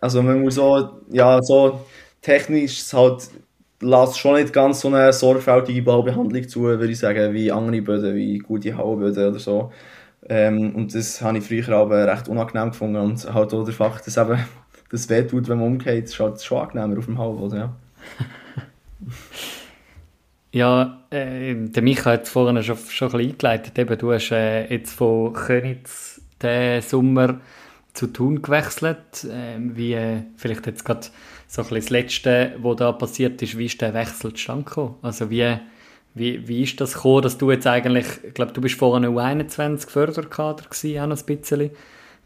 also 0.00 0.22
man 0.22 0.40
muss 0.40 0.54
so, 0.54 1.00
ja, 1.10 1.42
so 1.42 1.80
technisch 2.22 2.78
es 2.78 2.92
halt, 2.92 3.28
lässt 3.80 4.20
schon 4.20 4.36
nicht 4.36 4.52
ganz 4.52 4.82
so 4.82 4.88
eine 4.88 5.12
sorgfältige 5.12 5.82
Ballbehandlung 5.82 6.48
zu, 6.48 6.62
würde 6.62 6.92
ich 6.92 6.98
sagen, 6.98 7.34
wie 7.34 7.50
andere 7.50 7.82
Böden, 7.82 8.14
wie 8.14 8.38
gute 8.38 8.76
Hauenböden 8.76 9.30
oder 9.30 9.40
so. 9.40 9.72
Ähm, 10.28 10.74
und 10.74 10.94
das 10.94 11.20
habe 11.22 11.38
ich 11.38 11.44
früher 11.44 11.68
aber 11.76 12.06
recht 12.06 12.28
unangenehm 12.28 12.70
gefunden 12.70 12.96
und 12.96 13.32
halt 13.32 13.54
auch 13.54 13.64
der 13.64 13.74
Fakt, 13.74 14.06
dass 14.06 14.16
eben 14.16 14.38
das 14.90 15.08
wehtut, 15.08 15.48
wenn 15.48 15.58
man 15.58 15.68
umgeht, 15.68 16.04
ist 16.04 16.18
halt 16.18 16.42
schon 16.42 16.58
angenehmer 16.58 16.98
auf 16.98 17.06
dem 17.06 17.18
Hauenboden, 17.18 17.58
ja. 17.58 17.76
Ja, 20.52 21.02
äh, 21.10 21.54
der 21.54 21.82
Micha 21.82 22.12
hat 22.12 22.28
vorhin 22.28 22.62
schon, 22.62 22.78
schon 22.78 23.08
ein 23.08 23.12
bisschen 23.12 23.32
eingeleitet. 23.32 23.78
Eben, 23.78 23.98
du 23.98 24.10
hast 24.10 24.30
äh, 24.30 24.66
jetzt 24.72 24.94
von 24.94 25.34
Königs 25.34 26.22
den 26.40 26.80
Sommer 26.80 27.40
zu 27.92 28.06
Thun 28.06 28.40
gewechselt. 28.40 29.26
Ähm, 29.30 29.76
wie, 29.76 29.92
äh, 29.92 30.22
vielleicht 30.38 30.66
jetzt 30.66 30.82
gerade 30.82 31.08
so 31.46 31.60
ein 31.60 31.68
bisschen 31.68 31.76
das 31.76 31.90
Letzte, 31.90 32.52
was 32.62 32.76
da 32.76 32.92
passiert 32.92 33.42
ist, 33.42 33.58
wie 33.58 33.66
ist 33.66 33.82
der 33.82 33.92
Wechsel 33.92 34.32
zustande 34.32 34.64
gekommen? 34.64 34.94
Also 35.02 35.28
wie, 35.28 35.58
wie, 36.16 36.48
wie 36.48 36.62
ist 36.62 36.80
das 36.80 36.94
gekommen, 36.94 37.22
dass 37.22 37.36
du 37.36 37.50
jetzt 37.50 37.66
eigentlich, 37.66 38.06
ich 38.26 38.32
glaube, 38.32 38.52
du 38.52 38.62
bist 38.62 38.78
vorher 38.78 39.06
U21 39.08 39.88
Förderkader 39.88 40.64
gewesen, 40.64 40.98
auch 40.98 41.06
noch 41.08 41.18
ein 41.18 41.36
bisschen 41.36 41.70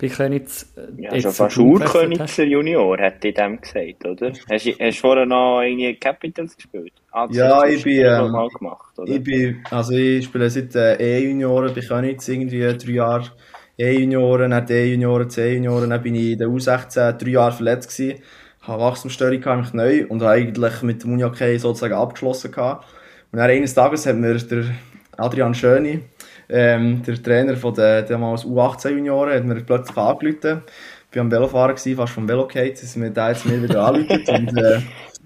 bei 0.01 0.09
Könitz. 0.09 0.72
Äh, 0.76 1.03
ja, 1.03 1.20
schon 1.20 1.32
fast 1.32 1.59
Urkönitzer 1.59 2.45
Junior, 2.45 2.97
hätte 2.99 3.28
ich 3.28 3.34
dem 3.34 3.61
gesagt, 3.61 4.07
oder? 4.07 4.32
Hast 4.49 4.64
du 4.64 4.93
vorher 4.93 5.26
noch 5.26 5.62
irgendwie 5.62 5.97
Capitals 5.97 6.55
gespielt? 6.55 6.93
Ah, 7.11 7.26
ja, 7.32 7.64
ich 7.64 7.82
bin, 7.82 7.99
ähm, 7.99 8.32
gemacht, 8.57 8.97
oder? 8.97 9.11
ich 9.11 9.24
bin, 9.24 9.61
also 9.72 9.93
ich 9.93 10.24
spiele 10.24 10.49
seit 10.49 10.72
äh, 10.76 10.95
E-Junioren 11.18 11.74
bei 11.74 11.80
Könitz, 11.80 12.28
irgendwie 12.28 12.61
drei 12.61 12.93
Jahre 12.93 13.32
E-Junioren, 13.76 14.53
dann 14.53 14.66
D-Junioren, 14.66 15.28
C-Junioren, 15.28 15.91
dann 15.91 16.01
bin 16.01 16.14
ich 16.14 16.32
in 16.32 16.38
der 16.38 16.47
U16 16.47 17.14
drei 17.14 17.30
Jahre 17.30 17.53
verletzt 17.53 17.97
gewesen, 17.97 18.22
habe 18.62 18.82
Wachstumsstörung 18.82 19.41
gehabt, 19.41 19.74
neu 19.74 20.07
und 20.07 20.22
habe 20.22 20.30
eigentlich 20.30 20.82
mit 20.82 21.03
dem 21.03 21.14
Unihockey 21.14 21.59
sozusagen 21.59 21.95
abgeschlossen 21.95 22.53
gehabt. 22.53 22.86
Und 23.33 23.39
dann 23.39 23.51
eines 23.51 23.74
Tages 23.74 24.07
hat 24.07 24.16
mir 24.16 24.35
der 24.35 24.64
Adrian 25.16 25.55
Schöni, 25.55 26.01
ähm, 26.49 27.03
der 27.03 27.22
Trainer 27.22 27.57
von 27.57 27.74
der 27.74 28.03
damals 28.03 28.45
U18-Junioren, 28.45 29.35
hat 29.35 29.45
mir 29.45 29.61
plötzlich 29.62 29.97
angerufen. 29.97 30.62
Ich 31.11 31.16
war 31.16 31.22
am 31.22 31.31
Velofahren, 31.31 31.74
gewesen, 31.74 31.97
fast 31.97 32.12
vom 32.12 32.28
Velo 32.28 32.47
gefallen, 32.47 32.72
dass 32.81 32.97
mir 32.97 33.11
da 33.11 33.31
jetzt 33.31 33.47
mir 33.47 33.62
wieder 33.62 33.85
anruft 33.85 34.28
und 34.28 34.57
äh, 34.57 34.81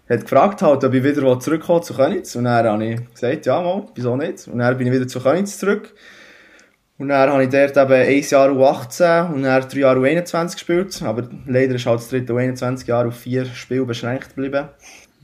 hat 0.08 0.20
gefragt 0.22 0.62
halt, 0.62 0.84
ob 0.84 0.94
ich 0.94 1.02
wieder 1.02 1.38
zurückkomme 1.40 1.80
zu 1.80 1.94
Könitz. 1.94 2.36
Und 2.36 2.44
dann 2.44 2.66
habe 2.66 2.84
ich 2.84 3.10
gesagt, 3.12 3.46
ja 3.46 3.60
mal, 3.60 3.86
wieso 3.94 4.16
nicht? 4.16 4.48
Und 4.48 4.58
dann 4.58 4.76
bin 4.76 4.86
ich 4.86 4.92
wieder 4.92 5.08
zu 5.08 5.20
Könitz 5.20 5.58
zurück. 5.58 5.94
Und 6.96 7.08
dann 7.08 7.30
habe 7.30 7.42
ich 7.42 7.50
dort 7.50 7.76
eben 7.76 7.92
ein 7.92 8.22
Jahr 8.22 8.50
U18 8.50 9.32
und 9.32 9.42
dann 9.42 9.68
drei 9.68 9.78
Jahre 9.80 9.98
U21 10.00 10.52
gespielt. 10.52 11.02
Aber 11.02 11.28
leider 11.46 11.74
ist 11.74 11.86
halt 11.86 11.98
das 11.98 12.08
dritte 12.08 12.32
U21 12.32 12.86
Jahr 12.86 13.06
auf 13.06 13.16
vier 13.16 13.46
Spiele 13.46 13.84
beschränkt 13.84 14.36
geblieben. 14.36 14.68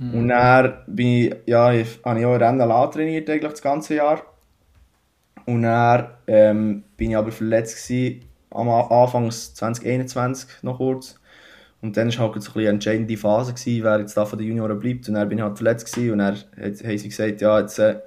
Mhm. 0.00 0.14
Und 0.14 0.28
dann 0.28 0.74
bin 0.86 1.06
ich, 1.06 1.36
ja, 1.44 1.72
ich, 1.72 2.00
habe 2.04 2.18
ich 2.18 2.26
auch 2.26 2.34
RNLA 2.34 2.86
trainiert 2.86 3.28
eigentlich 3.28 3.50
das 3.50 3.62
ganze 3.62 3.96
Jahr. 3.96 4.22
Und 5.44 5.62
dann 5.62 6.08
ähm, 6.26 6.84
bin 6.96 7.10
ich 7.10 7.16
aber 7.16 7.30
verletzt 7.30 7.86
gewesen, 7.86 8.24
am 8.50 8.68
Anfang 8.68 9.30
2021 9.30 10.62
noch 10.62 10.78
kurz. 10.78 11.20
Und 11.82 11.96
dann 11.96 12.08
war 12.16 12.32
halt 12.32 12.42
so 12.42 12.58
eine 12.58 12.68
entscheidende 12.68 13.16
Phase, 13.16 13.52
gewesen, 13.52 13.84
wer 13.84 14.00
jetzt 14.00 14.16
da 14.16 14.24
von 14.24 14.38
den 14.38 14.48
Junioren 14.48 14.78
bleibt. 14.78 15.06
Und 15.08 15.14
dann 15.14 15.28
bin 15.28 15.38
ich 15.38 15.44
halt 15.44 15.58
verletzt 15.58 15.92
gewesen, 15.92 16.12
und 16.12 16.18
dann 16.18 16.36
haben 16.56 16.98
sie 16.98 17.08
gesagt, 17.08 17.40
ja, 17.40 17.60
jetzt 17.60 17.78
äh, 17.78 18.00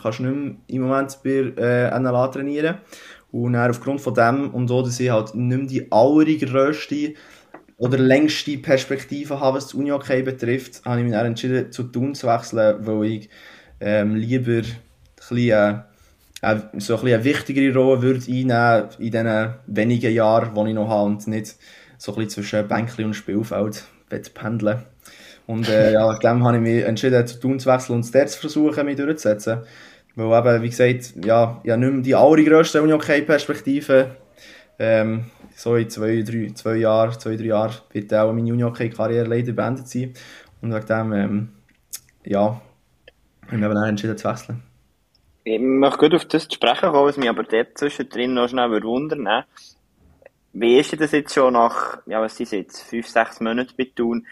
kannst 0.00 0.18
du 0.18 0.24
nicht 0.24 0.36
mehr 0.36 0.54
im 0.66 0.82
Moment 0.82 1.18
bei 1.24 1.30
äh, 1.30 2.00
NLA 2.00 2.28
trainieren. 2.28 2.78
Und 3.32 3.54
dann 3.54 3.70
aufgrund 3.70 4.00
von 4.00 4.14
dem 4.14 4.50
und 4.54 4.68
so, 4.68 4.82
dass 4.82 5.00
ich 5.00 5.10
halt 5.10 5.34
nicht 5.34 5.58
mehr 5.58 5.66
die 5.66 5.90
allergrösste 5.90 7.14
oder 7.76 7.98
längste 7.98 8.56
Perspektive 8.58 9.40
habe, 9.40 9.56
was 9.56 9.66
das 9.66 9.74
Uni-Hockey 9.74 10.22
betrifft, 10.22 10.84
habe 10.84 10.98
ich 10.98 11.04
mich 11.04 11.12
dann 11.12 11.26
entschieden, 11.26 11.72
zu 11.72 11.84
Thun 11.84 12.14
zu 12.14 12.28
wechseln, 12.28 12.86
weil 12.86 13.04
ich 13.04 13.28
ähm, 13.80 14.14
lieber 14.14 14.58
ein 14.58 14.64
bisschen, 15.16 15.82
äh, 16.42 16.56
so 16.78 16.94
ein 16.94 17.02
bisschen 17.02 17.14
eine 17.14 17.24
wichtigere 17.24 17.74
Rolle 17.74 18.02
würde 18.02 18.24
einnehmen 18.28 18.88
in 18.98 19.10
den 19.10 19.54
wenigen 19.66 20.12
Jahren, 20.12 20.54
die 20.54 20.68
ich 20.70 20.74
noch 20.74 20.88
habe 20.88 21.06
und 21.06 21.26
nicht 21.26 21.56
so 21.98 22.14
ein 22.16 22.28
zwischen 22.28 22.68
Bänkli 22.68 23.04
und 23.04 23.14
Spielfeld 23.14 23.84
pendeln 24.34 24.82
Und 25.46 25.68
äh, 25.68 25.92
ja, 25.92 26.16
dem 26.18 26.44
habe 26.44 26.56
ich 26.58 26.62
mich 26.62 26.84
entschieden, 26.84 27.26
zu 27.26 27.40
Thun 27.40 27.58
zu 27.58 27.68
wechseln 27.68 27.96
und 27.96 28.14
dort 28.14 28.30
zu 28.30 28.40
versuchen, 28.40 28.86
mich 28.86 28.96
durchzusetzen. 28.96 29.60
Weil 30.14 30.38
eben, 30.38 30.62
wie 30.62 30.68
gesagt, 30.68 31.14
ja, 31.24 31.60
ich 31.64 31.70
habe 31.70 31.80
nicht 31.80 31.92
mehr 31.92 32.02
die 32.02 32.14
allergrösste 32.14 32.82
Uni-Hockey-Perspektive. 32.82 34.14
Ähm, 34.78 35.24
so 35.54 35.76
in 35.76 35.88
zwei, 35.90 36.22
drei, 36.22 36.50
zwei 36.54 36.76
Jahren, 36.76 37.18
zwei, 37.18 37.36
drei 37.36 37.44
Jahren 37.44 37.74
wird 37.92 38.12
auch 38.12 38.32
meine 38.32 38.52
Uni-Hockey-Karriere 38.52 39.26
leider 39.26 39.52
beendet 39.52 39.88
sein. 39.88 40.14
Und 40.60 40.74
wegen 40.74 40.86
dem, 40.86 41.12
ähm, 41.12 41.48
ja, 42.24 42.60
habe 43.46 43.56
ich 43.56 43.60
mich 43.60 43.68
dann 43.68 43.88
entschieden 43.88 44.16
zu 44.16 44.28
wechseln. 44.28 44.62
Ich 45.44 45.60
möchte 45.60 45.98
gut 45.98 46.14
auf 46.14 46.24
das 46.24 46.48
zu 46.48 46.54
sprechen 46.54 46.90
kommen, 46.90 47.06
was 47.06 47.16
mich 47.16 47.28
aber 47.28 47.42
dort 47.44 47.76
zwischendrin 47.76 48.34
noch 48.34 48.48
schnell 48.48 48.82
wundern 48.82 49.44
Wie 50.54 50.78
ist 50.78 50.98
das 50.98 51.12
jetzt 51.12 51.34
schon 51.34 51.52
nach, 51.52 51.98
ja, 52.06 52.20
was 52.20 52.40
ist 52.40 52.52
jetzt, 52.52 52.82
fünf, 52.82 53.06
sechs 53.06 53.40
Monaten 53.40 53.74
bei 53.76 53.90
Thun? 53.94 54.26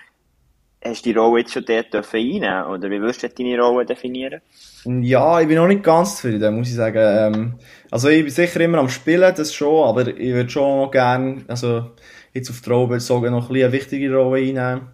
Hast 0.84 1.06
du 1.06 1.12
die 1.12 1.18
Rolle 1.18 1.40
jetzt 1.40 1.52
schon 1.52 1.64
dort 1.64 1.94
einnehmen 1.94 2.64
Oder 2.64 2.90
wie 2.90 3.00
würdest 3.00 3.22
du 3.22 3.28
deine 3.28 3.60
Rolle 3.60 3.86
definieren? 3.86 4.40
Ja, 4.84 5.40
ich 5.40 5.46
bin 5.46 5.56
noch 5.56 5.68
nicht 5.68 5.84
ganz 5.84 6.16
zufrieden, 6.16 6.56
muss 6.56 6.68
ich 6.68 6.74
sagen. 6.74 6.98
Ähm, 6.98 7.54
also 7.90 8.08
ich 8.08 8.24
bin 8.24 8.32
sicher 8.32 8.60
immer 8.60 8.78
am 8.78 8.88
Spielen, 8.88 9.32
das 9.34 9.54
schon, 9.54 9.88
aber 9.88 10.08
ich 10.08 10.32
würde 10.32 10.50
schon 10.50 10.78
noch 10.80 10.90
gerne, 10.90 11.44
also 11.46 11.92
jetzt 12.32 12.50
auf 12.50 12.60
die 12.62 12.70
Rolle 12.70 12.98
sogar 12.98 13.30
noch 13.30 13.48
ein 13.48 13.56
eine 13.56 13.72
wichtige 13.72 14.12
Rolle 14.12 14.40
einnehmen. 14.40 14.88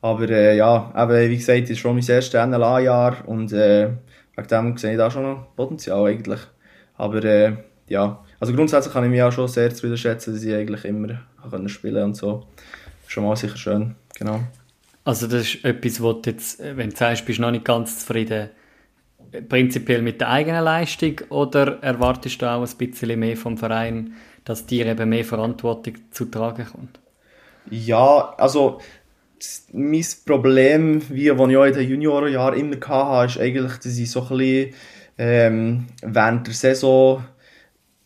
Aber 0.00 0.28
äh, 0.28 0.56
ja, 0.56 0.92
eben, 0.96 1.30
wie 1.30 1.36
gesagt, 1.36 1.62
das 1.62 1.70
ist 1.70 1.78
schon 1.78 1.96
mein 1.96 2.06
erstes 2.06 2.46
NLA-Jahr 2.46 3.26
und 3.26 3.52
äh, 3.52 3.90
wegen 4.36 4.48
dem 4.48 4.76
sehe 4.76 4.92
ich 4.92 4.98
da 4.98 5.10
schon 5.10 5.22
noch 5.22 5.56
Potenzial 5.56 6.06
eigentlich. 6.06 6.40
Aber 6.96 7.24
äh, 7.24 7.56
ja, 7.88 8.24
also 8.38 8.52
grundsätzlich 8.52 8.92
kann 8.92 9.04
ich 9.04 9.10
mich 9.10 9.22
auch 9.22 9.32
schon 9.32 9.48
sehr 9.48 9.74
zufrieden 9.74 9.96
schätzen, 9.96 10.34
dass 10.34 10.42
ich 10.42 10.54
eigentlich 10.54 10.84
immer 10.84 11.18
spielen 11.68 11.94
konnte 11.94 12.04
und 12.04 12.16
so. 12.16 12.46
Schon 13.06 13.24
mal 13.24 13.36
sicher 13.36 13.56
schön, 13.56 13.94
genau. 14.16 14.40
Also 15.04 15.26
das 15.26 15.54
ist 15.54 15.64
etwas, 15.64 16.00
wo 16.00 16.12
du 16.12 16.30
jetzt, 16.30 16.60
wenn 16.60 16.90
du 16.90 16.96
sagst, 16.96 17.26
bist 17.26 17.38
du 17.38 17.42
noch 17.42 17.50
nicht 17.50 17.64
ganz 17.64 18.00
zufrieden, 18.00 18.50
prinzipiell 19.48 20.02
mit 20.02 20.20
der 20.20 20.30
eigenen 20.30 20.64
Leistung 20.64 21.20
oder 21.30 21.82
erwartest 21.82 22.40
du 22.42 22.46
auch 22.46 22.62
ein 22.62 22.76
bisschen 22.76 23.18
mehr 23.18 23.36
vom 23.36 23.56
Verein, 23.58 24.14
dass 24.44 24.66
dir 24.66 24.86
eben 24.86 25.08
mehr 25.08 25.24
Verantwortung 25.24 25.94
zu 26.10 26.26
tragen 26.26 26.66
kommt? 26.66 27.00
Ja, 27.70 28.34
also 28.36 28.80
mein 29.72 30.04
Problem, 30.24 31.02
wie 31.08 31.28
ich 31.28 31.32
auch 31.32 31.46
in 31.46 31.74
den 31.74 31.88
Juniorenjahren 31.88 32.58
immer 32.58 32.76
hatte, 32.86 33.32
ist 33.32 33.40
eigentlich, 33.40 33.78
dass 33.78 33.98
ich 33.98 34.10
so 34.10 34.22
ein 34.22 34.36
bisschen 34.36 34.74
ähm, 35.18 35.86
während 36.02 36.46
der 36.46 36.54
Saison 36.54 37.24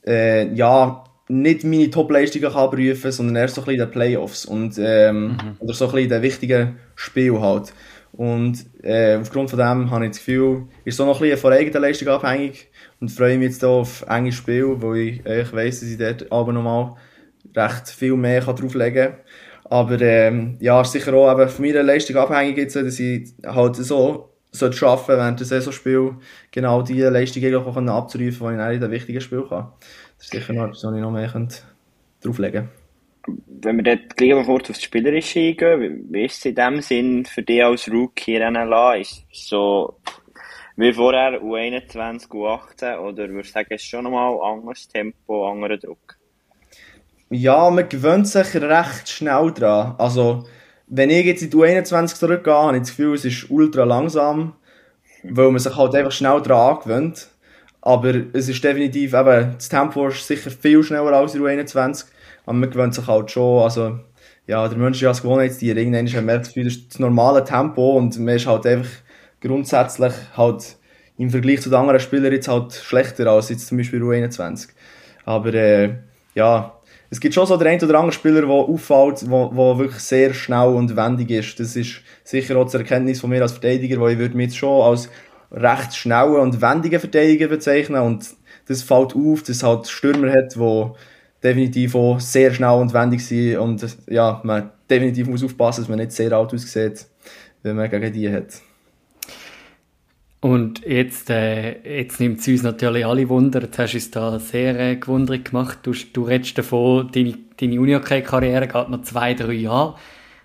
äh, 0.07 0.53
ja, 0.55 1.05
nicht 1.29 1.65
meine 1.65 1.91
Top-Leistungen 1.91 2.53
kann 2.53 2.71
prüfen, 2.71 3.11
sondern 3.11 3.37
erst 3.37 3.57
so 3.57 3.63
ein 3.63 3.65
bisschen 3.67 3.81
in 3.81 3.87
den 3.87 3.93
Playoffs 3.93 4.45
und, 4.45 4.79
ähm, 4.79 5.29
mhm. 5.29 5.57
oder 5.59 5.75
so 5.75 5.87
ein 5.87 5.93
bisschen 5.93 6.05
in 6.05 6.11
den 6.11 6.23
wichtigen 6.23 6.77
Spielen 6.97 7.41
halt. 7.41 7.73
Und 8.13 8.65
äh, 8.83 9.17
aufgrund 9.17 9.51
von 9.51 9.59
dem 9.59 9.91
habe 9.91 10.07
ich 10.07 10.13
das 10.13 10.19
Gefühl, 10.19 10.65
ist 10.85 10.97
so 10.97 11.05
noch 11.05 11.17
ein 11.17 11.23
bisschen 11.23 11.39
von 11.39 11.53
eigener 11.53 11.81
Leistung 11.81 12.09
abhängig 12.09 12.69
und 12.99 13.11
freue 13.11 13.37
mich 13.37 13.49
jetzt 13.49 13.61
hier 13.61 13.69
auf 13.69 14.05
enge 14.09 14.33
Spiel, 14.33 14.81
wo 14.81 14.95
ich, 14.95 15.25
äh, 15.27 15.43
ich 15.43 15.53
weiss, 15.53 15.81
dass 15.81 15.91
ich 15.91 15.99
dort 15.99 16.33
aber 16.33 16.53
nochmal 16.53 16.95
recht 17.55 17.89
viel 17.89 18.17
mehr 18.17 18.41
kann 18.41 18.57
drauflegen 18.57 19.13
kann. 19.13 19.17
Aber 19.65 20.01
ähm, 20.01 20.57
ja, 20.61 20.81
ist 20.81 20.93
sicher 20.93 21.13
auch 21.13 21.31
eben 21.31 21.49
von 21.49 21.65
meiner 21.65 21.83
Leistung 21.83 22.17
abhängig 22.17 22.57
jetzt, 22.57 22.77
dass 22.77 22.99
ich 22.99 23.35
halt 23.45 23.77
so 23.77 24.33
sollte 24.51 24.77
schaffen 24.77 25.17
während 25.17 25.39
der 25.39 25.47
Saisonspiel 25.47 26.15
genau 26.51 26.81
die 26.81 27.03
Leistung 27.03 27.45
abzurufen, 27.89 28.57
die 28.57 28.65
ich 28.65 28.75
in 28.75 28.81
den 28.81 28.91
wichtigen 28.91 29.21
Spiel 29.21 29.45
kann. 29.47 29.73
Das 30.17 30.27
ist 30.27 30.33
sicher 30.33 30.55
noch 30.55 30.65
etwas, 30.65 30.85
was 30.85 30.95
ich 30.95 31.01
noch 31.01 31.11
mehr 31.11 31.29
drauflegen 32.23 32.53
könnte 32.63 32.86
wenn 33.47 33.77
wir 33.77 33.97
dort 33.97 34.17
gleich 34.17 34.35
mal 34.35 34.45
kurz 34.45 34.69
das 34.69 34.83
Spielerische 34.83 35.41
eingehen, 35.41 36.07
wie 36.11 36.25
ist 36.25 36.39
es 36.39 36.45
in 36.45 36.55
dem 36.55 36.81
Sinn 36.81 37.25
für 37.25 37.43
dich 37.43 37.65
als 37.65 37.91
Rookie 37.91 38.39
NLA? 38.39 38.95
Ist 38.97 39.25
so 39.33 39.97
wie 40.77 40.93
vorher 40.93 41.41
U21, 41.41 42.29
U18 42.29 42.99
oder 42.99 43.29
würdest 43.31 43.51
du 43.51 43.53
sagen, 43.55 43.75
ist 43.75 43.87
schon 43.87 44.05
nochmal 44.05 44.39
anderes 44.43 44.87
Tempo, 44.89 45.51
anderer 45.51 45.79
Druck? 45.79 46.19
Ja, 47.31 47.71
man 47.71 47.89
gewöhnt 47.89 48.29
sich 48.29 48.55
recht 48.55 49.09
schnell 49.09 49.53
dran. 49.53 49.95
Also, 49.97 50.47
wenn 50.87 51.09
ich 51.09 51.25
jetzt 51.25 51.43
in 51.43 51.51
die 51.51 51.57
U21 51.57 52.15
zurückgehe, 52.15 52.53
habe 52.53 52.77
ich 52.77 52.83
das 52.83 52.91
Gefühl, 52.91 53.15
es 53.15 53.25
ist 53.25 53.51
ultra 53.51 53.85
langsam, 53.85 54.55
weil 55.23 55.51
man 55.51 55.59
sich 55.59 55.75
halt 55.75 55.95
einfach 55.95 56.13
schnell 56.13 56.43
dran 56.43 56.79
gewöhnt. 56.81 57.29
Aber 57.81 58.15
es 58.35 58.49
ist 58.49 58.63
definitiv, 58.63 59.15
eben, 59.15 59.55
das 59.55 59.71
Tempo 59.71 60.09
ist 60.09 60.27
sicher 60.27 60.51
viel 60.51 60.83
schneller 60.83 61.13
als 61.13 61.35
in 61.35 61.41
U21. 61.41 62.05
Aber 62.47 62.57
man 62.57 62.71
gewöhnt 62.71 62.95
sich 62.95 63.07
halt 63.07 63.31
schon, 63.31 63.63
also, 63.63 63.99
ja, 64.47 64.67
der 64.67 64.79
Mensch 64.79 64.99
ist 64.99 65.03
ja 65.03 65.09
als 65.11 65.23
Gewohnheitstier. 65.23 65.77
Irgendwann 65.77 66.07
hat 66.07 66.25
man 66.25 66.39
das 66.39 66.49
Gefühl, 66.49 66.65
das 66.65 66.75
ist 66.75 66.93
das 66.93 66.99
normale 67.01 67.45
Tempo 67.45 67.97
und 67.97 68.19
man 68.19 68.37
ist 68.37 68.47
halt 68.47 68.67
einfach 68.67 68.91
grundsätzlich 69.41 70.13
halt 70.37 70.77
im 71.19 71.31
Vergleich 71.31 71.61
zu 71.61 71.71
den 71.71 71.79
anderen 71.79 72.01
Spielern 72.01 72.33
jetzt 72.33 72.49
halt 72.49 72.73
schlechter 72.73 73.27
als 73.27 73.49
jetzt 73.49 73.67
zum 73.67 73.79
Beispiel 73.79 74.03
U21. 74.03 74.69
Aber, 75.25 75.53
äh, 75.53 75.95
ja, 76.35 76.77
es 77.11 77.21
gibt 77.21 77.35
schon 77.35 77.47
so 77.47 77.57
den 77.57 77.69
einen 77.69 77.83
oder 77.83 77.95
anderen 77.95 78.13
Spieler, 78.13 78.41
der 78.43 78.51
auffällt, 78.51 79.23
der 79.23 79.29
wirklich 79.79 80.03
sehr 80.03 80.35
schnell 80.35 80.69
und 80.69 80.97
wendig 80.97 81.31
ist. 81.31 81.59
Das 81.61 81.77
ist 81.77 82.01
sicher 82.25 82.57
auch 82.57 82.69
die 82.69 82.77
Erkenntnis 82.77 83.21
von 83.21 83.31
mir 83.31 83.43
als 83.43 83.53
Verteidiger, 83.53 84.01
weil 84.01 84.13
ich 84.13 84.19
würde 84.19 84.37
mich 84.37 84.47
jetzt 84.47 84.57
schon 84.57 84.83
als 84.83 85.09
recht 85.53 85.95
schnellen 85.95 86.37
und 86.37 86.61
wendigen 86.61 87.01
Verteidiger 87.01 87.49
bezeichnen 87.49 88.03
und 88.03 88.27
das 88.67 88.83
fällt 88.83 89.15
auf, 89.15 89.41
dass 89.41 89.57
es 89.57 89.63
halt 89.63 89.87
Stürmer 89.87 90.33
hat, 90.33 90.57
die 90.57 90.91
definitiv 91.47 91.95
auch 91.95 92.21
sehr 92.21 92.53
schnell 92.53 92.71
und 92.71 92.93
wendig 92.93 93.25
sind 93.25 93.59
und 93.59 93.97
ja, 94.09 94.41
man 94.45 94.71
definitiv 94.91 95.29
muss 95.29 95.45
aufpassen, 95.45 95.83
dass 95.83 95.89
man 95.89 95.99
nicht 95.99 96.13
sehr 96.13 96.33
alt 96.33 96.53
aussieht, 96.53 97.07
wenn 97.63 97.77
man 97.77 97.91
gegen 97.91 98.13
die 98.13 98.33
hat. 98.33 98.61
Und 100.41 100.87
jetzt, 100.87 101.31
äh, 101.31 101.99
jetzt 101.99 102.21
nimmt 102.21 102.41
es 102.41 102.47
uns 102.47 102.63
natürlich 102.63 103.05
alle 103.05 103.29
Wunder. 103.29 103.63
Jetzt 103.63 103.79
hast 103.79 103.93
du 103.95 103.99
es 103.99 104.11
da 104.11 104.39
sehr 104.39 104.79
äh, 104.79 104.97
gewundert 104.97 105.47
gemacht. 105.47 105.79
Du, 105.83 105.93
du 106.13 106.23
redest 106.23 106.59
davon, 106.59 107.11
deine 107.13 107.35
deine 107.61 107.81
Uni-Hockey-Karriere 107.81 108.69
geht 108.69 108.89
noch 108.89 109.03
zwei, 109.03 109.35
drei 109.35 109.53
Jahre, 109.53 109.97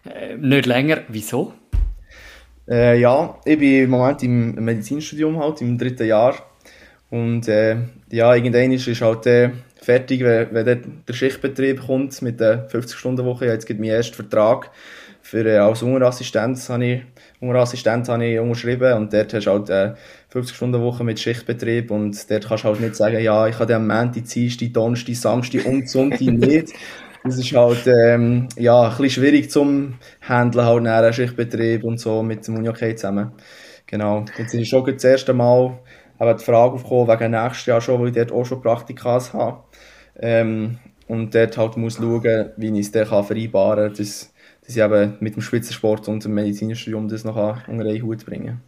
äh, 0.05 0.35
nicht 0.37 0.65
länger. 0.65 1.01
Wieso? 1.07 1.53
Äh, 2.67 2.99
ja, 2.99 3.37
ich 3.45 3.57
bin 3.57 3.83
im 3.83 3.89
Moment 3.89 4.23
im 4.23 4.55
Medizinstudium 4.55 5.37
halt, 5.37 5.61
im 5.61 5.77
dritten 5.77 6.07
Jahr. 6.07 6.35
Und 7.09 7.47
äh, 7.47 7.77
ja, 8.09 8.33
irgendwann 8.33 8.71
ist 8.71 9.01
halt 9.01 9.25
äh, 9.25 9.49
fertig, 9.81 10.23
wenn, 10.23 10.53
wenn 10.53 11.03
der 11.07 11.13
Schichtbetrieb 11.13 11.85
kommt 11.85 12.21
mit 12.21 12.39
der 12.39 12.69
50-Stunden-Woche. 12.69 13.47
Jetzt 13.47 13.65
gibt 13.65 13.79
mein 13.79 13.89
erster 13.89 14.15
Vertrag 14.15 14.69
für, 15.21 15.45
äh, 15.45 15.57
als 15.57 15.81
Ungerassistent 15.83 16.57
habe 16.69 16.85
ich, 16.85 17.01
habe 17.41 18.25
ich 18.25 18.39
unterschrieben 18.39 18.93
und 18.93 19.13
dort 19.13 19.33
hast 19.33 19.45
du 19.45 19.51
halt 19.51 19.69
äh, 19.69 19.93
50-Stunden-Woche 20.33 21.03
mit 21.03 21.19
Schichtbetrieb 21.19 21.91
und 21.91 22.29
dort 22.29 22.47
kannst 22.47 22.63
du 22.63 22.69
halt 22.69 22.79
nicht 22.79 22.95
sagen, 22.95 23.19
ja, 23.19 23.47
ich 23.47 23.57
habe 23.59 23.75
am 23.75 23.87
Montag, 23.87 24.25
Dienstag, 24.25 24.73
Donnerstag, 24.73 25.15
Samstag 25.15 25.65
und 25.65 25.89
Sonntag 25.89 26.21
nicht. 26.21 26.73
Das 27.23 27.37
ist 27.37 27.53
halt 27.53 27.85
ähm, 27.85 28.49
ja, 28.57 28.81
ein 28.81 28.89
bisschen 28.89 29.09
schwierig 29.09 29.51
zum 29.51 29.95
Handeln, 30.21 30.65
halt 30.65 30.83
nach 30.83 31.13
Schichtbetrieb 31.13 31.83
und 31.83 31.99
so 31.99 32.23
mit 32.23 32.47
dem 32.47 32.57
Uni 32.57 32.73
zusammen. 32.95 33.31
Genau. 33.85 34.25
Jetzt 34.37 34.55
ist 34.55 34.69
schon 34.69 34.85
das 34.85 35.03
erste 35.03 35.33
Mal 35.33 35.79
aber 36.21 36.35
die 36.35 36.43
Frage 36.43 36.75
aufgekommen, 36.75 37.07
wegen 37.07 37.31
nächstes 37.31 37.65
Jahr 37.65 37.81
schon, 37.81 37.99
weil 37.99 38.09
ich 38.09 38.13
dort 38.13 38.31
auch 38.31 38.45
schon 38.45 38.61
Praktikas 38.61 39.33
habe. 39.33 39.63
Ähm, 40.21 40.77
und 41.07 41.35
dort 41.35 41.57
halt 41.57 41.75
muss 41.75 41.95
schauen, 41.97 42.51
wie 42.55 42.79
ich 42.79 42.85
es 42.85 42.91
dann 42.91 43.05
vereinbaren 43.05 43.87
kann, 43.87 43.95
dass, 43.97 44.33
dass 44.61 44.75
ich 44.75 44.81
eben 44.81 45.17
mit 45.19 45.35
dem 45.35 45.41
Spitzensport 45.41 46.07
und 46.07 46.23
dem 46.23 46.33
Medizinstudium 46.33 47.09
das 47.09 47.25
noch 47.25 47.35
unter 47.35 47.85
einen 47.85 48.01
Hut 48.01 48.25
bringen 48.25 48.61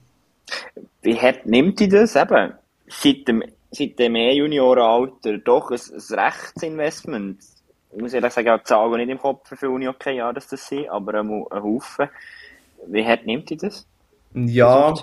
Wie 1.02 1.16
hart 1.16 1.46
nimmt 1.46 1.80
ihr 1.80 1.90
das 1.90 2.16
eben? 2.16 2.54
Seit 2.88 3.28
dem, 3.28 3.44
seit 3.72 3.98
dem 3.98 4.16
E-Juniorenalter 4.16 5.38
doch 5.38 5.72
ein, 5.72 5.80
ein 5.80 6.20
Rechtsinvestment? 6.20 7.40
Ich 7.96 8.02
muss 8.02 8.14
ehrlich 8.14 8.34
sagen, 8.34 8.60
ich 8.66 8.72
habe 8.72 8.98
die 8.98 9.06
nicht 9.06 9.12
im 9.12 9.20
Kopf 9.20 9.48
für 9.58 9.70
Uni 9.70 9.88
okay, 9.88 10.18
ja, 10.18 10.34
dass 10.34 10.48
das 10.48 10.68
sind, 10.68 10.90
aber 10.90 11.20
ein, 11.20 11.46
ein 11.50 11.64
Haufen. 11.64 12.10
Wie 12.88 13.06
hart 13.06 13.26
nimmt 13.26 13.52
ihr 13.52 13.58
das? 13.58 13.88
Ja, 14.34 14.94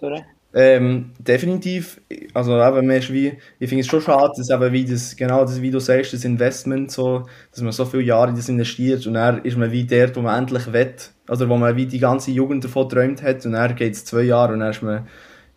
ähm, 0.52 1.12
definitiv. 1.18 2.00
Also 2.34 2.60
eben, 2.60 2.86
mehr 2.86 3.02
wie, 3.08 3.38
ich 3.58 3.68
finde 3.68 3.82
es 3.82 3.86
schon 3.86 4.00
schade, 4.00 4.32
dass 4.36 4.50
eben 4.50 4.72
wie 4.72 4.84
das, 4.84 5.14
genau 5.14 5.42
das, 5.42 5.62
wie 5.62 5.70
du 5.70 5.78
sagst, 5.78 6.12
das 6.12 6.24
Investment 6.24 6.90
so, 6.90 7.26
dass 7.52 7.62
man 7.62 7.72
so 7.72 7.84
viele 7.84 8.02
Jahre 8.02 8.30
in 8.30 8.36
das 8.36 8.48
investiert 8.48 9.06
und 9.06 9.14
dann 9.14 9.44
ist 9.44 9.56
man 9.56 9.70
wie 9.70 9.84
der, 9.84 10.14
wo 10.16 10.20
man 10.20 10.42
endlich 10.42 10.72
wett, 10.72 11.10
also 11.28 11.48
wo 11.48 11.56
man 11.56 11.76
wie 11.76 11.86
die 11.86 12.00
ganze 12.00 12.32
Jugend 12.32 12.64
davon 12.64 12.88
geträumt 12.88 13.22
hat 13.22 13.46
und 13.46 13.52
dann 13.52 13.76
geht 13.76 13.94
es 13.94 14.04
zwei 14.04 14.22
Jahre 14.22 14.54
und 14.54 14.60
dann 14.60 14.70
ist 14.70 14.82
man, 14.82 15.06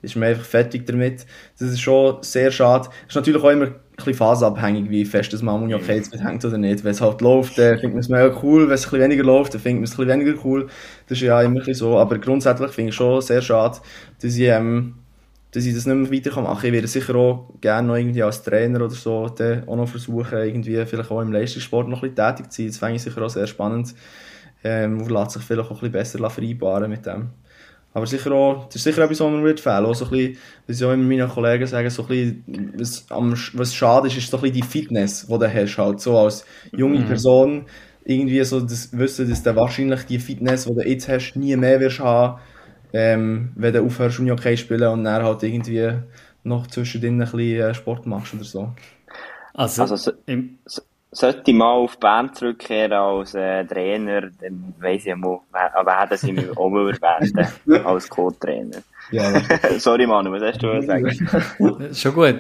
ist 0.03 0.15
man 0.15 0.29
einfach 0.29 0.45
fertig 0.45 0.85
damit. 0.85 1.25
Das 1.57 1.69
ist 1.69 1.81
schon 1.81 2.21
sehr 2.21 2.51
schade. 2.51 2.89
Ist 3.07 3.15
natürlich 3.15 3.41
auch 3.41 3.49
immer 3.49 3.71
bisschen 3.95 4.13
phasenabhängig, 4.15 4.89
wie 4.89 5.05
fest 5.05 5.33
das 5.33 5.41
man 5.41 5.73
okay 5.73 5.95
jetzt 5.95 6.13
hängt 6.13 6.43
oder 6.45 6.57
nicht. 6.57 6.83
Wenn 6.83 6.91
es 6.91 7.01
halt 7.01 7.21
läuft, 7.21 7.57
dann 7.57 7.77
findet 7.77 7.93
man 7.93 7.99
es 7.99 8.09
mega 8.09 8.35
cool. 8.41 8.67
Wenn 8.67 8.73
es 8.73 8.85
ein 8.85 8.91
bisschen 8.91 9.01
weniger 9.01 9.23
läuft, 9.23 9.53
dann 9.53 9.61
findet 9.61 9.81
man 9.81 9.83
es 9.83 9.91
ein 9.91 9.97
bisschen 9.97 10.19
weniger 10.19 10.45
cool. 10.45 10.67
Das 11.07 11.17
ist 11.17 11.21
ja 11.21 11.41
immer 11.41 11.55
ein 11.55 11.57
bisschen 11.57 11.75
so. 11.75 11.97
Aber 11.97 12.17
grundsätzlich 12.17 12.71
finde 12.71 12.89
ich 12.89 12.95
schon 12.95 13.21
sehr 13.21 13.41
schade, 13.41 13.79
dass 14.21 14.35
ich, 14.35 14.47
ähm, 14.47 14.95
dass 15.51 15.65
ich 15.65 15.73
das 15.73 15.85
nicht 15.85 15.95
mehr 15.95 16.11
weiter 16.11 16.41
machen 16.41 16.57
kann. 16.57 16.67
Ich 16.67 16.73
werde 16.73 16.87
sicher 16.87 17.15
auch 17.15 17.49
gerne 17.61 17.87
noch 17.87 17.95
irgendwie 17.95 18.23
als 18.23 18.43
Trainer 18.43 18.79
oder 18.81 18.89
so 18.89 19.29
dann 19.29 19.67
auch 19.67 19.75
noch 19.75 19.87
versuchen, 19.87 20.37
irgendwie 20.37 20.85
vielleicht 20.85 21.11
auch 21.11 21.21
im 21.21 21.31
Leistungssport 21.31 21.87
noch 21.87 22.03
ein 22.03 22.13
bisschen 22.13 22.35
tätig 22.35 22.51
zu 22.51 22.61
sein. 22.61 22.67
Das 22.67 22.77
fände 22.77 22.95
ich 22.95 23.01
sicher 23.03 23.21
auch 23.21 23.29
sehr 23.29 23.47
spannend. 23.47 23.93
Ähm, 24.65 25.01
und 25.01 25.11
lässt 25.11 25.31
sich 25.31 25.43
vielleicht 25.43 25.69
auch 25.69 25.83
ein 25.83 25.91
bisschen 25.91 26.19
besser 26.19 26.29
vereinbaren 26.29 26.89
mit 26.89 27.05
dem. 27.05 27.31
Aber 27.93 28.07
sicher 28.07 28.31
auch, 28.31 28.65
das 28.65 28.77
ist 28.77 28.83
sicher 28.83 29.03
etwas, 29.03 29.19
was 29.19 29.31
mir 29.31 29.43
wird 29.43 29.59
fehlen. 29.59 29.85
Auch 29.85 29.93
so 29.93 30.05
ein 30.05 30.11
bisschen, 30.11 30.37
was 30.67 30.79
ich 30.79 30.85
auch 30.85 30.93
immer 30.93 31.03
meinen 31.03 31.29
Kollegen 31.29 31.67
sagen, 31.67 31.89
so 31.89 32.03
ein 32.03 32.07
bisschen, 32.07 32.73
was, 32.77 33.05
am, 33.09 33.33
was 33.53 33.75
schade 33.75 34.07
ist, 34.07 34.17
ist 34.17 34.31
so 34.31 34.37
ein 34.37 34.41
bisschen 34.41 34.55
die 34.55 34.63
Fitness, 34.63 35.27
die 35.27 35.37
du 35.37 35.53
hast, 35.53 35.77
halt. 35.77 35.99
So 35.99 36.17
als 36.17 36.45
junge 36.75 36.99
mhm. 36.99 37.05
Person, 37.05 37.65
irgendwie 38.03 38.43
so 38.43 38.59
das 38.59 38.97
Wissen, 38.97 39.29
dass 39.29 39.43
du 39.43 39.55
wahrscheinlich 39.55 40.03
die 40.03 40.19
Fitness, 40.19 40.65
die 40.65 40.73
du 40.73 40.89
jetzt 40.89 41.07
hast, 41.07 41.35
nie 41.35 41.55
mehr 41.55 41.79
wirst 41.79 41.99
haben, 41.99 42.41
ähm, 42.93 43.51
wenn 43.55 43.73
du 43.73 43.85
aufhörst, 43.85 44.19
Unihockey 44.19 44.57
spielen 44.57 44.87
und 44.87 45.03
dann 45.03 45.23
halt 45.23 45.43
irgendwie 45.43 45.91
noch 46.43 46.67
zwischendrin 46.67 47.21
ein 47.21 47.31
bisschen 47.31 47.61
äh, 47.61 47.73
Sport 47.73 48.05
machst 48.05 48.33
oder 48.33 48.43
so. 48.43 48.73
Also, 49.53 49.83
also 49.83 49.95
so, 49.95 50.11
so, 50.65 50.81
sollte 51.13 51.51
ich 51.51 51.57
mal 51.57 51.71
auf 51.71 51.95
die 51.95 51.99
Band 52.01 52.35
zurückkehren 52.35 52.93
als 52.93 53.33
äh, 53.33 53.63
Trainer, 53.65 54.21
dann 54.21 54.73
weiss 54.79 55.05
ich 55.05 55.15
mal, 55.15 55.39
wer, 55.51 55.71
wer 55.85 56.07
das 56.07 56.23
ich 56.23 56.57
auch 56.57 56.69
mal 56.69 56.91
erwähnen 56.91 57.85
als 57.85 58.09
Co-Trainer. 58.09 58.77
Ja, 59.11 59.41
Sorry 59.79 60.07
Manu, 60.07 60.31
was 60.31 60.41
hast 60.43 60.63
du 60.63 60.81
sagen? 60.81 61.11
Schon 61.93 62.13
gut. 62.13 62.35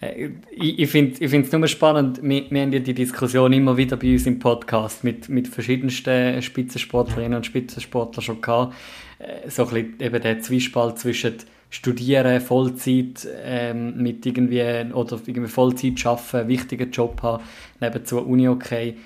Äh, 0.00 0.30
ich, 0.50 0.78
ich 0.78 0.90
finde 0.90 1.24
es 1.24 1.52
nur 1.52 1.68
spannend, 1.68 2.20
wir, 2.22 2.50
wir 2.50 2.62
haben 2.62 2.72
ja 2.72 2.80
die 2.80 2.94
Diskussion 2.94 3.52
immer 3.52 3.76
wieder 3.76 3.96
bei 3.96 4.12
uns 4.12 4.26
im 4.26 4.38
Podcast 4.38 5.04
mit, 5.04 5.28
mit 5.28 5.48
verschiedensten 5.48 6.42
Spitzensportlerinnen 6.42 7.36
und 7.36 7.46
Spitzensportlern 7.46 8.22
schon 8.22 8.40
gehabt. 8.40 8.74
Äh, 9.18 9.48
so 9.48 9.64
ein 9.64 9.68
bisschen 9.70 10.00
eben 10.00 10.22
der 10.22 10.40
Zwiespalt 10.40 10.98
zwischen 10.98 11.36
studieren, 11.70 12.40
Vollzeit 12.40 13.26
ähm, 13.42 14.02
mit 14.02 14.26
irgendwie 14.26 14.92
oder 14.92 15.20
irgendwie 15.26 15.48
Vollzeit 15.48 16.04
arbeiten, 16.04 16.48
wichtigen 16.48 16.90
Job 16.90 17.22
haben, 17.22 17.42
nebenzu 17.80 18.20
Uni 18.20 18.48
okay. 18.48 18.96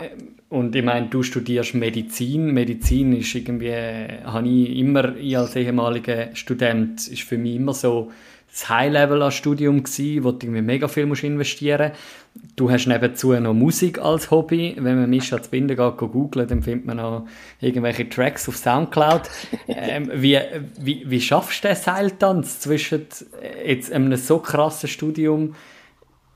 Ähm, 0.00 0.36
und 0.48 0.74
ich 0.74 0.82
meine, 0.82 1.08
du 1.08 1.22
studierst 1.22 1.74
Medizin. 1.74 2.52
Medizin 2.54 3.12
ist 3.12 3.34
irgendwie, 3.34 3.68
äh, 3.68 4.22
habe 4.24 4.48
ich 4.48 4.78
immer, 4.78 5.16
ich 5.16 5.36
als 5.36 5.54
ehemaliger 5.56 6.34
Student, 6.34 7.06
ist 7.06 7.22
für 7.22 7.36
mich 7.36 7.56
immer 7.56 7.74
so 7.74 8.10
das 8.50 8.68
High-Level 8.68 9.22
an 9.22 9.30
Studium 9.30 9.82
gewesen, 9.82 10.24
wo 10.24 10.32
du 10.32 10.46
irgendwie 10.46 10.62
mega 10.62 10.88
viel 10.88 11.06
musst 11.06 11.24
investieren 11.24 11.92
Du 12.56 12.70
hast 12.70 12.86
nebenzu 12.86 13.32
noch 13.34 13.54
Musik 13.54 13.98
als 13.98 14.30
Hobby. 14.30 14.76
Wenn 14.78 15.00
man 15.00 15.10
Mischa 15.10 15.40
zu 15.40 15.50
Binden 15.50 15.76
geht, 15.76 15.96
googelt, 15.96 16.50
dann 16.50 16.62
findet 16.62 16.86
man 16.86 16.98
noch 16.98 17.26
irgendwelche 17.60 18.08
Tracks 18.08 18.48
auf 18.48 18.56
Soundcloud. 18.56 19.22
ähm, 19.68 20.10
wie, 20.14 20.38
wie, 20.78 21.04
wie 21.08 21.20
schaffst 21.20 21.64
du 21.64 21.68
den 21.68 21.76
Seiltanz 21.76 22.60
zwischen 22.60 23.06
jetzt 23.64 23.92
einem 23.92 24.14
so 24.16 24.38
krassen 24.38 24.88
Studium, 24.88 25.54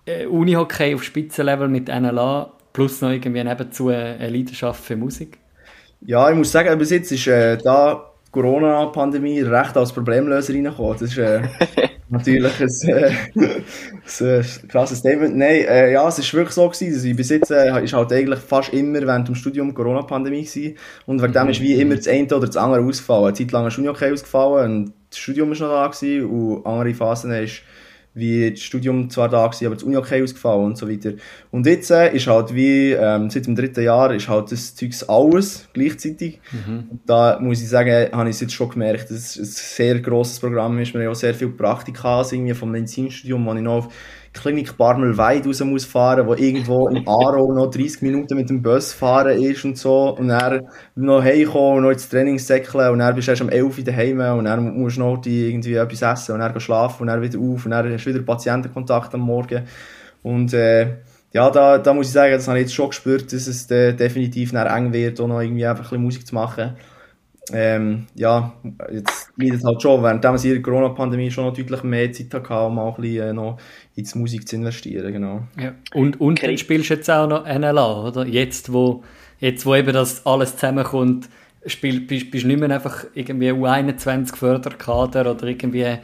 äh, 0.06 0.26
Unihockey 0.26 0.94
auf 0.94 1.04
Spitzenlevel 1.04 1.68
mit 1.68 1.88
NLA, 1.88 2.52
plus 2.72 3.00
noch 3.00 3.10
irgendwie 3.10 3.44
nebenzu 3.44 3.88
eine 3.88 4.28
Leidenschaft 4.28 4.84
für 4.84 4.96
Musik? 4.96 5.38
Ja, 6.00 6.30
ich 6.30 6.36
muss 6.36 6.50
sagen, 6.50 6.76
bis 6.78 6.90
jetzt 6.90 7.12
ist 7.12 7.26
äh, 7.26 7.58
da 7.58 8.12
Corona-Pandemie 8.32 9.40
recht 9.42 9.76
als 9.76 9.92
Problemlöser 9.92 10.54
reingekommen. 10.54 10.92
Das 10.94 11.02
ist 11.02 11.18
äh, 11.18 11.42
natürlich 12.12 12.60
ein, 12.60 12.88
äh, 12.88 13.10
ein 14.20 14.68
krasses 14.68 14.98
Statement. 14.98 15.36
Nein, 15.36 15.64
äh, 15.68 15.92
ja, 15.92 16.06
es 16.06 16.18
ist 16.18 16.32
wirklich 16.34 16.54
so 16.54 16.68
gewesen, 16.68 16.94
dass 16.94 17.04
ich 17.04 17.16
bis 17.16 17.30
jetzt 17.30 17.50
äh, 17.50 17.82
ist 17.82 17.94
halt 17.94 18.12
eigentlich 18.12 18.38
fast 18.38 18.72
immer 18.72 19.00
während 19.00 19.28
dem 19.28 19.34
Studium 19.34 19.74
Corona-Pandemie 19.74 20.44
gewesen. 20.44 20.76
Und 21.06 21.22
wegen 21.22 21.32
dem 21.32 21.48
ist 21.48 21.60
wie 21.60 21.74
immer 21.74 21.96
das 21.96 22.06
eine 22.06 22.26
oder 22.26 22.46
das 22.46 22.56
andere 22.56 22.82
ausgefallen. 22.82 23.26
Eine 23.26 23.34
Zeit 23.34 23.52
lang 23.52 23.66
ist 23.66 23.78
Uni-Okay 23.78 24.12
ausgefallen 24.12 24.72
und 24.72 24.92
das 25.10 25.18
Studium 25.18 25.52
ist 25.52 25.60
noch 25.60 25.68
da 25.68 25.86
gewesen 25.88 26.24
und 26.26 26.66
andere 26.66 26.94
Phasen 26.94 27.32
ist 27.32 27.62
wie 28.14 28.50
das 28.50 28.60
Studium 28.60 29.08
zwar 29.08 29.28
da 29.28 29.46
gewesen, 29.46 29.66
aber 29.66 29.74
das 29.74 29.84
Uni 29.84 29.96
okay 29.96 30.22
ausgefallen 30.22 30.64
und 30.64 30.78
so 30.78 30.88
weiter. 30.88 31.12
Und 31.50 31.66
jetzt 31.66 31.90
äh, 31.90 32.14
ist 32.14 32.26
halt 32.26 32.54
wie, 32.54 32.92
ähm, 32.92 33.30
seit 33.30 33.46
dem 33.46 33.56
dritten 33.56 33.82
Jahr 33.82 34.12
ist 34.12 34.28
halt 34.28 34.52
das 34.52 34.74
Zeugs 34.74 35.02
alles 35.08 35.68
gleichzeitig. 35.72 36.40
Mhm. 36.52 36.84
Und 36.90 37.00
da 37.06 37.38
muss 37.40 37.62
ich 37.62 37.68
sagen, 37.68 38.12
habe 38.12 38.28
ich 38.28 38.36
es 38.36 38.40
jetzt 38.40 38.54
schon 38.54 38.68
gemerkt, 38.68 39.10
dass 39.10 39.36
es 39.36 39.38
ein 39.38 39.44
sehr 39.44 40.00
grosses 40.00 40.40
Programm 40.40 40.78
ist. 40.78 40.92
Wir 40.92 41.00
haben 41.00 41.04
ja 41.06 41.10
auch 41.10 41.14
sehr 41.14 41.34
viele 41.34 41.50
Praktika 41.50 42.22
irgendwie 42.30 42.54
vom 42.54 42.70
Medizinstudium, 42.70 43.46
wo 43.46 43.54
ich 43.54 43.62
noch 43.62 43.86
auf 43.86 43.94
Klinik 44.32 44.76
Barmelweid 44.76 45.46
raus 45.46 45.60
muss 45.60 45.84
fahren, 45.84 46.26
wo 46.26 46.34
irgendwo 46.34 46.88
in 46.88 46.98
Aarau 47.06 47.52
noch 47.52 47.70
30 47.70 48.02
Minuten 48.02 48.36
mit 48.36 48.48
dem 48.48 48.62
Bus 48.62 48.92
fahren 48.92 49.40
ist 49.40 49.64
und 49.64 49.76
so. 49.76 50.16
Und 50.16 50.28
dann 50.28 50.62
noch 50.94 51.22
heimkommen 51.22 51.78
und 51.78 51.82
noch 51.82 51.90
ins 51.90 52.08
Training 52.08 52.38
säckeln 52.38 52.90
und 52.90 53.00
dann 53.00 53.14
bist 53.14 53.28
du 53.28 53.32
erst 53.32 53.42
um 53.42 53.50
11 53.50 53.78
Uhr 53.78 53.84
daheim 53.84 54.20
und 54.38 54.44
dann 54.46 54.74
musst 54.78 54.96
du 54.96 55.00
noch 55.00 55.20
irgendwie 55.24 55.74
etwas 55.74 56.02
essen 56.02 56.32
und 56.32 56.40
dann 56.40 56.60
schlafen 56.60 57.02
und 57.02 57.06
dann 57.08 57.22
wieder 57.22 57.38
auf 57.38 57.64
und 57.64 57.70
dann 57.70 57.92
hast 57.92 58.04
du 58.04 58.10
wieder 58.14 58.24
Patientenkontakt 58.24 59.14
am 59.14 59.20
Morgen. 59.20 59.64
Und, 60.22 60.54
äh, 60.54 60.96
ja, 61.32 61.50
da, 61.50 61.78
da 61.78 61.94
muss 61.94 62.08
ich 62.08 62.12
sagen, 62.12 62.32
das 62.32 62.46
habe 62.46 62.58
ich 62.58 62.64
jetzt 62.64 62.74
schon 62.74 62.90
gespürt, 62.90 63.32
dass 63.32 63.46
es 63.46 63.70
äh, 63.70 63.94
definitiv 63.94 64.52
eng 64.52 64.92
wird, 64.92 65.20
auch 65.20 65.28
noch 65.28 65.40
irgendwie 65.40 65.66
einfach 65.66 65.84
ein 65.84 65.88
bisschen 65.88 66.02
Musik 66.02 66.26
zu 66.26 66.34
machen 66.34 66.76
ähm, 67.50 68.06
ja, 68.14 68.52
jetzt 68.92 69.32
leidet 69.36 69.64
halt 69.64 69.82
schon, 69.82 70.02
während 70.02 70.22
wir 70.22 70.44
in 70.44 70.50
der 70.50 70.62
Corona-Pandemie 70.62 71.30
schon 71.30 71.46
noch 71.46 71.54
deutlich 71.54 71.82
mehr 71.82 72.12
Zeit 72.12 72.32
hatten, 72.32 72.52
um 72.52 72.78
auch 72.78 72.98
ein 72.98 73.02
bisschen 73.02 73.28
äh, 73.28 73.32
noch 73.32 73.58
in 73.96 74.04
die 74.04 74.18
Musik 74.18 74.46
zu 74.46 74.56
investieren, 74.56 75.12
genau. 75.12 75.42
Ja. 75.60 75.72
Und, 75.92 76.20
und 76.20 76.38
okay. 76.38 76.46
dann 76.46 76.58
spielst 76.58 76.90
du 76.90 76.94
jetzt 76.94 77.10
auch 77.10 77.26
noch 77.26 77.44
NLA, 77.44 78.08
oder? 78.08 78.26
Jetzt, 78.26 78.72
wo, 78.72 79.02
jetzt, 79.40 79.66
wo 79.66 79.74
eben 79.74 79.92
das 79.92 80.24
alles 80.24 80.54
zusammenkommt, 80.56 81.28
spiel, 81.66 82.00
bist, 82.00 82.30
bist 82.30 82.44
du 82.44 82.48
nicht 82.48 82.60
mehr 82.60 82.70
einfach 82.70 83.06
irgendwie 83.14 83.50
U21 83.50 84.36
Förderkader 84.36 85.30
oder 85.30 85.46
irgendwie 85.46 85.98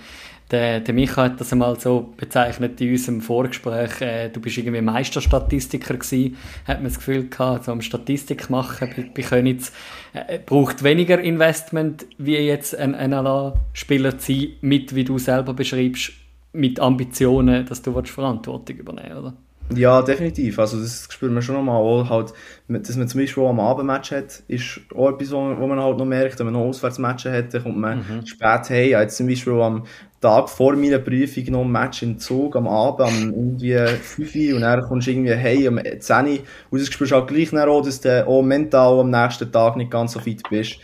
der, 0.51 0.81
der 0.81 0.95
Micha 0.95 1.25
hat 1.25 1.41
das 1.41 1.53
einmal 1.53 1.79
so 1.79 2.13
bezeichnet 2.17 2.81
in 2.81 2.93
unserem 2.93 3.21
Vorgespräch. 3.21 4.01
Äh, 4.01 4.31
du 4.31 4.41
bist 4.41 4.57
irgendwie 4.57 4.81
Meisterstatistiker 4.81 5.95
gewesen, 5.95 6.37
hat 6.67 6.79
man 6.79 6.85
das 6.85 6.97
Gefühl 6.97 7.29
gehabt, 7.29 7.65
so 7.65 7.73
am 7.73 7.83
Statistik 7.83 8.49
machen 8.49 8.91
bei, 8.97 9.11
bei 9.15 9.23
Königs. 9.23 9.73
Äh, 10.15 10.39
braucht 10.39 10.83
weniger 10.83 11.21
Investment, 11.21 12.07
wie 12.17 12.37
jetzt 12.37 12.77
ein 12.77 12.93
NLA-Spieler 12.93 14.19
zu 14.19 14.33
sein, 14.33 14.49
mit, 14.63 14.95
wie 14.95 15.05
du 15.05 15.19
selber 15.19 15.53
beschreibst, 15.53 16.13
mit 16.53 16.81
Ambitionen, 16.81 17.67
dass 17.67 17.83
du 17.83 17.93
Verantwortung 18.03 18.77
übernehmen 18.77 19.17
oder? 19.19 19.35
Ja, 19.75 20.03
definitiv. 20.03 20.59
Also 20.59 20.81
das 20.81 21.09
spürt 21.11 21.33
man 21.33 21.43
schon 21.43 21.57
nochmal. 21.57 22.09
Halt, 22.09 22.33
dass 22.69 22.97
man 22.97 23.09
zum 23.09 23.21
Beispiel 23.21 23.43
auch 23.43 23.51
am 23.51 23.61
Abendmatch 23.61 24.13
hat, 24.13 24.43
ist 24.49 24.81
auch 24.95 25.11
etwas, 25.11 25.31
wo, 25.31 25.67
man 25.67 25.81
halt 25.81 25.99
noch 25.99 26.07
merkt. 26.07 26.39
Wenn 26.39 26.47
man 26.47 26.55
noch 26.55 26.69
Auswärtsmatches 26.69 27.33
hat, 27.33 27.55
dann 27.55 27.63
kommt 27.63 27.79
man 27.79 27.99
mhm. 27.99 28.27
spät 28.27 28.69
hey. 28.69 28.91
Jetzt 28.91 29.17
zum 29.17 29.27
Beispiel 29.27 29.61
am 29.61 29.85
Tag 30.21 30.49
vor 30.49 30.75
meiner 30.75 30.99
Prüfung 30.99 31.45
noch 31.53 31.65
ein 31.65 31.71
Match 31.71 32.03
im 32.03 32.19
Zug 32.19 32.57
am 32.57 32.67
Abend, 32.67 33.09
am 33.09 33.33
irgendwie 33.33 33.77
5 33.87 34.35
Uhr 34.35 34.57
und 34.57 34.63
dann 34.63 34.83
kommst 34.83 35.07
du 35.07 35.13
irgendwie 35.13 35.35
hey 35.35 35.69
um 35.69 35.79
10 35.79 36.27
Uhr 36.27 36.39
und 36.71 36.81
das 36.81 36.89
spürst 36.89 37.13
halt 37.13 37.29
gleich 37.29 37.53
auch, 37.53 37.83
dass 37.83 38.01
du 38.01 38.27
auch 38.27 38.43
mental 38.43 38.99
am 38.99 39.11
nächsten 39.11 39.53
Tag 39.53 39.77
nicht 39.77 39.93
ganz 39.93 40.13
so 40.13 40.19
fit 40.19 40.43
bist, 40.51 40.79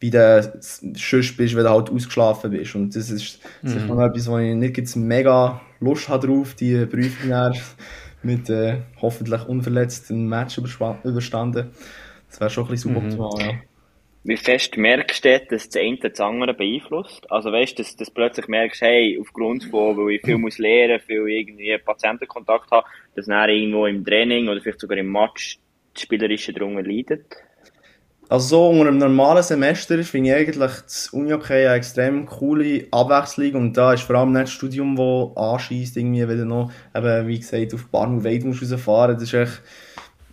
wie 0.00 0.10
du 0.10 0.52
sonst 0.62 1.36
bist, 1.36 1.54
wenn 1.54 1.64
du 1.64 1.70
halt 1.70 1.90
ausgeschlafen 1.90 2.50
bist. 2.50 2.74
Und 2.76 2.96
das 2.96 3.10
ist 3.10 3.40
mhm. 3.62 3.68
sicher 3.68 3.94
noch 3.94 4.06
etwas, 4.06 4.30
wo 4.30 4.38
ich 4.38 4.54
nicht 4.54 4.78
jetzt 4.78 4.96
mega 4.96 5.60
Lust 5.80 6.08
habe 6.08 6.26
drauf, 6.26 6.54
die 6.54 6.86
Prüfung 6.86 7.34
mit 8.22 8.50
äh, 8.50 8.82
hoffentlich 9.00 9.46
unverletzt 9.46 10.10
ein 10.10 10.28
Match 10.28 10.58
überstanden. 10.58 11.70
Das 12.28 12.40
wäre 12.40 12.50
schon 12.50 12.64
ein 12.64 12.70
bisschen 12.70 12.94
suboptimal, 12.94 13.30
mhm. 13.34 13.50
ja. 13.50 13.62
Wie 14.24 14.36
fest 14.36 14.76
merkst 14.76 15.24
du, 15.24 15.40
dass 15.48 15.68
das 15.70 15.80
eine 15.80 15.96
das 15.96 16.20
andere 16.20 16.52
beeinflusst? 16.52 17.30
Also 17.30 17.50
weißt 17.50 17.78
du, 17.78 17.82
dass, 17.82 17.96
dass 17.96 18.08
du 18.08 18.14
plötzlich 18.14 18.48
merkst, 18.48 18.82
hey, 18.82 19.18
aufgrund 19.18 19.64
von, 19.64 19.96
weil 19.96 20.16
ich 20.16 20.22
viel 20.22 20.36
muss 20.38 20.58
lernen, 20.58 21.00
viel 21.00 21.26
irgendwie 21.28 21.78
Patientenkontakt 21.78 22.70
habe, 22.70 22.86
dass 23.14 23.26
dann 23.26 23.48
irgendwo 23.48 23.86
im 23.86 24.04
Training 24.04 24.48
oder 24.48 24.60
vielleicht 24.60 24.80
sogar 24.80 24.98
im 24.98 25.10
Match 25.10 25.58
das 25.94 26.02
Spielerische 26.02 26.52
darunter 26.52 26.82
leidet? 26.82 27.36
Also 28.30 28.48
so 28.48 28.68
unter 28.68 28.88
einem 28.88 28.98
normalen 28.98 29.42
Semester 29.42 30.02
finde 30.04 30.30
ich 30.30 30.36
eigentlich 30.36 30.82
das 30.82 31.08
Uni-Hockey 31.08 31.66
eine 31.66 31.74
extrem 31.76 32.26
coole 32.26 32.86
Abwechslung 32.90 33.54
und 33.54 33.76
da 33.76 33.94
ist 33.94 34.02
vor 34.02 34.16
allem 34.16 34.32
nicht 34.32 34.44
das 34.44 34.50
Studium, 34.50 34.96
das 34.96 35.42
anschießt, 35.42 35.96
irgendwie 35.96 36.28
wieder 36.28 36.44
noch, 36.44 36.70
eben, 36.94 37.26
wie 37.26 37.38
gesagt, 37.38 37.72
auf 37.72 37.86
Barn 37.86 38.16
und 38.16 38.24
Weid 38.24 38.44
musst 38.44 38.62
rausfahren, 38.62 39.14
das 39.14 39.22
ist 39.22 39.32
echt, 39.32 39.62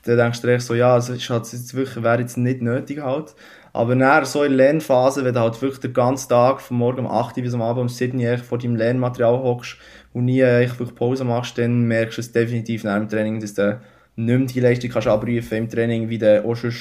da 0.03 0.17
denkst 0.17 0.41
du 0.41 0.47
echt 0.49 0.65
so, 0.65 0.75
ja, 0.75 0.97
es 0.97 1.07
ist 1.07 1.29
halt 1.29 1.49
jetzt 1.49 1.73
wirklich, 1.73 2.03
wäre 2.03 2.19
jetzt 2.19 2.35
nicht 2.35 2.61
nötig 2.61 3.01
halt. 3.01 3.33
Aber 3.71 3.95
dann 3.95 4.25
so 4.25 4.43
in 4.43 4.57
der 4.57 4.67
Lernphase, 4.67 5.23
wenn 5.23 5.33
du 5.33 5.39
halt 5.39 5.61
wirklich 5.61 5.79
den 5.79 5.93
ganzen 5.93 6.27
Tag, 6.27 6.59
von 6.59 6.77
morgen 6.77 7.05
um 7.05 7.07
8 7.07 7.37
Uhr 7.37 7.43
bis 7.43 7.53
am 7.53 7.61
Abend 7.61 7.81
um 7.81 7.89
7 7.89 8.19
Uhr 8.19 8.37
vor 8.39 8.57
deinem 8.57 8.75
Lernmaterial 8.75 9.41
hockst 9.41 9.77
und 10.13 10.25
nie 10.25 10.41
wirklich 10.41 10.95
Pause 10.95 11.23
machst, 11.23 11.57
dann 11.57 11.83
merkst 11.83 12.17
du 12.17 12.21
es 12.21 12.31
definitiv 12.33 12.83
nach 12.83 12.97
dem 12.97 13.07
Training, 13.07 13.39
dass 13.39 13.53
du 13.53 13.79
nicht 14.17 14.37
mehr 14.37 14.47
die 14.47 14.59
Leistung 14.59 14.89
kannst 14.89 15.07
abrufen 15.07 15.57
im 15.57 15.69
Training, 15.69 16.09
wie 16.09 16.17
du 16.17 16.45
auch 16.45 16.55
schon 16.55 16.73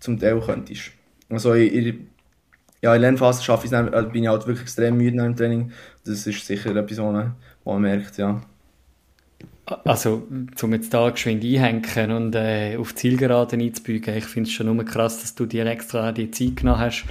zum 0.00 0.18
Teil 0.18 0.40
könntest. 0.40 0.90
Also 1.28 1.52
in, 1.52 1.72
in, 1.72 2.06
ja, 2.82 2.94
in 2.94 3.02
Lernphase 3.02 3.44
schaffe 3.44 3.66
ich 3.66 3.72
es, 3.72 3.78
also 3.78 4.08
bin 4.08 4.24
ich 4.24 4.28
halt 4.28 4.46
wirklich 4.46 4.62
extrem 4.62 4.96
müde 4.96 5.16
nach 5.16 5.24
dem 5.24 5.36
Training. 5.36 5.72
Das 6.04 6.26
ist 6.26 6.46
sicher 6.46 6.74
etwas, 6.74 6.98
was 6.98 7.26
man 7.64 7.82
merkt, 7.82 8.18
ja. 8.18 8.40
Also, 9.84 10.26
um 10.62 10.72
jetzt 10.72 10.92
da 10.92 11.10
geschwind 11.10 11.44
einhängen 11.44 12.10
und 12.10 12.34
äh, 12.34 12.76
auf 12.76 12.94
Zielgeraden 12.94 13.60
einzubügen, 13.60 14.16
ich 14.16 14.24
finde 14.24 14.48
es 14.48 14.54
schon 14.54 14.74
nur 14.74 14.84
krass, 14.84 15.20
dass 15.20 15.36
du 15.36 15.46
dir 15.46 15.64
extra 15.66 16.10
die 16.10 16.30
Zeit 16.32 16.56
genommen 16.56 16.80
hast, 16.80 17.04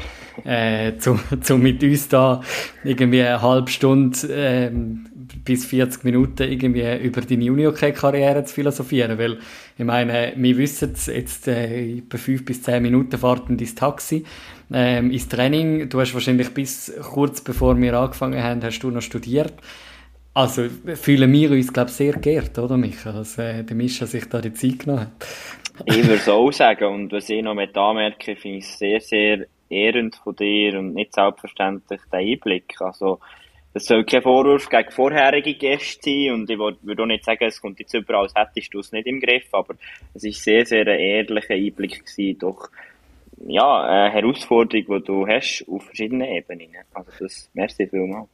äh, 0.44 0.98
zu 0.98 1.58
mit 1.58 1.82
uns 1.84 2.10
da 2.10 2.42
irgendwie 2.84 3.22
eine 3.22 3.42
halbe 3.42 3.72
Stunde 3.72 4.18
äh, 4.28 4.72
bis 5.43 5.65
40 5.65 6.03
Minuten 6.03 6.43
irgendwie 6.43 6.97
über 7.05 7.21
deine 7.21 7.43
Junior-Karriere 7.43 8.43
zu 8.43 8.53
philosophieren, 8.53 9.17
weil 9.17 9.39
ich 9.77 9.86
meine, 9.86 10.34
wir 10.36 10.57
wissen 10.57 10.95
jetzt 11.07 11.47
äh, 11.47 12.01
bei 12.07 12.17
5 12.17 12.45
bis 12.45 12.63
10 12.63 12.82
Minuten 12.82 13.17
fahrten 13.17 13.57
dein 13.57 13.75
Taxi 13.75 14.23
ähm, 14.71 15.11
ins 15.11 15.27
Training, 15.27 15.89
du 15.89 15.99
hast 15.99 16.13
wahrscheinlich 16.13 16.53
bis 16.53 16.93
kurz 17.01 17.41
bevor 17.41 17.80
wir 17.80 17.93
angefangen 17.93 18.41
haben, 18.41 18.63
hast 18.63 18.80
du 18.80 18.91
noch 18.91 19.01
studiert, 19.01 19.53
also 20.34 20.67
fühlen 20.95 21.34
wir 21.34 21.51
uns, 21.51 21.73
glaube 21.73 21.89
ich, 21.89 21.95
sehr 21.95 22.13
geehrt, 22.13 22.57
oder 22.59 22.77
Michael, 22.77 23.13
dass 23.13 23.38
äh, 23.38 23.63
der 23.63 23.75
Mischa 23.75 24.05
sich 24.05 24.25
da 24.30 24.39
die 24.39 24.53
Zeit 24.53 24.80
genommen 24.80 25.01
hat. 25.01 25.27
ich 25.86 26.03
würde 26.03 26.13
es 26.15 26.30
auch 26.30 26.51
sagen 26.51 26.86
und 26.86 27.11
was 27.11 27.30
ich 27.30 27.41
noch 27.41 27.55
mit 27.55 27.75
anmerke, 27.77 28.36
finde 28.36 28.59
ich 28.59 28.67
sehr, 28.67 29.01
sehr 29.01 29.47
ehrend 29.69 30.15
von 30.15 30.36
dir 30.36 30.80
und 30.80 30.93
nicht 30.93 31.13
selbstverständlich 31.13 32.01
der 32.11 32.19
Einblick. 32.19 32.73
Also, 32.80 33.19
das 33.74 33.86
soll 33.86 34.03
kein 34.03 34.22
Vorwurf 34.22 34.70
gegen 34.70 34.91
vorherige 34.91 35.53
Gäste 35.53 36.09
sein 36.09 36.34
und 36.34 36.49
ich 36.49 36.57
würde 36.57 37.03
auch 37.03 37.05
nicht 37.05 37.24
sagen, 37.24 37.45
es 37.45 37.61
kommt 37.61 37.80
jetzt 37.80 37.93
überall, 37.93 38.24
als 38.24 38.34
hättest 38.36 38.74
du 38.74 38.80
es 38.80 38.91
nicht 38.91 39.07
im 39.07 39.20
Griff, 39.20 39.45
aber 39.51 39.76
es 40.13 40.24
ist 40.24 40.43
sehr, 40.43 40.65
sehr 40.65 40.88
ein 40.88 40.99
ehrlicher 40.99 41.53
Einblick 41.53 42.05
gewesen, 42.05 42.39
doch 42.39 42.70
ja, 43.47 43.84
eine 43.84 44.13
Herausforderung, 44.13 44.99
die 44.99 45.05
du 45.05 45.28
hast 45.28 45.65
auf 45.70 45.84
verschiedenen 45.84 46.28
Ebenen. 46.28 46.70
Also 46.93 47.11
das, 47.20 47.49
merci 47.53 47.88
vielmals. 47.88 48.28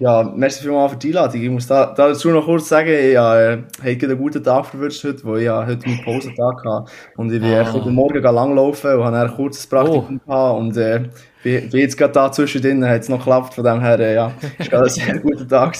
Ja, 0.00 0.22
merci 0.22 0.62
vielmals 0.62 0.92
für 0.92 0.98
die 0.98 1.08
Einladung. 1.08 1.42
Ich 1.42 1.50
muss 1.50 1.66
da, 1.66 1.92
dazu 1.92 2.30
noch 2.30 2.44
kurz 2.44 2.68
sagen, 2.68 2.88
ich 2.88 3.16
habe 3.16 3.64
äh, 3.82 3.88
einen 3.88 4.18
guten 4.18 4.42
Tag 4.44 4.66
verwünscht 4.66 5.02
heute, 5.04 5.24
weil 5.24 5.42
ich 5.42 5.48
heute 5.48 5.88
meinen 5.88 6.04
Pausentag 6.04 6.64
hatte. 6.64 6.90
Und 7.16 7.32
ich 7.32 7.40
bin 7.40 7.52
ah. 7.52 7.72
heute 7.72 7.90
Morgen 7.90 8.22
langlaufen 8.22 8.94
und 8.94 9.04
habe 9.04 9.20
ein 9.20 9.34
kurzes 9.34 9.66
Praktikum 9.66 10.20
oh. 10.24 10.30
gehabt 10.30 10.60
und 10.60 10.76
äh, 10.76 11.02
bin, 11.42 11.70
bin 11.70 11.80
jetzt 11.80 11.96
gerade 11.96 12.12
da 12.12 12.32
zwischendrin, 12.32 12.84
hat 12.84 13.02
es 13.02 13.08
noch 13.08 13.18
geklappt, 13.18 13.54
von 13.54 13.64
dem 13.64 13.80
her, 13.80 13.98
äh, 14.00 14.14
ja, 14.14 14.32
ist 14.58 14.70
gerade 14.70 14.84
ein 14.84 14.90
sehr 14.90 15.18
guter 15.18 15.46
Tag 15.46 15.76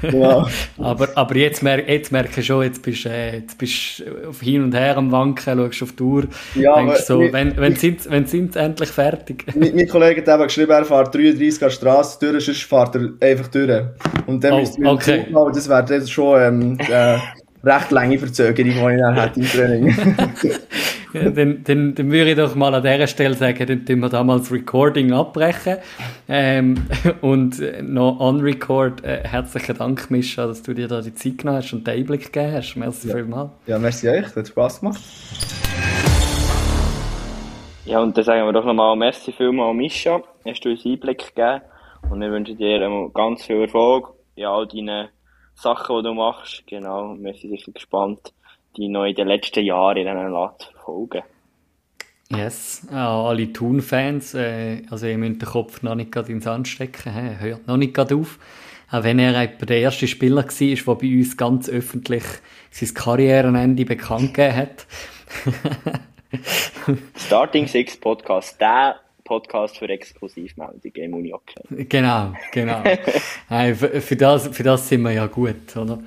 genau. 0.00 0.48
aber, 0.78 1.08
aber 1.14 1.36
jetzt, 1.36 1.62
mer 1.62 1.88
jetzt 1.88 2.10
merke 2.10 2.40
ich 2.40 2.46
schon, 2.46 2.62
jetzt 2.62 2.82
bist 2.82 3.04
du 3.04 3.10
äh, 3.10 3.36
jetzt 3.36 3.58
bist 3.58 4.02
auf 4.28 4.40
hin 4.40 4.62
und 4.62 4.74
her 4.74 4.96
am 4.96 5.12
Wanken, 5.12 5.58
schaust 5.58 5.82
auf 5.82 5.92
die 5.92 6.02
Uhr, 6.02 6.24
ja, 6.54 6.76
denkst 6.76 7.04
so, 7.04 7.18
mit, 7.18 7.32
wenn, 7.32 7.56
wenn, 7.56 7.76
sind, 7.76 8.10
wenn 8.10 8.26
sind 8.26 8.54
sie 8.54 8.58
endlich 8.58 8.90
fertig? 8.90 9.44
mein, 9.54 9.74
mein 9.74 9.88
Kollege 9.88 10.22
hat 10.22 10.28
eben 10.28 10.46
geschrieben, 10.46 10.72
er 10.72 10.84
fährt 10.84 11.14
33 11.14 11.62
an 11.62 11.68
der 11.68 11.70
Straße 11.70 12.18
durch, 12.20 12.44
sonst 12.44 12.62
fährt 12.62 12.94
er 12.94 13.10
einfach 13.20 13.48
durch. 13.48 13.84
Und 14.26 14.42
dann 14.42 14.52
oh, 14.54 14.60
müsste 14.60 14.80
wir 14.80 14.90
okay. 14.90 15.26
Zug, 15.32 15.52
das 15.52 15.68
wäre 15.68 16.06
schon 16.06 16.40
ähm, 16.40 16.78
äh, 16.80 17.18
recht 17.62 17.90
lange 17.90 18.18
Verzögerung, 18.18 18.72
die 18.72 18.94
ich 18.94 19.00
dann 19.00 19.14
hätte 19.14 19.40
im 19.40 19.46
Training. 19.46 19.94
dann, 21.12 21.64
dann, 21.64 21.94
dann 21.94 22.10
würde 22.10 22.30
ich 22.30 22.36
doch 22.36 22.54
mal 22.54 22.74
an 22.74 22.82
dieser 22.82 23.06
Stelle 23.06 23.34
sagen, 23.34 23.66
dann 23.66 23.84
tun 23.84 24.00
wir 24.00 24.08
damals 24.08 24.50
Recording 24.50 25.12
abbrechen. 25.12 25.78
Ähm, 26.28 26.86
und 27.20 27.60
noch 27.82 28.20
on 28.20 28.40
record, 28.40 29.04
äh, 29.04 29.22
herzlichen 29.24 29.76
Dank, 29.76 30.10
Mischa, 30.10 30.46
dass 30.46 30.62
du 30.62 30.74
dir 30.74 30.88
da 30.88 31.00
die 31.00 31.14
Zeit 31.14 31.38
genommen 31.38 31.58
hast 31.58 31.72
und 31.72 31.86
den 31.86 31.98
Einblick 31.98 32.32
gegeben 32.32 32.52
hast. 32.54 32.76
Merci 32.76 33.08
ja. 33.08 33.16
vielmals. 33.16 33.50
Ja, 33.66 33.78
merci 33.78 34.08
euch, 34.08 34.34
hat 34.34 34.48
Spaß 34.48 34.80
gemacht. 34.80 35.00
Ja, 37.84 38.00
und 38.00 38.16
dann 38.16 38.24
sagen 38.24 38.46
wir 38.46 38.52
doch 38.52 38.64
nochmal 38.64 38.94
merci 38.96 39.32
vielmals, 39.32 39.76
Mischa. 39.76 40.22
Hast 40.46 40.64
du 40.64 40.70
uns 40.70 40.84
Einblick 40.86 41.34
gegeben. 41.34 41.60
Und 42.08 42.22
ich 42.22 42.30
wünsche 42.30 42.54
dir 42.54 43.10
ganz 43.12 43.44
viel 43.44 43.62
Erfolg 43.62 44.14
in 44.36 44.46
all 44.46 44.66
deinen 44.66 45.08
Sachen, 45.60 45.96
die 45.96 46.02
du 46.02 46.14
machst. 46.14 46.66
Genau, 46.66 47.14
wir 47.18 47.34
sind 47.34 47.50
sicher 47.50 47.72
gespannt, 47.72 48.32
die 48.76 48.88
noch 48.88 49.04
in 49.04 49.14
den 49.14 49.28
letzten 49.28 49.64
Jahren 49.64 49.98
in 49.98 50.06
diesen 50.06 50.32
Land 50.32 50.72
folgen. 50.84 51.22
Yes, 52.30 52.86
auch 52.92 53.28
alle 53.28 53.52
Toon-Fans, 53.52 54.34
äh, 54.34 54.82
also 54.88 55.06
ihr 55.06 55.18
müsst 55.18 55.42
den 55.42 55.48
Kopf 55.48 55.82
noch 55.82 55.96
nicht 55.96 56.12
gerade 56.12 56.30
ins 56.30 56.44
Sand 56.44 56.68
stecken, 56.68 57.12
he, 57.12 57.44
hört 57.44 57.66
noch 57.66 57.76
nicht 57.76 57.92
gerade 57.92 58.14
auf. 58.14 58.38
Auch 58.88 59.02
wenn 59.02 59.18
er 59.18 59.46
der 59.48 59.80
erste 59.80 60.06
Spieler 60.06 60.44
war, 60.44 60.76
der 60.76 60.94
bei 60.94 61.06
uns 61.18 61.36
ganz 61.36 61.68
öffentlich 61.68 62.24
sein 62.70 62.94
Karrierenende 62.94 63.84
bekannt 63.84 64.34
gegeben 64.34 64.56
hat. 64.56 64.86
Starting 67.16 67.66
Six 67.66 67.96
Podcast, 67.96 68.60
der 68.60 69.00
Podcast 69.30 69.78
für 69.78 69.88
Exklusivmeldungen 69.88 70.96
im 70.96 71.14
Unihockey. 71.14 71.84
Genau, 71.88 72.34
genau. 72.50 72.82
für, 73.48 74.00
für, 74.00 74.16
das, 74.16 74.48
für 74.48 74.64
das 74.64 74.88
sind 74.88 75.02
wir 75.02 75.12
ja 75.12 75.26
gut, 75.28 75.76
oder? 75.76 76.00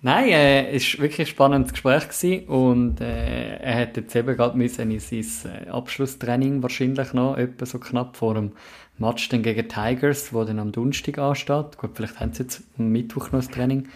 Nein, 0.00 0.28
äh, 0.28 0.70
es 0.70 0.94
war 0.94 1.02
wirklich 1.02 1.26
ein 1.26 1.26
spannendes 1.26 1.72
Gespräch 1.72 2.08
gewesen 2.08 2.46
und 2.46 3.00
äh, 3.00 3.56
er 3.56 3.80
hat 3.80 3.96
jetzt 3.96 4.14
eben 4.14 4.36
gerade 4.36 4.56
müssen 4.56 4.92
in 4.92 5.00
sein 5.00 5.26
äh, 5.66 5.70
Abschlusstraining 5.70 6.62
wahrscheinlich 6.62 7.12
noch, 7.14 7.36
etwa 7.36 7.66
so 7.66 7.80
knapp 7.80 8.16
vor 8.16 8.34
dem 8.34 8.52
Match 8.96 9.28
dann 9.28 9.42
gegen 9.42 9.68
Tigers, 9.68 10.32
wo 10.32 10.44
dann 10.44 10.60
am 10.60 10.70
Donnerstag 10.70 11.18
ansteht. 11.18 11.78
Gut, 11.78 11.90
vielleicht 11.94 12.20
haben 12.20 12.32
sie 12.32 12.44
jetzt 12.44 12.62
am 12.78 12.90
Mittwoch 12.90 13.32
noch 13.32 13.40
das 13.40 13.48
Training. 13.48 13.88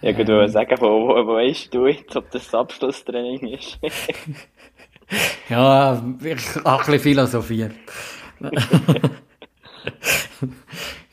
Ja, 0.00 0.10
ich 0.10 0.16
würde 0.16 0.44
ähm, 0.44 0.48
sagen, 0.48 0.76
wo, 0.80 1.08
wo, 1.08 1.26
wo 1.26 1.34
weißt 1.34 1.74
du 1.74 1.88
jetzt, 1.88 2.16
ob 2.16 2.30
das, 2.30 2.44
das 2.44 2.54
Abschlusstraining 2.54 3.48
ist? 3.48 3.78
ja, 5.48 5.94
ich 6.22 6.54
habe 6.56 6.70
ein 6.70 6.76
bisschen 6.78 7.00
philosophiert. 7.00 7.74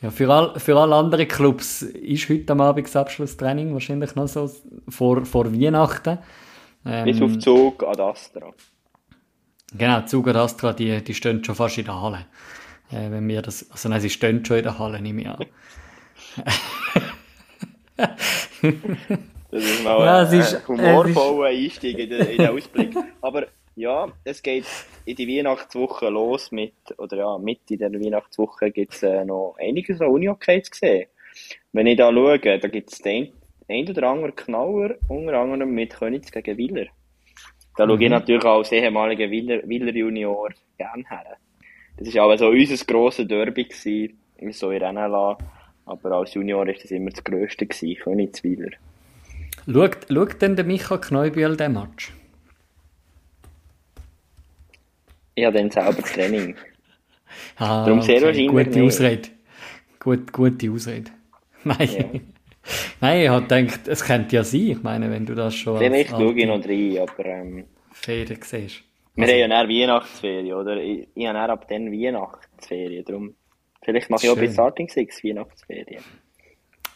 Ja, 0.02 0.10
für, 0.10 0.30
all, 0.30 0.60
für 0.60 0.76
alle 0.78 0.96
anderen 0.96 1.28
Clubs 1.28 1.84
ist 1.84 2.28
heute 2.28 2.54
am 2.54 2.62
Abend 2.62 2.88
das 2.88 2.96
Abschlusstraining 2.96 3.72
wahrscheinlich 3.74 4.16
noch 4.16 4.28
so 4.28 4.50
vor, 4.90 5.26
vor 5.26 5.54
Weihnachten. 5.54 6.18
Ähm, 6.84 7.06
Bis 7.06 7.22
auf 7.22 7.38
Zug 7.38 7.84
ad 7.84 8.02
Astra. 8.02 8.52
Genau, 9.78 10.02
Zug 10.02 10.28
ad 10.28 10.40
Astra, 10.40 10.74
die, 10.74 11.04
die 11.04 11.14
stehen 11.14 11.44
schon 11.44 11.54
fast 11.54 11.78
in 11.78 11.86
der 11.86 12.02
Halle. 12.02 12.26
Äh, 12.92 13.12
wenn 13.12 13.28
wir 13.28 13.44
das, 13.44 13.70
also 13.70 13.90
nein, 13.90 14.02
sie 14.02 14.10
stehen 14.10 14.44
schon 14.44 14.58
in 14.58 14.64
der 14.64 14.80
Halle, 14.80 15.00
nehme 15.00 15.22
ich 15.22 15.30
an. 15.30 15.46
das 19.52 19.64
ist 19.64 19.84
mal 19.84 20.04
ja, 20.04 20.28
ein, 20.28 20.42
ein 20.42 20.68
humorvoller 20.68 21.50
Einstieg 21.50 22.00
in 22.00 22.10
den, 22.10 22.26
in 22.26 22.38
den 22.38 22.50
Ausblick. 22.50 22.96
Aber 23.22 23.46
ja, 23.82 24.08
es 24.24 24.42
geht 24.44 24.66
in 25.06 25.16
die 25.16 25.28
Weihnachtswoche 25.28 26.10
los 26.10 26.52
mit, 26.52 26.74
oder 26.98 27.18
ja, 27.18 27.38
mit 27.38 27.70
in 27.72 27.80
der 27.80 27.92
Weihnachtswoche 27.94 28.72
gibt 28.72 28.94
es 28.94 29.04
äh, 29.04 29.26
noch 29.26 29.56
einiges 29.60 30.00
an 30.02 30.08
Uni-Okay 30.08 30.62
zu 30.62 30.72
sehen. 30.74 31.08
Wenn 31.74 31.88
ich 31.88 31.98
da 31.98 32.12
schaue, 32.12 32.40
da 32.40 32.68
gibt 32.68 32.92
es 32.92 33.00
den 33.00 33.30
ein 33.68 33.90
oder 33.90 34.04
andere 34.10 34.34
Knaller, 34.34 34.96
unter 35.08 35.40
anderem 35.40 35.74
mit 35.74 35.94
Königs 35.94 36.32
gegen 36.32 36.58
Willer. 36.58 36.88
Da 37.78 37.88
schaue 37.88 37.96
ich 37.96 38.10
Mhm. 38.10 38.12
natürlich 38.12 38.46
auch 38.46 38.58
als 38.60 38.72
ehemaliger 38.72 39.30
Willer, 39.32 39.68
Willer 39.68 39.94
Junior 39.94 40.50
gerne 40.78 41.04
her. 41.10 41.38
Das 41.98 42.14
war 42.16 42.24
aber 42.26 42.38
so 42.38 42.50
unser 42.50 42.86
grosses 42.86 43.28
Derby, 43.28 43.64
gewesen, 43.64 44.18
so 44.52 44.72
in 44.72 44.82
NLA. 44.82 45.38
Aber 45.86 46.12
als 46.12 46.34
Junior 46.34 46.60
war 46.60 46.66
das 46.66 46.92
immer 46.92 47.10
das 47.10 47.24
Grösste, 47.24 47.66
gewesen, 47.66 47.96
Königswiller. 48.04 48.72
Schaut, 49.72 49.98
schaut 50.10 50.42
denn 50.42 50.56
der 50.56 50.66
Micha 50.66 50.98
Kneubühl 50.98 51.56
den 51.56 51.74
Match? 51.74 52.14
Ich 55.36 55.46
habe 55.46 55.58
dann 55.58 55.72
selber 55.72 56.02
Training. 56.02 56.56
Ah, 57.58 57.86
Darum 57.86 58.02
sehr 58.02 58.22
wahrscheinlich 58.22 58.48
Gute. 58.48 58.84
Ausrede. 58.84 59.30
Gut, 60.00 60.32
gute 60.34 60.72
Ausrede. 60.72 61.12
Nein. 61.64 61.90
Ja. 61.98 62.20
Nein, 63.00 63.22
ich 63.22 63.30
habe 63.30 63.48
gedacht, 63.48 63.88
es 63.88 64.04
könnte 64.04 64.36
ja 64.36 64.44
sein. 64.44 64.62
Ich 64.62 64.84
meine, 64.84 65.10
wenn 65.10 65.26
du 65.26 65.34
das 65.36 65.56
schon 65.56 65.78
Vielleicht 65.78 66.10
schaue 66.12 66.34
ich 66.34 66.46
noch 66.46 66.64
rein, 66.64 66.98
aber 67.00 67.26
ähm, 67.26 67.66
Ferien 67.92 68.40
siehst. 68.42 68.84
wir 69.16 69.28
haben 69.28 69.38
ja 69.38 69.48
dann 69.48 69.70
Weihnachtsferien, 69.70 70.54
oder? 70.54 70.78
Ich, 70.78 71.08
ich 71.16 71.28
habe 71.28 71.38
dann 71.40 71.50
ab 71.50 71.68
dann 71.68 71.92
Weihnachtsferien, 71.92 73.04
darum 73.06 73.36
vielleicht 73.84 74.10
mache 74.10 74.26
ich 74.26 74.32
auch 74.32 74.36
Schön. 74.36 74.46
bei 74.46 74.54
Starting 74.54 74.90
Six 74.90 75.24
Weihnachtsferien. 75.24 76.04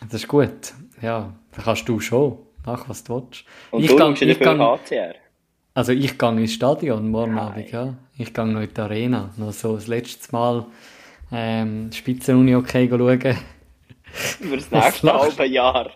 Das 0.01 0.21
ist 0.21 0.27
gut. 0.27 0.73
Ja, 1.01 1.33
dann 1.51 1.63
kannst 1.63 1.88
du 1.89 1.99
schon. 1.99 2.38
Mach, 2.65 2.88
was 2.89 3.03
du 3.03 3.15
willst. 3.15 3.45
Und 3.71 3.83
ich 3.83 3.89
du 3.89 3.95
gang, 3.95 4.19
ja 4.19 4.27
ich 4.27 4.39
gang, 4.39 4.59
HCR. 4.59 5.15
also 5.73 5.91
ich 5.91 6.17
gehe 6.17 6.29
ins 6.38 6.53
Stadion 6.53 7.09
morgen 7.09 7.36
Nein. 7.36 7.43
Abend, 7.43 7.71
ja. 7.71 7.95
Ich 8.18 8.34
gehe 8.34 8.45
noch 8.45 8.61
in 8.61 8.74
die 8.74 8.82
Arena. 8.82 9.30
Noch 9.38 9.51
so 9.53 9.76
das 9.76 9.88
letzte 9.88 10.32
Mal 10.32 10.66
ähm, 11.32 11.91
Spitzenuni 11.91 12.55
okay 12.55 12.88
schauen. 12.89 13.20
Für 14.13 14.55
das 14.57 14.72
nächste 14.72 15.13
halbe 15.13 15.45
Jahr. 15.45 15.91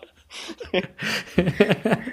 Weil 1.36 1.42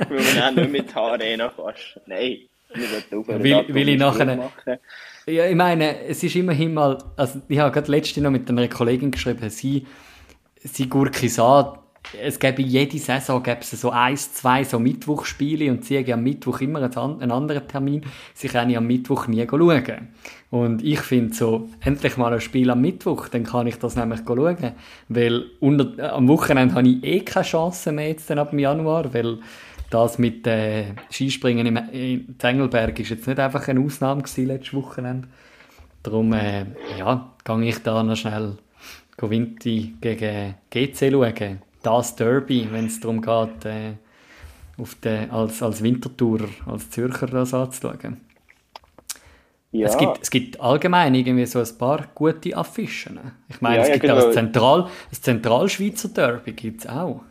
wir 0.09 0.35
dann 0.39 0.55
nicht 0.55 0.71
mit 0.71 0.95
Arena 0.95 1.49
fast. 1.49 1.99
Nein. 2.05 2.37
Sollten 2.73 3.15
aufhören, 3.19 3.43
Will- 3.43 3.65
da 3.67 3.73
will 3.73 3.89
ich 3.89 3.97
nachher- 3.99 4.35
machen. 4.37 4.77
Ja, 5.25 5.45
ich 5.45 5.55
meine, 5.55 6.05
es 6.05 6.23
ist 6.23 6.35
immerhin 6.35 6.73
mal, 6.73 6.97
also 7.17 7.41
ich 7.49 7.59
habe 7.59 7.71
gerade 7.71 7.91
letzte 7.91 8.21
noch 8.21 8.31
mit 8.31 8.49
einer 8.49 8.67
Kollegin 8.69 9.11
geschrieben, 9.11 9.49
sie, 9.49 9.85
sie 10.63 10.87
gurke 10.87 11.27
an, 11.43 11.79
es 12.23 12.39
gäbe 12.39 12.61
jede 12.61 12.97
Saison 12.99 13.41
gäbe 13.43 13.59
es 13.61 13.71
so 13.71 13.89
eins, 13.91 14.33
zwei 14.33 14.63
so 14.63 14.79
Mittwochspiele 14.79 15.71
und 15.71 15.85
sie 15.85 15.97
haben 15.99 16.11
am 16.13 16.23
Mittwoch 16.23 16.61
immer 16.61 16.79
einen 16.81 16.95
an- 16.95 17.21
einen 17.21 17.31
anderen 17.31 17.67
Termin, 17.67 18.03
sie 18.33 18.47
können 18.47 18.75
am 18.75 18.87
Mittwoch 18.87 19.27
nie 19.27 19.45
schauen. 19.49 20.07
Und 20.49 20.83
ich 20.83 20.99
finde 21.01 21.33
so, 21.33 21.67
endlich 21.81 22.15
mal 22.17 22.33
ein 22.33 22.39
Spiel 22.41 22.69
am 22.69 22.79
Mittwoch, 22.81 23.27
dann 23.27 23.43
kann 23.43 23.67
ich 23.67 23.77
das 23.79 23.95
nämlich 23.97 24.21
schauen. 24.25 24.57
Weil 25.09 25.45
unter, 25.59 25.97
äh, 25.99 26.07
am 26.09 26.27
Wochenende 26.29 26.75
habe 26.75 26.87
ich 26.87 27.03
eh 27.03 27.19
keine 27.19 27.45
Chance 27.45 27.91
mehr 27.91 28.07
jetzt 28.09 28.29
dann 28.29 28.39
ab 28.39 28.51
dem 28.51 28.59
Januar, 28.59 29.13
weil 29.13 29.39
das 29.89 30.17
mit 30.19 30.47
äh, 30.47 30.85
Skispringen 31.11 31.65
im, 31.65 31.77
in 31.91 32.35
Zengelberg 32.39 32.97
ist 32.99 33.09
jetzt 33.09 33.27
nicht 33.27 33.39
einfach 33.39 33.67
eine 33.67 33.79
Ausnahme 33.81 34.21
gewesen, 34.21 34.47
letztes 34.47 34.73
Wochenende. 34.73 35.27
Darum, 36.03 36.31
äh, 36.33 36.65
ja, 36.97 37.33
gehe 37.43 37.63
ich 37.69 37.79
da 37.83 38.01
noch 38.03 38.15
schnell 38.15 38.57
go 39.17 39.29
Vinti 39.29 39.95
gegen 39.99 40.55
GC 40.69 41.11
schauen. 41.11 41.61
Das 41.87 42.15
Derby, 42.17 42.67
wenn 42.71 42.87
es 42.87 42.99
darum 42.99 43.21
geht, 43.21 43.65
äh, 43.65 43.93
auf 44.77 44.95
den, 44.95 45.31
als, 45.31 45.63
als 45.63 45.81
Wintertourer, 45.81 46.49
als 46.65 46.89
Zürcher 46.89 47.27
das 47.27 47.53
anzuschauen. 47.53 48.21
Ja, 49.71 49.87
Es, 49.87 49.97
gibt, 49.97 50.19
es 50.21 50.29
gibt 50.31 50.59
allgemein 50.59 51.15
irgendwie 51.15 51.45
so 51.45 51.59
ein 51.59 51.77
paar 51.77 52.07
gute 52.15 52.55
Affischen. 52.57 53.19
Ich 53.49 53.61
meine, 53.61 53.77
Ja, 53.77 53.83
es 53.83 53.89
ja, 53.89 53.93
gibt 53.93 54.09
auch 54.09 54.15
genau. 54.15 54.25
das, 54.27 54.33
Zentral, 54.33 54.89
das 55.09 55.21
Zentralschweizer 55.21 56.09
Derby 56.09 56.53
gibt's 56.53 56.87
auch. 56.87 57.23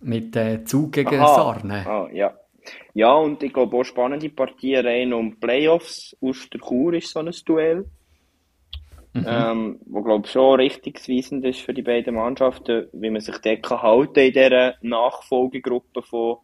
Mit 0.00 0.36
äh, 0.36 0.64
Zug 0.64 0.92
gegen 0.92 1.20
Aha. 1.20 1.26
Sarne. 1.26 1.86
Ah, 1.86 2.08
ja. 2.12 2.34
Ja, 2.94 3.12
und 3.14 3.42
ich 3.42 3.52
glaube 3.52 3.76
auch 3.76 3.84
spannende 3.84 4.30
Partien 4.30 4.86
rein 4.86 5.12
um 5.12 5.38
Playoffs. 5.40 6.16
Uster-Chur 6.20 6.94
ist 6.94 7.10
so 7.10 7.20
ein 7.20 7.32
Duell. 7.46 7.90
Ähm, 9.14 9.78
wo 9.86 10.02
glaube 10.02 10.26
ich 10.26 10.32
schon 10.32 10.58
richtungsweisend 10.58 11.44
ist 11.44 11.60
für 11.60 11.72
die 11.72 11.82
beiden 11.82 12.16
Mannschaften, 12.16 12.88
wie 12.92 13.10
man 13.10 13.20
sich 13.20 13.38
dort 13.38 13.62
kann 13.62 13.82
halten 13.82 14.18
in 14.18 14.32
dieser 14.32 14.74
Nachfolgegruppe 14.82 16.02
von 16.02 16.38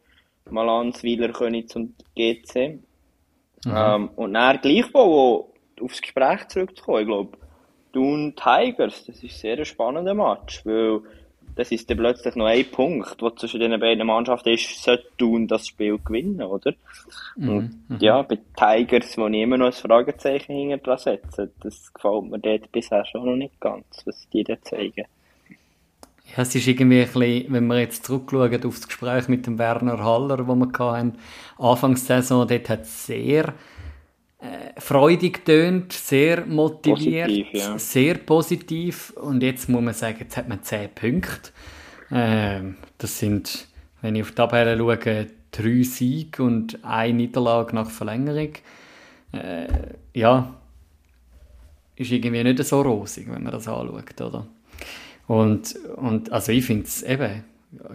Malanz, 0.48 1.02
Königs 1.02 1.74
und 1.74 1.94
GC. 2.14 2.78
Ähm, 3.66 4.10
und 4.16 4.34
dann 4.34 4.60
gleichwohl 4.60 5.00
auch 5.02 5.52
aufs 5.82 6.00
Gespräch 6.00 6.46
zurückzukommen. 6.48 7.00
Ich 7.00 7.06
glaube, 7.06 7.38
Thun 7.92 8.34
Tigers, 8.36 9.04
das 9.04 9.22
ist 9.22 9.40
sehr 9.40 9.58
ein 9.58 9.64
spannender 9.64 10.14
Match, 10.14 10.64
weil 10.64 11.00
das 11.60 11.70
ist 11.72 11.90
dann 11.90 11.98
plötzlich 11.98 12.34
noch 12.36 12.46
ein 12.46 12.64
Punkt, 12.70 13.20
der 13.20 13.36
zwischen 13.36 13.60
den 13.60 13.78
beiden 13.78 14.06
Mannschaften 14.06 14.48
ist, 14.48 14.82
sollte 14.82 15.04
Thun 15.18 15.46
das 15.46 15.66
Spiel 15.66 15.98
gewinnen, 16.02 16.40
oder? 16.40 16.72
Und 17.36 17.84
ja, 17.98 18.22
bei 18.22 18.38
Tigers, 18.56 19.18
wo 19.18 19.26
ich 19.26 19.42
immer 19.42 19.58
noch 19.58 19.66
ein 19.66 19.72
Fragezeichen 19.72 20.54
hinter 20.54 20.78
dran 20.78 20.98
setze, 20.98 21.50
das 21.62 21.92
gefällt 21.92 22.30
mir 22.30 22.38
dort 22.38 22.72
bisher 22.72 23.04
schon 23.04 23.26
noch 23.26 23.36
nicht 23.36 23.60
ganz, 23.60 23.84
was 24.06 24.26
die 24.32 24.42
da 24.42 24.58
zeigen. 24.62 25.04
Ja, 26.34 26.42
es 26.42 26.54
ist 26.54 26.66
irgendwie 26.66 27.02
ein 27.02 27.12
bisschen, 27.12 27.52
wenn 27.52 27.66
wir 27.66 27.80
jetzt 27.80 28.06
zurückschauen 28.06 28.64
auf 28.64 28.76
das 28.76 28.88
Gespräch 28.88 29.28
mit 29.28 29.46
dem 29.46 29.58
Werner 29.58 30.02
Haller, 30.02 30.38
das 30.38 30.46
wir 30.46 30.78
hatten, 30.78 31.18
Anfangssaison, 31.58 32.48
dort 32.48 32.68
hat 32.70 32.82
es 32.82 33.06
sehr 33.06 33.52
äh, 34.40 34.80
freudig 34.80 35.44
tönt, 35.44 35.92
sehr 35.92 36.46
motiviert, 36.46 37.28
Positiv, 37.28 37.52
ja. 37.52 37.78
sehr 37.78 38.14
positiv 38.14 39.10
und 39.16 39.42
jetzt 39.42 39.68
muss 39.68 39.82
man 39.82 39.94
sagen, 39.94 40.16
jetzt 40.20 40.36
hat 40.36 40.48
man 40.48 40.62
10 40.62 40.90
Punkte. 40.94 41.50
Ähm, 42.10 42.76
das 42.98 43.18
sind, 43.18 43.68
wenn 44.00 44.16
ich 44.16 44.22
auf 44.22 44.30
die 44.30 44.36
Tabelle 44.36 44.78
schaue, 44.78 45.26
drei 45.50 45.82
Siege 45.82 46.42
und 46.42 46.84
eine 46.84 47.14
Niederlage 47.14 47.74
nach 47.74 47.90
Verlängerung. 47.90 48.52
Äh, 49.32 49.66
ja, 50.14 50.54
ist 51.96 52.10
irgendwie 52.10 52.42
nicht 52.42 52.64
so 52.64 52.80
rosig, 52.80 53.26
wenn 53.30 53.42
man 53.42 53.52
das 53.52 53.68
anschaut, 53.68 54.20
oder? 54.20 54.46
Und, 55.26 55.76
und 55.96 56.32
also 56.32 56.50
ich 56.50 56.64
finde 56.64 56.84
es 56.84 57.02
eben 57.02 57.44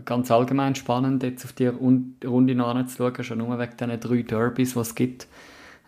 ganz 0.05 0.31
allgemein 0.31 0.75
spannend, 0.75 1.23
jetzt 1.23 1.43
auf 1.43 1.53
die 1.53 1.67
Rund- 1.67 2.23
Runde 2.23 2.55
nachzuschauen, 2.55 3.23
schon 3.23 3.39
nur 3.39 3.57
wegen 3.59 3.75
diesen 3.75 3.99
drei 3.99 4.21
Derbys, 4.21 4.73
die 4.73 4.79
es 4.79 4.95
gibt. 4.95 5.27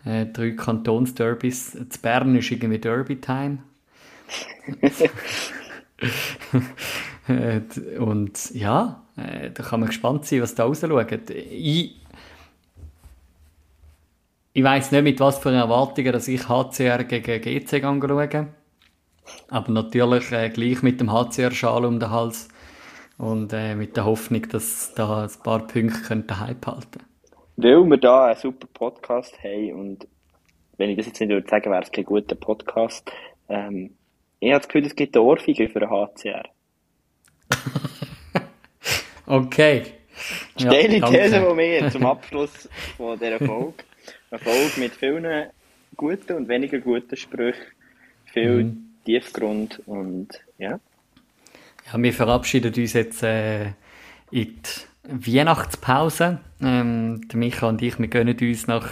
Äh, 0.08 0.26
drei 0.26 0.52
Kantonsderbys. 0.52 1.72
Zu 1.72 2.00
Bern 2.00 2.34
ist 2.34 2.50
irgendwie 2.50 2.78
Derby-Time. 2.78 3.58
Äh, 7.26 7.60
und 7.98 8.54
ja, 8.54 9.02
äh, 9.18 9.50
da 9.50 9.62
kann 9.62 9.80
man 9.80 9.90
gespannt 9.90 10.24
sein, 10.24 10.40
was 10.40 10.54
da 10.54 10.64
rausschaut. 10.64 11.28
Ich, 11.28 12.00
ich 14.54 14.64
weiss 14.64 14.92
nicht, 14.92 15.02
mit 15.02 15.20
was 15.20 15.38
für 15.38 15.52
Erwartungen 15.52 16.10
dass 16.10 16.26
ich 16.26 16.48
HCR 16.48 17.04
gegen 17.04 17.42
GC 17.42 17.82
schaue. 17.82 18.48
Aber 19.50 19.72
natürlich 19.72 20.32
äh, 20.32 20.48
gleich 20.48 20.82
mit 20.82 21.02
dem 21.02 21.12
HCR-Schal 21.12 21.84
um 21.84 22.00
den 22.00 22.08
Hals 22.08 22.48
und 23.18 23.52
äh, 23.52 23.74
mit 23.74 23.98
der 23.98 24.06
Hoffnung, 24.06 24.48
dass 24.48 24.94
da 24.94 25.24
ein 25.24 25.42
paar 25.42 25.66
Punkte 25.66 26.00
könnten 26.00 26.40
Hype 26.40 26.66
halten 26.66 27.00
Weil 27.60 27.84
wir 27.90 27.96
da 27.96 28.26
einen 28.26 28.36
super 28.36 28.68
Podcast 28.72 29.36
haben 29.42 29.72
und 29.72 30.06
wenn 30.76 30.90
ich 30.90 30.96
das 30.96 31.06
jetzt 31.06 31.20
nicht 31.20 31.30
würde 31.30 31.48
sagen, 31.48 31.72
wäre 31.72 31.82
es 31.82 31.90
kein 31.90 32.04
guter 32.04 32.36
Podcast. 32.36 33.10
Ähm, 33.48 33.96
ich 34.38 34.50
habe 34.52 34.60
das 34.60 34.68
Gefühl, 34.68 34.86
es 34.86 34.94
gibt 34.94 35.16
eine 35.16 35.24
Ohrfeige 35.24 35.68
für 35.68 35.80
den 35.80 35.90
HCR. 35.90 36.44
Okay. 39.26 39.82
Ja, 40.56 40.70
Steile 40.70 41.00
danke. 41.00 41.18
These 41.18 41.40
von 41.42 41.56
mir 41.56 41.90
zum 41.90 42.06
Abschluss 42.06 42.68
von 42.96 43.18
dieser 43.18 43.38
Folge. 43.38 43.74
Eine 44.30 44.38
Folge 44.40 44.80
mit 44.80 44.94
vielen 44.94 45.50
guten 45.96 46.32
und 46.32 46.48
weniger 46.48 46.78
guten 46.78 47.14
Sprüchen, 47.16 47.60
viel 48.24 48.64
Mhm. 48.64 48.84
Tiefgrund 49.04 49.82
und 49.84 50.28
ja. 50.56 50.80
Ja, 51.92 52.02
wir 52.02 52.12
verabschieden 52.14 52.72
uns 52.72 52.92
jetzt 52.94 53.22
äh, 53.22 53.66
in 53.66 53.74
die 54.30 54.54
Weihnachtspause. 55.08 56.40
Ähm, 56.62 57.20
Micha 57.34 57.68
und 57.68 57.82
ich, 57.82 57.98
wir 57.98 58.08
gönnen 58.08 58.36
uns 58.40 58.66
nach, 58.66 58.88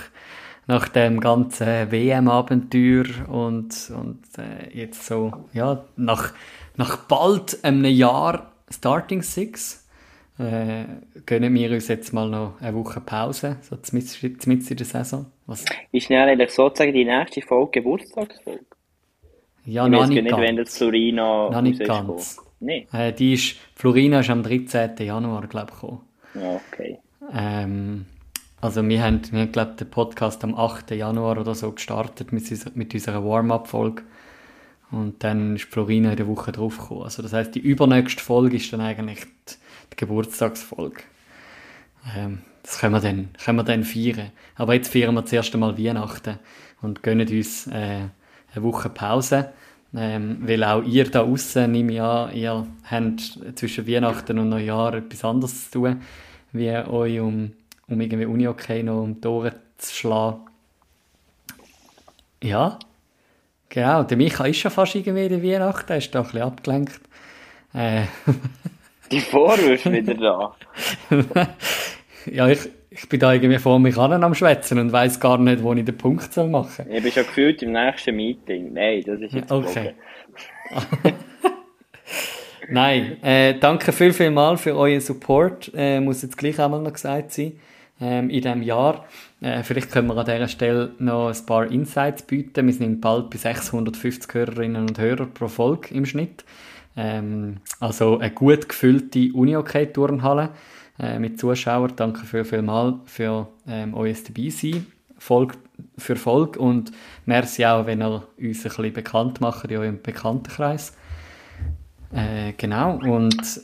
nach 0.66 0.88
dem 0.88 1.20
ganzen 1.20 1.90
WM-Abenteuer 1.90 3.28
und, 3.28 3.92
und 3.94 4.22
äh, 4.38 4.76
jetzt 4.76 5.06
so, 5.06 5.32
ja, 5.52 5.84
nach, 5.96 6.32
nach 6.76 6.96
bald 6.96 7.62
einem 7.64 7.84
Jahr 7.84 8.52
Starting 8.70 9.22
Six 9.22 9.86
äh, 10.38 10.84
gönnen 11.24 11.54
wir 11.54 11.70
uns 11.70 11.88
jetzt 11.88 12.12
mal 12.12 12.28
noch 12.28 12.60
eine 12.60 12.74
Woche 12.74 13.00
Pause, 13.00 13.56
so 13.62 13.76
mitten 13.92 14.68
in 14.68 14.76
der 14.76 14.86
Saison. 14.86 15.26
Was, 15.46 15.64
Ist 15.92 16.10
dann 16.10 16.28
eigentlich 16.28 16.50
sozusagen 16.50 16.92
die 16.92 17.04
nächste 17.04 17.42
Folge 17.42 17.80
Geburtstagsfolge? 17.80 18.64
ja, 19.66 19.84
ich 19.84 19.92
noch 19.92 20.06
nicht, 20.06 20.22
nicht, 20.22 20.36
wenn 20.36 20.56
das 20.56 20.68
ganz. 20.68 20.78
Florina 20.78 21.50
Noch 21.50 21.62
nicht 21.62 21.84
ganz. 21.84 22.38
Nee. 22.60 22.86
Äh, 22.92 23.12
die 23.12 23.34
ist, 23.34 23.56
Florina 23.74 24.20
ist 24.20 24.30
am 24.30 24.42
13. 24.42 24.96
Januar, 24.98 25.46
glaube 25.46 25.72
ich, 25.72 25.80
gekommen. 25.80 26.00
Okay. 26.36 26.98
Ähm, 27.32 28.06
also 28.60 28.86
wir 28.86 29.02
haben, 29.02 29.20
wir 29.30 29.40
haben 29.40 29.52
glaube 29.52 29.74
den 29.78 29.90
Podcast 29.90 30.42
am 30.44 30.54
8. 30.54 30.90
Januar 30.92 31.38
oder 31.38 31.54
so 31.54 31.72
gestartet 31.72 32.32
mit, 32.32 32.76
mit 32.76 32.94
unserer 32.94 33.24
Warm-up-Folge. 33.24 34.02
Und 34.90 35.22
dann 35.24 35.56
ist 35.56 35.64
Florina 35.64 36.10
in 36.10 36.16
der 36.16 36.28
Woche 36.28 36.52
drauf 36.52 36.78
gekommen. 36.78 37.02
Also 37.02 37.22
das 37.22 37.32
heißt, 37.32 37.54
die 37.54 37.60
übernächste 37.60 38.22
Folge 38.22 38.56
ist 38.56 38.72
dann 38.72 38.80
eigentlich 38.80 39.20
die, 39.24 39.54
die 39.92 39.96
Geburtstagsfolge. 39.96 41.02
Ähm, 42.16 42.40
das 42.62 42.78
können 42.78 42.94
wir, 42.94 43.00
dann, 43.00 43.28
können 43.42 43.58
wir 43.58 43.64
dann 43.64 43.84
feiern. 43.84 44.30
Aber 44.54 44.74
jetzt 44.74 44.92
feiern 44.92 45.14
wir 45.14 45.24
zuerst 45.24 45.54
einmal 45.54 45.78
Weihnachten 45.78 46.38
und 46.82 47.02
gönnen 47.02 47.28
uns 47.28 47.66
äh, 47.66 47.72
eine 48.54 48.62
Woche 48.64 48.88
Pause. 48.88 49.50
Ähm, 49.94 50.38
weil 50.42 50.64
auch 50.64 50.82
ihr 50.82 51.08
da 51.08 51.22
außen 51.22 51.70
nehme 51.70 51.92
ich 51.92 52.00
an, 52.00 52.34
ihr 52.34 52.66
habt 52.90 53.38
zwischen 53.54 53.86
Weihnachten 53.86 54.38
und 54.38 54.48
Neujahr 54.48 54.94
etwas 54.94 55.24
anderes 55.24 55.70
zu 55.70 55.78
tun, 55.78 56.00
wie 56.52 56.70
euch 56.70 57.20
um, 57.20 57.52
um 57.88 58.00
irgendwie 58.00 58.26
Uni-Okay 58.26 58.82
noch 58.82 59.02
um 59.02 59.16
Ohren 59.24 59.54
zu 59.78 59.94
schlagen. 59.94 60.40
Ja, 62.42 62.78
genau. 63.68 64.02
Der 64.02 64.16
Micha 64.16 64.44
ist 64.46 64.58
schon 64.58 64.70
fast 64.70 64.94
irgendwie 64.94 65.26
in 65.26 65.28
der 65.30 65.42
Weihnachten, 65.42 65.90
er 65.90 65.98
ist 65.98 66.14
da 66.14 66.20
ein 66.20 66.24
bisschen 66.24 66.42
abgelenkt. 66.42 67.00
Äh. 67.74 68.02
Die 69.10 69.20
Vorwürfe 69.20 69.92
wieder 69.92 70.14
da. 70.14 70.56
ja, 72.26 72.48
ich, 72.48 72.68
ich 72.90 73.08
bin 73.08 73.20
da 73.20 73.32
irgendwie 73.32 73.58
vor 73.58 73.78
mich 73.78 73.96
an 73.96 74.24
am 74.24 74.34
Schwätzen 74.34 74.78
und 74.78 74.90
weiß 74.90 75.20
gar 75.20 75.38
nicht, 75.38 75.62
wo 75.62 75.72
ich 75.74 75.84
den 75.84 75.96
Punkt 75.96 76.32
soll 76.32 76.48
machen 76.48 76.70
soll. 76.70 76.86
Ich 76.90 77.02
bin 77.02 77.12
schon 77.12 77.22
gefühlt 77.24 77.62
im 77.62 77.72
nächsten 77.72 78.16
Meeting. 78.16 78.72
Nein, 78.72 79.04
das 79.06 79.20
ist 79.20 79.34
jetzt 79.34 79.52
Okay. 79.52 79.94
Nein, 82.68 83.22
äh, 83.22 83.58
danke 83.58 83.92
viel, 83.92 84.12
viel 84.12 84.30
mal 84.30 84.56
für 84.56 84.74
euren 84.76 85.00
Support. 85.00 85.70
Äh, 85.74 86.00
muss 86.00 86.22
jetzt 86.22 86.36
gleich 86.36 86.58
einmal 86.60 86.82
noch 86.82 86.92
gesagt 86.92 87.32
sein. 87.32 87.52
Ähm, 87.98 88.28
in 88.28 88.42
diesem 88.42 88.62
Jahr. 88.62 89.06
Äh, 89.40 89.62
vielleicht 89.62 89.90
können 89.90 90.08
wir 90.08 90.16
an 90.18 90.26
dieser 90.26 90.48
Stelle 90.48 90.92
noch 90.98 91.28
ein 91.28 91.46
paar 91.46 91.66
Insights 91.70 92.22
bieten. 92.22 92.66
Wir 92.66 92.74
sind 92.74 93.00
bald 93.00 93.30
bei 93.30 93.38
650 93.38 94.34
Hörerinnen 94.34 94.82
und 94.82 94.98
Hörer 94.98 95.24
pro 95.26 95.48
Folge 95.48 95.94
im 95.94 96.04
Schnitt. 96.04 96.44
Ähm, 96.94 97.58
also 97.80 98.18
eine 98.18 98.32
gut 98.32 98.68
gefüllte 98.68 99.32
Uni-OK-Turnhalle 99.32 100.50
äh, 100.98 101.18
mit 101.18 101.40
Zuschauern. 101.40 101.92
Danke 101.96 102.26
viel, 102.26 102.44
viel 102.44 102.60
mal 102.60 103.00
für 103.06 103.48
ähm, 103.66 103.94
euer 103.94 104.12
dabei 104.12 104.50
sein. 104.50 104.86
Folge 105.18 105.54
für 105.96 106.16
Folge 106.16 106.58
und 106.58 106.92
merci 107.24 107.64
auch, 107.64 107.86
wenn 107.86 108.02
ihr 108.02 108.22
uns 108.38 108.58
ein 108.58 108.62
bisschen 108.62 108.92
bekannt 108.92 109.40
macht 109.40 109.70
in 109.70 109.76
eurem 109.76 110.02
Bekanntenkreis. 110.02 110.94
Äh, 112.16 112.54
genau, 112.56 112.98
und 112.98 113.60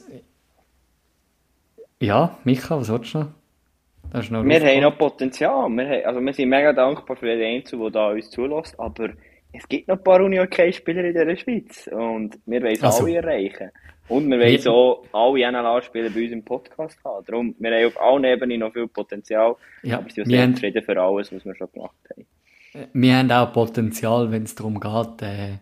ja, 2.01 2.37
Micha, 2.45 2.79
was 2.79 2.91
willst 2.91 3.15
du 3.15 3.21
noch? 3.21 3.29
Das 4.13 4.31
noch 4.31 4.45
wir 4.45 4.61
haben 4.61 4.81
noch 4.83 4.99
Potenzial. 4.99 5.71
Wir, 5.71 5.89
haben, 5.89 6.05
also 6.05 6.21
wir 6.21 6.33
sind 6.35 6.51
mega 6.51 6.73
dankbar 6.75 7.17
für 7.17 7.33
jeden 7.33 7.57
Einzelnen, 7.57 7.85
der 7.85 7.91
da 7.93 8.11
uns 8.11 8.29
zulässt, 8.31 8.79
aber 8.79 9.11
es 9.53 9.67
gibt 9.69 9.89
noch 9.89 9.97
ein 9.97 10.05
paar 10.05 10.21
Uni-OK-Spieler 10.21 11.05
in 11.05 11.15
der 11.15 11.37
Schweiz 11.37 11.89
und 11.91 12.39
wir 12.45 12.63
wollen 12.63 12.83
also, 12.83 13.05
alle 13.05 13.17
erreichen. 13.17 13.71
Und 14.09 14.29
wir 14.29 14.39
wollen 14.39 14.59
so 14.59 15.05
alle 15.13 15.51
NLA-Spieler 15.51 16.11
bei 16.11 16.25
uns 16.25 16.33
im 16.33 16.45
Podcast 16.45 16.99
haben. 17.05 17.25
Darum, 17.25 17.55
wir 17.59 17.71
haben 17.71 17.87
auf 17.87 18.01
allen 18.01 18.25
Ebenen 18.25 18.61
noch 18.61 18.73
viel 18.73 18.89
Potenzial, 18.89 19.57
ja, 19.83 19.97
aber 19.97 20.07
wir 20.07 20.13
sind 20.13 20.27
sehr 20.27 20.53
zufrieden 20.53 20.83
für 20.83 21.01
alles, 21.01 21.33
was 21.33 21.45
wir 21.45 21.55
schon 21.55 21.69
gemacht 21.73 21.97
haben. 22.11 22.27
Wir 22.93 23.17
haben 23.17 23.31
auch 23.31 23.53
Potenzial, 23.53 24.31
wenn 24.31 24.43
es 24.43 24.55
darum 24.55 24.79
geht, 24.79 25.23
äh, 25.23 25.59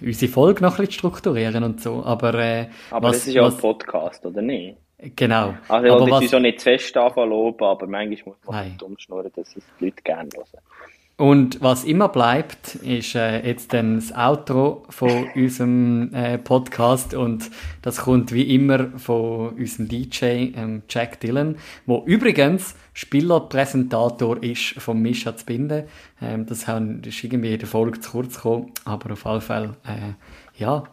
unsere 0.00 0.30
Folge 0.30 0.62
noch 0.62 0.78
ein 0.78 0.86
bisschen 0.86 0.92
zu 0.92 0.98
strukturieren 0.98 1.64
und 1.64 1.80
so. 1.80 2.02
Aber, 2.04 2.34
äh, 2.34 2.68
aber 2.90 3.08
was, 3.08 3.18
das 3.18 3.26
ist 3.28 3.34
ja 3.34 3.42
was, 3.42 3.54
ein 3.54 3.60
Podcast, 3.60 4.26
oder 4.26 4.42
nicht? 4.42 4.76
Genau. 4.98 5.54
Also, 5.68 5.94
aber 5.94 6.10
was, 6.10 6.24
ist 6.24 6.30
so 6.30 6.38
nicht 6.38 6.60
zu 6.60 6.64
fest 6.64 6.96
anfangen 6.96 7.32
aber 7.32 7.86
manchmal 7.86 8.34
muss 8.34 8.36
man 8.46 8.68
nicht 8.68 8.82
umschnurren, 8.82 9.30
dass 9.34 9.54
es 9.54 9.64
die 9.78 9.86
Leute 9.86 10.02
gerne 10.02 10.30
hören. 10.34 10.62
Und 11.18 11.62
was 11.62 11.84
immer 11.84 12.10
bleibt, 12.10 12.74
ist 12.74 13.14
äh, 13.14 13.46
jetzt 13.46 13.72
dann 13.72 13.96
das 13.96 14.14
Outro 14.14 14.84
von 14.90 15.28
unserem 15.34 16.12
äh, 16.12 16.36
Podcast 16.36 17.14
und 17.14 17.50
das 17.80 17.98
kommt 17.98 18.32
wie 18.32 18.54
immer 18.54 18.90
von 18.98 19.50
unserem 19.50 19.88
DJ 19.88 20.52
ähm, 20.54 20.82
Jack 20.90 21.20
Dillon, 21.20 21.56
wo 21.86 22.02
übrigens 22.04 22.74
Spielerpräsentator 22.92 24.42
ist 24.42 24.74
von 24.78 25.00
Mischa 25.00 25.34
Zbinde. 25.34 25.88
Ähm, 26.20 26.44
das 26.44 26.60
ist 26.60 27.24
irgendwie 27.24 27.54
in 27.54 27.60
der 27.60 27.68
Folge 27.68 27.98
zu 28.00 28.10
kurz 28.10 28.34
gekommen, 28.34 28.72
aber 28.84 29.14
auf 29.14 29.24
jeden 29.24 29.40
Fall, 29.40 29.76
äh, 29.86 30.60
ja, 30.60 30.84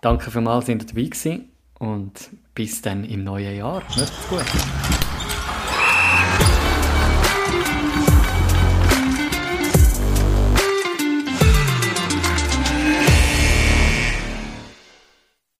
danke 0.00 0.30
vielmals, 0.30 0.66
dass 0.66 0.74
ihr 0.76 0.78
dabei 0.78 1.02
gewesen 1.02 1.48
und 1.80 2.30
bis 2.54 2.82
dann 2.82 3.02
im 3.02 3.24
neuen 3.24 3.56
Jahr. 3.56 3.82
Macht's 3.96 4.28
gut. 4.28 5.11